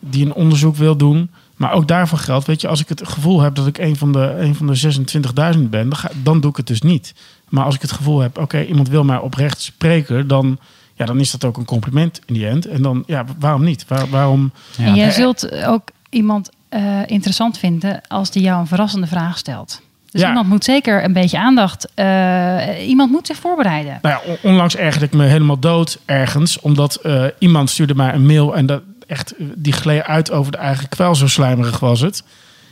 die 0.00 0.24
een 0.24 0.34
onderzoek 0.34 0.76
wil 0.76 0.96
doen, 0.96 1.30
maar 1.56 1.72
ook 1.72 1.88
daarvoor 1.88 2.18
geldt, 2.18 2.46
weet 2.46 2.60
je, 2.60 2.68
als 2.68 2.80
ik 2.80 2.88
het 2.88 3.08
gevoel 3.08 3.40
heb 3.40 3.54
dat 3.54 3.66
ik 3.66 3.78
een 3.78 3.96
van 3.96 4.12
de, 4.12 4.34
een 4.38 4.54
van 4.54 4.66
de 4.66 5.54
26.000 5.54 5.60
ben, 5.60 5.88
dan, 5.88 5.96
ga, 5.96 6.10
dan 6.22 6.40
doe 6.40 6.50
ik 6.50 6.56
het 6.56 6.66
dus 6.66 6.82
niet. 6.82 7.14
Maar 7.48 7.64
als 7.64 7.74
ik 7.74 7.80
het 7.80 7.92
gevoel 7.92 8.20
heb, 8.20 8.38
oké, 8.38 8.64
iemand 8.64 8.88
wil 8.88 9.04
mij 9.04 9.18
oprecht 9.18 9.60
spreken, 9.60 10.26
dan, 10.26 10.58
ja, 10.94 11.04
dan 11.04 11.20
is 11.20 11.30
dat 11.30 11.44
ook 11.44 11.56
een 11.56 11.64
compliment 11.64 12.20
in 12.26 12.34
die 12.34 12.46
end. 12.46 12.66
En 12.66 12.82
dan, 12.82 13.02
ja, 13.06 13.24
waarom 13.38 13.64
niet? 13.64 13.84
Waar, 13.88 14.08
waarom? 14.08 14.52
Ja. 14.76 14.84
En 14.84 14.94
jij 14.94 15.10
zult 15.10 15.52
ook 15.52 15.88
iemand 16.08 16.50
uh, 16.74 17.00
interessant 17.06 17.58
vinden 17.58 18.00
als 18.08 18.30
die 18.30 18.42
jou 18.42 18.60
een 18.60 18.66
verrassende 18.66 19.06
vraag 19.06 19.38
stelt. 19.38 19.82
Dus 20.10 20.22
ja. 20.22 20.28
iemand 20.28 20.48
moet 20.48 20.64
zeker 20.64 21.04
een 21.04 21.12
beetje 21.12 21.38
aandacht. 21.38 21.88
Uh, 21.96 22.88
iemand 22.88 23.10
moet 23.10 23.26
zich 23.26 23.36
voorbereiden. 23.36 23.98
Nou 24.02 24.20
ja, 24.26 24.36
onlangs 24.42 24.76
ergerde 24.76 25.06
ik 25.06 25.12
me 25.12 25.24
helemaal 25.24 25.58
dood 25.58 25.98
ergens. 26.04 26.60
Omdat 26.60 26.98
uh, 27.02 27.24
iemand 27.38 27.70
stuurde 27.70 27.94
mij 27.94 28.14
een 28.14 28.26
mail. 28.26 28.56
En 28.56 28.66
dat 28.66 28.82
echt, 29.06 29.34
die 29.38 29.72
gleed 29.72 30.02
uit 30.02 30.30
over 30.30 30.52
de 30.52 30.58
eigen 30.58 30.88
kwel. 30.88 31.14
Zo 31.14 31.28
slijmerig 31.28 31.80
was 31.80 32.00
het. 32.00 32.22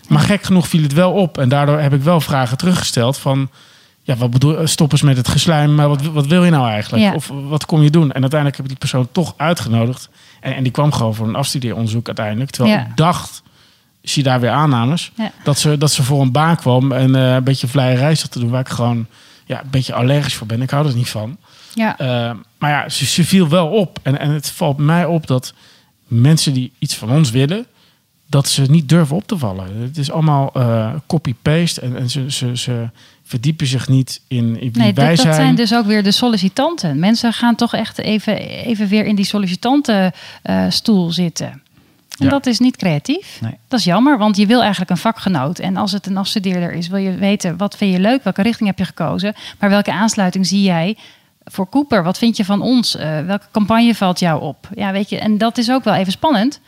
Maar 0.08 0.20
gek 0.20 0.42
genoeg 0.42 0.68
viel 0.68 0.82
het 0.82 0.92
wel 0.92 1.12
op. 1.12 1.38
En 1.38 1.48
daardoor 1.48 1.78
heb 1.78 1.92
ik 1.92 2.02
wel 2.02 2.20
vragen 2.20 2.56
teruggesteld 2.56 3.18
van... 3.18 3.50
Ja, 4.02 4.16
wat 4.16 4.30
bedoel 4.30 4.66
stop 4.66 4.92
eens 4.92 5.02
met 5.02 5.16
het 5.16 5.28
geslijm. 5.28 5.74
Maar 5.74 5.88
wat, 5.88 6.02
wat 6.02 6.26
wil 6.26 6.44
je 6.44 6.50
nou 6.50 6.68
eigenlijk? 6.68 7.02
Ja. 7.02 7.14
Of 7.14 7.30
wat 7.48 7.66
kom 7.66 7.82
je 7.82 7.90
doen? 7.90 8.12
En 8.12 8.20
uiteindelijk 8.20 8.56
heb 8.56 8.64
ik 8.64 8.70
die 8.70 8.80
persoon 8.80 9.08
toch 9.12 9.34
uitgenodigd. 9.36 10.08
En, 10.40 10.54
en 10.54 10.62
die 10.62 10.72
kwam 10.72 10.92
gewoon 10.92 11.14
voor 11.14 11.28
een 11.28 11.36
afstudeeronderzoek 11.36 12.06
uiteindelijk. 12.06 12.50
Terwijl 12.50 12.78
ik 12.78 12.96
dacht 12.96 13.41
zie 14.02 14.22
daar 14.22 14.40
weer 14.40 14.50
aannames. 14.50 15.12
Ja. 15.14 15.32
Dat, 15.44 15.58
ze, 15.58 15.78
dat 15.78 15.92
ze 15.92 16.02
voor 16.02 16.20
een 16.20 16.32
baan 16.32 16.56
kwam 16.56 16.92
en 16.92 17.14
uh, 17.14 17.34
een 17.34 17.44
beetje 17.44 17.66
vrije 17.66 17.96
reis 17.96 18.28
te 18.28 18.38
doen, 18.38 18.50
waar 18.50 18.60
ik 18.60 18.68
gewoon 18.68 19.06
ja, 19.44 19.60
een 19.62 19.70
beetje 19.70 19.94
allergisch 19.94 20.34
voor 20.34 20.46
ben. 20.46 20.62
Ik 20.62 20.70
hou 20.70 20.86
er 20.86 20.94
niet 20.94 21.08
van. 21.08 21.36
Ja. 21.74 22.00
Uh, 22.00 22.36
maar 22.58 22.70
ja, 22.70 22.88
ze, 22.88 23.06
ze, 23.06 23.24
viel 23.24 23.48
wel 23.48 23.68
op. 23.68 23.98
En, 24.02 24.18
en 24.18 24.30
het 24.30 24.50
valt 24.50 24.78
mij 24.78 25.04
op 25.04 25.26
dat 25.26 25.54
mensen 26.06 26.52
die 26.52 26.72
iets 26.78 26.94
van 26.94 27.10
ons 27.10 27.30
willen, 27.30 27.66
dat 28.26 28.48
ze 28.48 28.62
niet 28.62 28.88
durven 28.88 29.16
op 29.16 29.26
te 29.26 29.38
vallen. 29.38 29.80
Het 29.80 29.98
is 29.98 30.10
allemaal 30.10 30.52
uh, 30.56 30.94
copy-paste 31.06 31.80
en, 31.80 31.96
en 31.96 32.10
ze, 32.10 32.30
ze, 32.30 32.56
ze 32.56 32.88
verdiepen 33.24 33.66
zich 33.66 33.88
niet 33.88 34.20
in, 34.28 34.60
in 34.60 34.72
wie 34.72 34.82
nee, 34.82 34.92
wij 34.92 35.08
dat, 35.08 35.16
zijn. 35.16 35.28
dat 35.28 35.36
zijn 35.36 35.54
dus 35.54 35.74
ook 35.74 35.86
weer 35.86 36.02
de 36.02 36.10
sollicitanten. 36.10 36.98
Mensen 36.98 37.32
gaan 37.32 37.54
toch 37.54 37.74
echt 37.74 37.98
even, 37.98 38.36
even 38.38 38.88
weer 38.88 39.04
in 39.04 39.14
die 39.14 39.24
sollicitantenstoel 39.24 41.10
zitten. 41.10 41.61
En 42.22 42.28
ja. 42.28 42.34
dat 42.38 42.46
is 42.46 42.58
niet 42.58 42.76
creatief. 42.76 43.38
Nee. 43.40 43.58
Dat 43.68 43.78
is 43.78 43.84
jammer, 43.84 44.18
want 44.18 44.36
je 44.36 44.46
wil 44.46 44.60
eigenlijk 44.60 44.90
een 44.90 44.96
vakgenoot. 44.96 45.58
En 45.58 45.76
als 45.76 45.92
het 45.92 46.06
een 46.06 46.16
afstudeerder 46.16 46.72
is, 46.72 46.88
wil 46.88 46.98
je 46.98 47.14
weten 47.14 47.56
wat 47.56 47.76
vind 47.76 47.92
je 47.92 48.00
leuk, 48.00 48.24
welke 48.24 48.42
richting 48.42 48.68
heb 48.68 48.78
je 48.78 48.84
gekozen, 48.84 49.34
maar 49.58 49.70
welke 49.70 49.92
aansluiting 49.92 50.46
zie 50.46 50.62
jij 50.62 50.96
voor 51.44 51.68
Cooper? 51.68 52.02
Wat 52.02 52.18
vind 52.18 52.36
je 52.36 52.44
van 52.44 52.60
ons? 52.60 52.96
Uh, 52.96 53.20
welke 53.20 53.46
campagne 53.50 53.94
valt 53.94 54.18
jou 54.18 54.42
op? 54.42 54.68
Ja, 54.74 54.92
weet 54.92 55.08
je, 55.08 55.18
en 55.18 55.38
dat 55.38 55.58
is 55.58 55.70
ook 55.70 55.84
wel 55.84 55.94
even 55.94 56.12
spannend. 56.12 56.60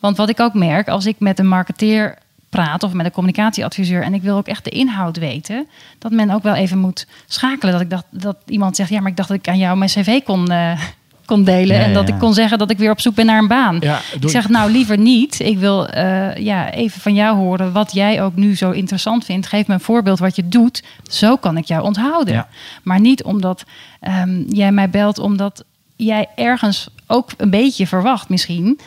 Want 0.00 0.16
wat 0.16 0.28
ik 0.28 0.40
ook 0.40 0.54
merk, 0.54 0.88
als 0.88 1.06
ik 1.06 1.16
met 1.18 1.38
een 1.38 1.48
marketeer 1.48 2.18
praat 2.48 2.82
of 2.82 2.92
met 2.92 3.06
een 3.06 3.12
communicatieadviseur 3.12 4.02
en 4.02 4.14
ik 4.14 4.22
wil 4.22 4.36
ook 4.36 4.46
echt 4.46 4.64
de 4.64 4.70
inhoud 4.70 5.16
weten, 5.16 5.66
dat 5.98 6.12
men 6.12 6.30
ook 6.30 6.42
wel 6.42 6.54
even 6.54 6.78
moet 6.78 7.06
schakelen. 7.26 7.72
Dat 7.72 7.82
ik 7.82 7.90
dacht 7.90 8.04
dat 8.10 8.36
iemand 8.46 8.76
zegt, 8.76 8.90
ja, 8.90 9.00
maar 9.00 9.10
ik 9.10 9.16
dacht 9.16 9.28
dat 9.28 9.38
ik 9.38 9.48
aan 9.48 9.58
jou 9.58 9.76
mijn 9.76 9.90
cv 9.90 10.22
kon. 10.22 10.52
Uh, 10.52 10.80
kon 11.26 11.44
delen. 11.44 11.76
Ja, 11.76 11.82
en 11.82 11.92
dat 11.92 12.08
ja. 12.08 12.14
ik 12.14 12.20
kon 12.20 12.34
zeggen 12.34 12.58
dat 12.58 12.70
ik 12.70 12.78
weer 12.78 12.90
op 12.90 13.00
zoek 13.00 13.14
ben 13.14 13.26
naar 13.26 13.38
een 13.38 13.48
baan. 13.48 13.76
Ja, 13.80 14.00
ik 14.20 14.28
zeg 14.28 14.48
nou 14.48 14.70
liever 14.70 14.98
niet. 14.98 15.40
Ik 15.40 15.58
wil 15.58 15.86
eh, 15.88 16.36
ja, 16.36 16.70
even 16.70 17.00
van 17.00 17.14
jou 17.14 17.36
horen 17.36 17.72
wat 17.72 17.92
jij 17.92 18.22
ook 18.22 18.36
nu 18.36 18.56
zo 18.56 18.70
interessant 18.70 19.24
vindt. 19.24 19.46
Geef 19.46 19.66
me 19.66 19.74
een 19.74 19.80
voorbeeld 19.80 20.18
wat 20.18 20.36
je 20.36 20.48
doet. 20.48 20.82
Zo 21.10 21.36
kan 21.36 21.56
ik 21.56 21.64
jou 21.64 21.82
onthouden. 21.82 22.34
Ja. 22.34 22.48
Maar 22.82 23.00
niet 23.00 23.22
omdat 23.22 23.64
ehm, 24.00 24.42
jij 24.48 24.72
mij 24.72 24.90
belt 24.90 25.18
omdat 25.18 25.64
jij 25.96 26.28
ergens 26.34 26.88
ook 27.06 27.30
een 27.36 27.50
beetje 27.50 27.86
verwacht 27.86 28.28
misschien 28.28 28.80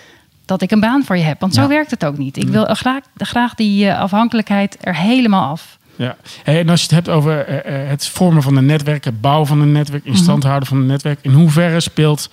dat 0.45 0.61
ik 0.61 0.71
een 0.71 0.79
baan 0.79 1.03
voor 1.03 1.17
je 1.17 1.23
heb. 1.23 1.39
Want 1.39 1.53
zo 1.53 1.61
Ja. 1.61 1.67
werkt 1.67 1.91
het 1.91 2.05
ook 2.05 2.17
niet. 2.17 2.37
Ik 2.37 2.47
wil 2.47 2.65
graag, 2.65 3.01
graag 3.17 3.55
die 3.55 3.87
eh, 3.89 3.99
afhankelijkheid 3.99 4.77
er 4.81 4.95
helemaal 4.95 5.49
af. 5.51 5.77
Ja. 5.99 6.17
En 6.43 6.69
als 6.69 6.79
je 6.79 6.85
het 6.85 6.95
hebt 6.95 7.09
over 7.09 7.45
eh, 7.45 7.81
eh, 7.81 7.89
het 7.89 8.07
vormen 8.07 8.43
van 8.43 8.55
een 8.55 8.65
netwerk, 8.65 9.03
het 9.03 9.21
bouwen 9.21 9.47
van 9.47 9.61
een 9.61 9.71
netwerk, 9.71 10.05
in 10.05 10.17
stand 10.17 10.43
houden 10.43 10.67
van 10.67 10.77
een 10.77 10.85
netwerk, 10.85 11.19
in 11.21 11.31
hoeverre 11.31 11.79
speelt 11.79 12.29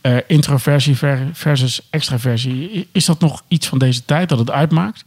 eh, 0.00 0.16
introversie 0.26 0.96
ver- 0.96 1.28
versus 1.32 1.80
extraversie? 1.90 2.88
Is 2.92 3.04
dat 3.04 3.20
nog 3.20 3.42
iets 3.48 3.66
van 3.68 3.78
deze 3.78 4.04
tijd 4.04 4.28
dat 4.28 4.38
het 4.38 4.50
uitmaakt? 4.50 5.04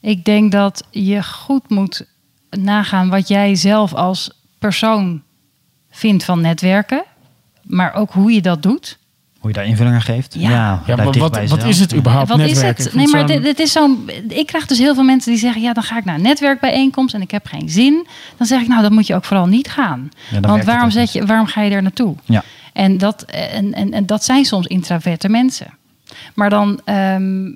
Ik 0.00 0.24
denk 0.24 0.52
dat 0.52 0.84
je 0.90 1.22
goed 1.22 1.68
moet 1.68 2.06
nagaan 2.50 3.08
wat 3.08 3.28
jij 3.28 3.54
zelf 3.54 3.94
als 3.94 4.30
persoon 4.58 5.22
vindt 5.90 6.24
van 6.24 6.40
netwerken. 6.40 7.04
Maar 7.62 7.94
ook 7.94 8.12
hoe 8.12 8.32
je 8.32 8.42
dat 8.42 8.62
doet. 8.62 8.98
Hoe 9.46 9.54
je 9.54 9.60
daar 9.60 9.70
invulling 9.70 9.94
aan 9.94 10.02
geeft. 10.02 10.34
Ja. 10.38 10.50
Ja, 10.50 10.82
blijf 10.84 10.98
maar 10.98 11.18
wat, 11.18 11.48
wat 11.48 11.64
is 11.64 11.78
het 11.80 11.94
überhaupt 11.94 12.28
wat 12.28 12.38
is 12.38 12.46
netwerken? 12.46 12.84
het? 12.84 12.92
Ik 12.92 12.98
Nee, 12.98 13.08
maar 13.08 13.26
dit, 13.26 13.42
dit 13.42 13.58
is 13.58 13.72
zo'n. 13.72 14.10
Ik 14.28 14.46
krijg 14.46 14.66
dus 14.66 14.78
heel 14.78 14.94
veel 14.94 15.04
mensen 15.04 15.30
die 15.30 15.40
zeggen: 15.40 15.62
ja, 15.62 15.72
dan 15.72 15.82
ga 15.82 15.98
ik 15.98 16.04
naar 16.04 16.14
een 16.14 16.22
netwerkbijeenkomst 16.22 17.14
en 17.14 17.20
ik 17.20 17.30
heb 17.30 17.46
geen 17.46 17.68
zin. 17.68 18.06
Dan 18.36 18.46
zeg 18.46 18.60
ik: 18.60 18.68
nou, 18.68 18.82
dan 18.82 18.92
moet 18.92 19.06
je 19.06 19.14
ook 19.14 19.24
vooral 19.24 19.46
niet 19.46 19.68
gaan. 19.68 20.08
dan 20.30 20.40
Want 20.40 20.64
waarom, 20.64 20.90
zet 20.90 21.12
je, 21.12 21.26
waarom 21.26 21.46
ga 21.46 21.62
je 21.62 21.70
er 21.70 21.82
naartoe? 21.82 22.14
Ja. 22.24 22.42
En 22.72 22.98
dat, 22.98 23.22
en, 23.22 23.74
en, 23.74 23.92
en 23.92 24.06
dat 24.06 24.24
zijn 24.24 24.44
soms 24.44 24.66
introverte 24.66 25.28
mensen. 25.28 25.66
Maar 26.34 26.50
dan 26.50 26.80
ehm, 26.84 27.52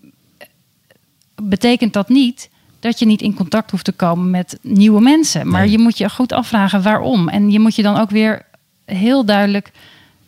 betekent 1.43 1.93
dat 1.93 2.09
niet 2.09 2.51
dat 2.81 2.99
je 2.99 3.07
niet 3.07 3.23
in 3.23 3.35
contact 3.35 3.71
hoeft 3.71 3.85
te 3.85 3.93
komen 3.93 4.31
met 4.31 4.59
nieuwe 4.63 5.01
mensen. 5.01 5.49
Maar 5.49 5.61
Nee. 5.61 5.71
je 5.71 5.79
moet 5.79 5.99
je 5.99 6.11
goed 6.11 6.33
afvragen 6.33 6.83
waarom. 6.83 7.29
En 7.29 7.51
je 7.51 7.61
moet 7.61 7.75
je 7.75 7.83
dan 7.83 7.97
ook 7.97 8.11
weer 8.11 8.43
heel 8.85 9.25
duidelijk 9.25 9.71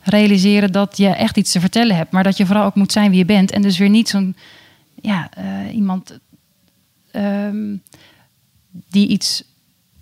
realiseren 0.03 0.73
dat 0.73 0.97
je 0.97 1.09
echt 1.09 1.37
iets 1.37 1.53
te 1.53 1.61
vertellen 1.61 1.97
hebt. 1.97 2.11
Maar 2.13 2.23
dat 2.23 2.37
je 2.37 2.47
vooral 2.47 2.65
ook 2.65 2.75
moet 2.75 2.93
zijn 2.93 3.11
wie 3.11 3.19
je 3.19 3.25
bent. 3.25 3.51
En 3.51 3.63
dus 3.63 3.79
weer 3.79 3.89
niet 3.89 4.09
zo'n 4.09 4.37
ja, 5.03 5.29
eh, 5.37 5.75
iemand 5.75 6.19
ehm, 7.11 7.77
die 8.91 9.09
iets 9.09 9.43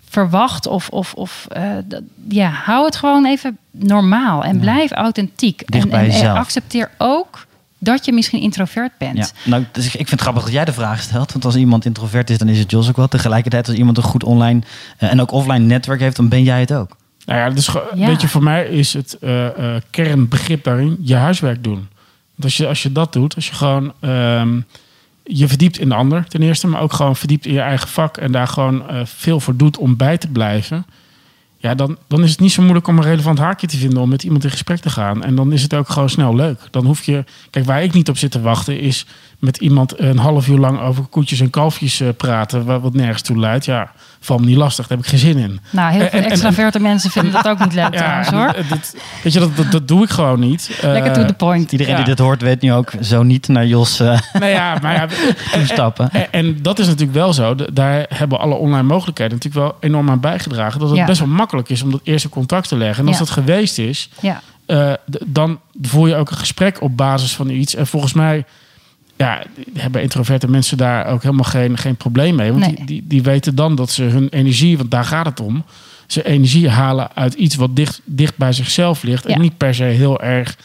verwacht 0.09 0.67
of, 0.67 0.89
of, 0.89 1.13
of 1.13 1.45
eh, 1.49 1.71
dat- 1.85 2.01
ja, 2.29 2.49
hou 2.49 2.85
het 2.85 2.95
gewoon 2.95 3.25
even 3.25 3.57
normaal 3.71 4.43
en 4.43 4.59
blijf 4.59 4.91
authentiek. 4.91 5.63
Dicht 5.71 5.83
en, 5.83 5.89
bij 5.89 5.99
en, 5.99 6.05
en 6.05 6.11
jezelf. 6.11 6.37
accepteer 6.37 6.91
ook 6.97 7.45
dat 7.77 8.05
je 8.05 8.13
misschien 8.13 8.41
introvert 8.41 8.91
bent. 8.97 9.17
Ja, 9.17 9.27
nou, 9.49 9.65
dus 9.71 9.85
ik 9.85 9.91
ik 9.91 9.97
vind 9.97 10.09
het 10.09 10.21
grappig 10.21 10.43
dat 10.43 10.51
jij 10.53 10.65
de 10.65 10.73
vraag 10.73 11.01
stelt. 11.01 11.31
Want 11.31 11.45
als 11.45 11.55
iemand 11.55 11.85
introvert 11.85 12.29
is, 12.29 12.37
dan 12.37 12.47
is 12.47 12.59
het 12.59 12.71
Jos 12.71 12.89
ook 12.89 12.95
wel. 12.95 13.07
Tegelijkertijd, 13.07 13.67
als 13.67 13.77
iemand 13.77 13.97
een 13.97 14.03
goed 14.03 14.23
online 14.23 14.61
eh, 14.97 15.11
en 15.11 15.21
ook 15.21 15.31
offline 15.31 15.65
netwerk 15.65 15.99
heeft, 15.99 16.15
dan 16.15 16.29
ben 16.29 16.43
jij 16.43 16.59
het 16.59 16.73
ook. 16.73 16.97
Nou 17.25 17.39
ja, 17.39 17.49
dus 17.49 17.65
Ja. 17.95 18.07
weet 18.07 18.21
je, 18.21 18.27
voor 18.27 18.43
mij 18.43 18.65
is 18.65 18.93
het 18.93 19.17
eh, 19.21 19.75
eh, 19.75 19.81
kernbegrip 19.89 20.63
daarin 20.63 20.97
je 21.01 21.15
huiswerk 21.15 21.63
doen. 21.63 21.87
Want 22.35 22.43
als 22.43 22.57
je, 22.57 22.67
als 22.67 22.83
je 22.83 22.91
dat 22.91 23.13
doet, 23.13 23.35
als 23.35 23.47
je 23.47 23.53
gewoon 23.55 23.93
ehm, 23.99 24.59
je 25.23 25.47
verdiept 25.47 25.79
in 25.79 25.89
de 25.89 25.95
ander 25.95 26.27
ten 26.27 26.41
eerste, 26.41 26.67
maar 26.67 26.81
ook 26.81 26.93
gewoon 26.93 27.15
verdiept 27.15 27.45
in 27.45 27.53
je 27.53 27.59
eigen 27.61 27.87
vak 27.87 28.17
en 28.17 28.31
daar 28.31 28.47
gewoon 28.47 28.89
eh, 28.89 29.01
veel 29.03 29.39
voor 29.39 29.55
doet 29.55 29.77
om 29.77 29.97
bij 29.97 30.17
te 30.17 30.27
blijven. 30.27 30.85
Ja, 31.57 31.75
dan, 31.75 31.97
dan 32.07 32.23
is 32.23 32.31
het 32.31 32.39
niet 32.39 32.51
zo 32.51 32.61
moeilijk 32.61 32.87
om 32.87 32.97
een 32.97 33.03
relevant 33.03 33.37
haakje 33.39 33.67
te 33.67 33.77
vinden 33.77 34.01
om 34.01 34.09
met 34.09 34.23
iemand 34.23 34.43
in 34.43 34.51
gesprek 34.51 34.79
te 34.79 34.89
gaan. 34.89 35.23
En 35.23 35.35
dan 35.35 35.51
is 35.51 35.61
het 35.63 35.73
ook 35.73 35.89
gewoon 35.89 36.09
snel 36.09 36.35
leuk. 36.35 36.59
Dan 36.71 36.85
hoef 36.85 37.03
je. 37.03 37.23
Kijk, 37.49 37.65
waar 37.65 37.83
ik 37.83 37.93
niet 37.93 38.09
op 38.09 38.17
zit 38.17 38.31
te 38.31 38.41
wachten, 38.41 38.79
is 38.79 39.05
met 39.41 39.57
iemand 39.57 39.99
een 39.99 40.17
half 40.17 40.47
uur 40.47 40.57
lang 40.57 40.79
over 40.79 41.03
koetjes 41.03 41.39
en 41.39 41.49
kalfjes 41.49 41.99
eh, 41.99 42.07
praten, 42.17 42.65
wat, 42.65 42.81
wat 42.81 42.93
nergens 42.93 43.21
toe 43.21 43.37
leidt. 43.39 43.65
Ja, 43.65 43.91
valt 44.19 44.39
me 44.39 44.45
niet 44.45 44.57
lastig. 44.57 44.87
Daar 44.87 44.97
heb 44.97 45.05
ik 45.05 45.11
geen 45.11 45.19
zin 45.33 45.37
in. 45.37 45.59
Nou, 45.69 45.91
heel 45.91 45.99
veel 45.99 46.19
en- 46.19 46.23
en- 46.25 46.31
extraverte 46.31 46.79
mensen 46.79 47.11
vinden 47.11 47.31
dat 47.31 47.47
ook 47.47 47.59
niet 47.59 47.73
leuk 47.73 47.91
trouwens 47.95 48.29
hoor. 48.29 48.45
dat- 48.53 48.69
dat- 48.69 48.95
weet 49.23 49.33
je, 49.33 49.39
dat, 49.39 49.55
dat, 49.55 49.71
dat 49.71 49.87
doe 49.87 50.03
ik 50.03 50.09
gewoon 50.09 50.39
niet. 50.39 50.69
Lekker 50.81 51.11
Eh, 51.11 51.17
to 51.17 51.25
the 51.25 51.33
point. 51.33 51.71
Iedereen 51.71 51.91
Ja. 51.93 51.97
die 51.99 52.05
dit 52.09 52.19
hoort, 52.19 52.41
weet 52.41 52.61
nu 52.61 52.73
ook 52.73 52.91
zo 53.01 53.23
niet 53.23 53.47
naar 53.47 53.65
Jos 53.65 53.99
eh 53.99 54.19
Nou 54.33 54.45
ja, 54.45 54.77
maar 54.81 54.93
ja, 54.93 55.07
toestappen. 55.51 56.11
en, 56.11 56.27
en 56.31 56.61
dat 56.61 56.79
is 56.79 56.85
natuurlijk 56.87 57.13
wel 57.17 57.33
zo. 57.33 57.55
De- 57.55 57.69
Daar 57.73 58.05
hebben 58.09 58.39
alle 58.39 58.55
online 58.55 58.83
mogelijkheden 58.87 59.33
natuurlijk 59.37 59.63
wel 59.65 59.77
enorm 59.79 60.09
aan 60.09 60.19
bijgedragen. 60.19 60.79
Dat 60.79 60.89
het 60.89 60.97
Ja. 60.97 61.05
best 61.05 61.19
wel 61.19 61.27
makkelijk 61.29 61.69
is 61.69 61.81
om 61.81 61.91
dat 61.91 62.01
eerste 62.03 62.29
contact 62.29 62.67
te 62.67 62.77
leggen. 62.77 62.99
En 63.03 63.07
als 63.07 63.17
Ja. 63.17 63.23
dat 63.25 63.33
geweest 63.33 63.77
is, 63.77 64.09
Ja, 64.21 64.41
eh, 64.65 64.93
d- 64.93 65.17
dan 65.25 65.59
voer 65.81 66.07
je 66.07 66.15
ook 66.15 66.29
een 66.31 66.37
gesprek 66.37 66.81
op 66.81 66.97
basis 66.97 67.35
van 67.35 67.49
iets. 67.49 67.75
En 67.75 67.87
volgens 67.87 68.13
mij 68.13 68.45
ja, 69.23 69.43
hebben 69.73 70.01
introverte 70.01 70.49
mensen 70.49 70.77
daar 70.77 71.05
ook 71.05 71.21
helemaal 71.23 71.43
geen, 71.43 71.77
geen 71.77 71.95
probleem 71.95 72.35
mee. 72.35 72.51
Want 72.51 72.65
Nee. 72.65 72.75
die, 72.75 72.85
die, 72.85 73.03
die 73.07 73.21
weten 73.21 73.55
dan 73.55 73.75
dat 73.75 73.89
ze 73.91 74.03
hun 74.03 74.29
energie, 74.29 74.77
want 74.77 74.91
daar 74.91 75.05
gaat 75.05 75.25
het 75.25 75.39
om, 75.39 75.63
ze 76.07 76.25
energie 76.25 76.69
halen 76.69 77.15
uit 77.15 77.33
iets 77.33 77.55
wat 77.55 77.75
dicht, 77.75 78.01
dicht 78.05 78.37
bij 78.37 78.51
zichzelf 78.53 79.03
ligt. 79.03 79.27
Ja. 79.27 79.33
En 79.33 79.41
niet 79.41 79.57
per 79.57 79.75
se 79.75 79.83
heel 79.83 80.21
erg, 80.21 80.57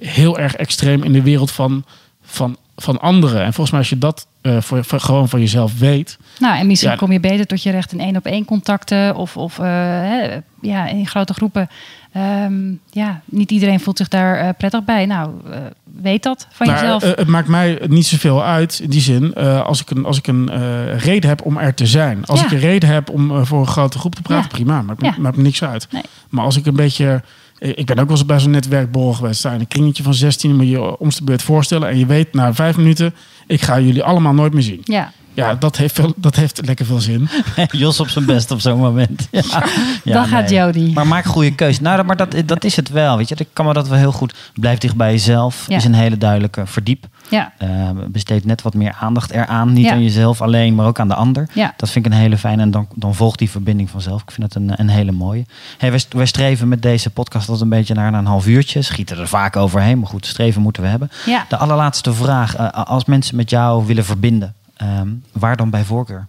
heel 0.00 0.38
erg 0.38 0.54
extreem 0.54 1.02
in 1.02 1.12
de 1.12 1.22
wereld 1.22 1.50
van, 1.50 1.84
van 2.22 2.56
van 2.78 3.00
anderen. 3.00 3.38
En 3.44 3.52
volgens 3.52 3.70
mij 3.70 3.78
als 3.80 3.88
je 3.88 3.98
dat 3.98 4.26
eh, 4.40 4.60
voor, 4.60 4.84
voor- 4.84 5.00
gewoon 5.00 5.28
van 5.28 5.40
jezelf 5.40 5.78
weet. 5.78 6.18
Nou, 6.38 6.58
en 6.58 6.66
misschien 6.66 6.90
Ja. 6.90 6.96
kom 6.96 7.12
je 7.12 7.20
beter 7.20 7.46
tot 7.46 7.62
je 7.62 7.70
recht 7.70 7.92
in 7.92 8.00
één 8.00 8.16
op 8.16 8.26
één 8.26 8.44
contacten 8.44 9.14
of, 9.14 9.36
of 9.36 9.58
eh, 9.58 9.64
hè, 9.66 10.38
ja, 10.60 10.86
in 10.88 11.06
grote 11.06 11.34
groepen. 11.34 11.68
Ehm, 12.16 12.54
ja, 12.90 13.20
niet 13.24 13.50
iedereen 13.50 13.80
voelt 13.80 13.96
zich 13.98 14.08
daar 14.08 14.36
eh, 14.38 14.48
prettig 14.58 14.84
bij. 14.84 15.06
Nou, 15.06 15.30
eh, 15.50 15.58
weet 16.00 16.22
dat 16.22 16.46
van 16.50 16.66
Nou, 16.66 16.80
jezelf. 16.80 17.02
eh, 17.02 17.10
het 17.16 17.26
maakt 17.26 17.48
mij 17.48 17.80
niet 17.88 18.06
zoveel 18.06 18.44
uit 18.44 18.78
in 18.82 18.90
die 18.90 19.00
zin. 19.00 19.34
als 19.64 19.80
ik 19.80 19.90
een, 19.90 20.04
als 20.04 20.18
ik 20.18 20.26
een 20.26 20.50
reden 20.98 21.28
heb 21.30 21.44
om 21.44 21.58
er 21.58 21.74
te 21.74 21.86
zijn. 21.86 22.26
Als 22.26 22.40
Ja. 22.40 22.46
ik 22.46 22.52
een 22.52 22.58
reden 22.58 22.88
heb 22.88 23.10
om 23.10 23.46
voor 23.46 23.60
een 23.60 23.66
grote 23.66 23.98
groep 23.98 24.14
te 24.14 24.22
praten, 24.22 24.48
Ja. 24.50 24.54
prima. 24.56 24.82
Maakt, 24.82 25.02
Ja. 25.02 25.14
maakt 25.18 25.36
me 25.36 25.42
niks 25.42 25.64
uit. 25.64 25.88
Nee. 25.90 26.02
Maar 26.28 26.44
als 26.44 26.56
ik 26.56 26.66
een 26.66 26.76
beetje. 26.76 27.22
Ik 27.58 27.86
ben 27.86 27.98
ook 27.98 28.08
wel 28.08 28.16
eens 28.16 28.26
bij 28.26 28.38
zo'n 28.40 28.50
netwerkborrel 28.50 29.12
geweest. 29.12 29.44
In 29.44 29.52
een 29.52 29.68
kringetje 29.68 30.02
van 30.02 30.14
16, 30.14 30.56
moet 30.56 30.64
je 30.64 30.70
je 30.70 30.98
om 30.98 31.08
de 31.08 31.24
beurt 31.24 31.42
voorstellen. 31.42 31.88
En 31.88 31.98
je 31.98 32.06
weet 32.06 32.32
na 32.34 32.54
vijf 32.54 32.76
minuten, 32.76 33.14
ik 33.46 33.62
ga 33.62 33.80
jullie 33.80 34.02
allemaal 34.02 34.34
nooit 34.34 34.52
meer 34.52 34.62
zien. 34.62 34.80
ja, 34.84 35.12
Ja, 35.36 35.54
dat 35.54 35.76
heeft, 35.76 35.94
veel, 35.94 36.12
dat 36.16 36.36
heeft 36.36 36.66
lekker 36.66 36.86
veel 36.86 37.00
zin. 37.00 37.28
Jos 37.70 38.00
op 38.00 38.08
zijn 38.08 38.24
best 38.24 38.50
op 38.50 38.60
zo'n 38.60 38.78
moment. 38.78 39.28
Ja. 39.30 39.42
Ja, 40.04 40.12
dan 40.12 40.26
gaat 40.26 40.48
nee. 40.50 40.58
Jody. 40.58 40.92
Maar 40.92 41.06
maak 41.06 41.24
goede 41.24 41.54
keuze. 41.54 41.82
Nou, 41.82 41.96
dat- 41.96 42.06
maar 42.06 42.16
dat, 42.16 42.34
dat 42.46 42.64
is 42.64 42.76
het 42.76 42.88
wel. 42.88 43.16
Weet 43.16 43.28
je, 43.28 43.34
ik 43.38 43.48
kan 43.52 43.66
me 43.66 43.72
dat 43.72 43.88
wel 43.88 43.98
heel 43.98 44.12
goed. 44.12 44.34
Blijf 44.54 44.78
dicht 44.78 44.96
bij 44.96 45.10
jezelf. 45.10 45.64
Ja. 45.68 45.76
Is 45.76 45.84
een 45.84 45.94
hele 45.94 46.18
duidelijke 46.18 46.66
verdiep. 46.66 47.06
ja, 47.30 47.52
Eh, 47.58 47.68
besteed 48.08 48.44
net 48.44 48.62
wat 48.62 48.74
meer 48.74 48.96
aandacht 49.00 49.30
eraan. 49.30 49.72
Niet 49.72 49.84
Ja. 49.84 49.92
aan 49.92 50.02
jezelf 50.02 50.40
alleen, 50.42 50.74
maar 50.74 50.86
ook 50.86 51.00
aan 51.00 51.08
de 51.08 51.14
ander. 51.14 51.48
ja. 51.52 51.74
Dat 51.76 51.90
vind 51.90 52.06
ik 52.06 52.12
een 52.12 52.18
hele 52.18 52.38
fijne. 52.38 52.62
En 52.62 52.70
dan, 52.70 52.88
dan 52.94 53.14
volgt 53.14 53.38
die 53.38 53.50
verbinding 53.50 53.90
vanzelf. 53.90 54.22
Ik 54.22 54.30
vind 54.30 54.52
het 54.54 54.62
een, 54.62 54.72
een 54.80 54.88
hele 54.88 55.12
mooie. 55.12 55.44
Hey, 55.78 55.90
wij, 55.90 55.98
st- 55.98 56.12
wij 56.12 56.26
streven 56.26 56.68
met 56.68 56.82
deze 56.82 57.10
podcast 57.10 57.48
altijd 57.48 57.70
een 57.70 57.76
beetje 57.78 57.94
naar 57.94 58.14
een 58.14 58.26
half 58.26 58.46
uurtje. 58.46 58.82
Schieten 58.82 59.18
er 59.18 59.28
vaak 59.28 59.56
overheen. 59.56 59.98
Maar 59.98 60.08
goed, 60.08 60.26
streven 60.26 60.62
moeten 60.62 60.82
we 60.82 60.88
hebben. 60.88 61.10
ja. 61.26 61.44
De 61.48 61.56
allerlaatste 61.56 62.12
vraag. 62.12 62.56
eh, 62.56 62.68
als 62.70 63.04
mensen 63.04 63.36
met 63.36 63.50
jou 63.50 63.86
willen 63.86 64.04
verbinden. 64.04 64.54
Ehm, 64.76 65.08
waar 65.32 65.56
dan 65.56 65.70
bij 65.70 65.84
voorkeur? 65.84 66.26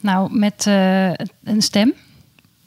Nou, 0.00 0.38
met 0.38 0.66
eh, 0.66 1.08
een 1.44 1.62
stem. 1.62 1.92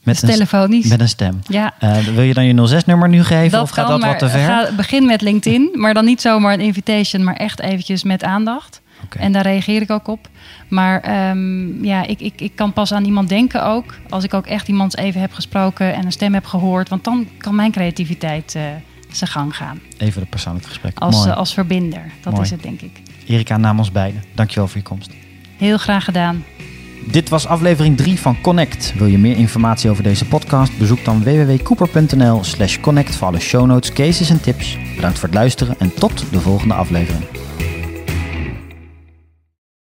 Met 0.03 0.19
Dus 0.21 0.29
telefonisch. 0.29 0.87
Met 0.87 0.99
een 0.99 1.07
stem. 1.07 1.39
Ja, 1.47 1.73
Eh, 1.79 1.97
wil 1.97 2.23
je 2.23 2.33
dan 2.33 2.45
je 2.45 2.67
06-nummer 2.67 3.09
nu 3.09 3.23
geven? 3.23 3.61
of 3.61 3.69
gaat 3.69 3.87
kan, 3.87 3.99
dat 3.99 4.09
wat 4.09 4.19
te 4.19 4.29
ver? 4.29 4.45
Ga, 4.45 4.71
begin 4.75 5.05
met 5.05 5.21
LinkedIn, 5.21 5.69
maar 5.73 5.93
dan 5.93 6.05
niet 6.05 6.21
zomaar 6.21 6.53
een 6.53 6.59
invitation, 6.59 7.23
maar 7.23 7.35
echt 7.35 7.59
eventjes 7.59 8.03
met 8.03 8.23
aandacht. 8.23 8.81
En 9.19 9.31
daar 9.31 9.43
reageer 9.43 9.81
ik 9.81 9.91
ook 9.91 10.07
op. 10.07 10.27
Maar 10.67 11.01
ehm, 11.01 11.83
ja, 11.85 12.03
ik, 12.05 12.19
ik, 12.19 12.41
ik 12.41 12.55
kan 12.55 12.73
pas 12.73 12.93
aan 12.93 13.05
iemand 13.05 13.29
denken 13.29 13.65
ook. 13.65 13.95
Als 14.09 14.23
ik 14.23 14.33
ook 14.33 14.45
echt 14.45 14.67
iemand 14.67 14.97
even 14.97 15.21
heb 15.21 15.33
gesproken 15.33 15.93
en 15.93 16.05
een 16.05 16.11
stem 16.11 16.33
heb 16.33 16.45
gehoord. 16.45 16.89
Want 16.89 17.03
dan 17.03 17.27
kan 17.37 17.55
mijn 17.55 17.71
creativiteit 17.71 18.55
eh, 18.55 18.63
zijn 19.11 19.29
gang 19.29 19.55
gaan. 19.55 19.79
Even 19.97 20.21
het 20.21 20.29
persoonlijk 20.29 20.65
gesprek. 20.65 20.99
Als, 20.99 21.27
als 21.27 21.53
verbinder. 21.53 22.03
Dat 22.21 22.33
Mooi. 22.33 22.45
is 22.45 22.51
het, 22.51 22.63
denk 22.63 22.81
ik. 22.81 23.01
Erika, 23.27 23.57
namens 23.57 23.91
beiden. 23.91 24.23
Dankjewel 24.35 24.67
voor 24.67 24.77
je 24.77 24.83
komst. 24.83 25.11
Heel 25.57 25.77
graag 25.77 26.03
gedaan. 26.03 26.43
Dit 27.11 27.29
was 27.29 27.47
aflevering 27.47 27.97
3 27.97 28.19
van 28.19 28.41
Connect. 28.41 28.93
Wil 28.97 29.07
je 29.07 29.17
meer 29.17 29.37
informatie 29.37 29.89
over 29.89 30.03
deze 30.03 30.25
podcast? 30.25 30.77
Bezoek 30.77 31.05
dan 31.05 31.23
www.cooper.nl 31.23 32.43
slash 32.43 32.79
connect 32.79 33.15
voor 33.15 33.27
alle 33.27 33.39
show 33.39 33.65
notes, 33.65 33.93
cases 33.93 34.29
en 34.29 34.41
tips. 34.41 34.77
Bedankt 34.95 35.19
voor 35.19 35.27
het 35.27 35.37
luisteren 35.37 35.75
en 35.79 35.93
tot 35.93 36.25
de 36.31 36.39
volgende 36.39 36.73
aflevering. 36.73 37.23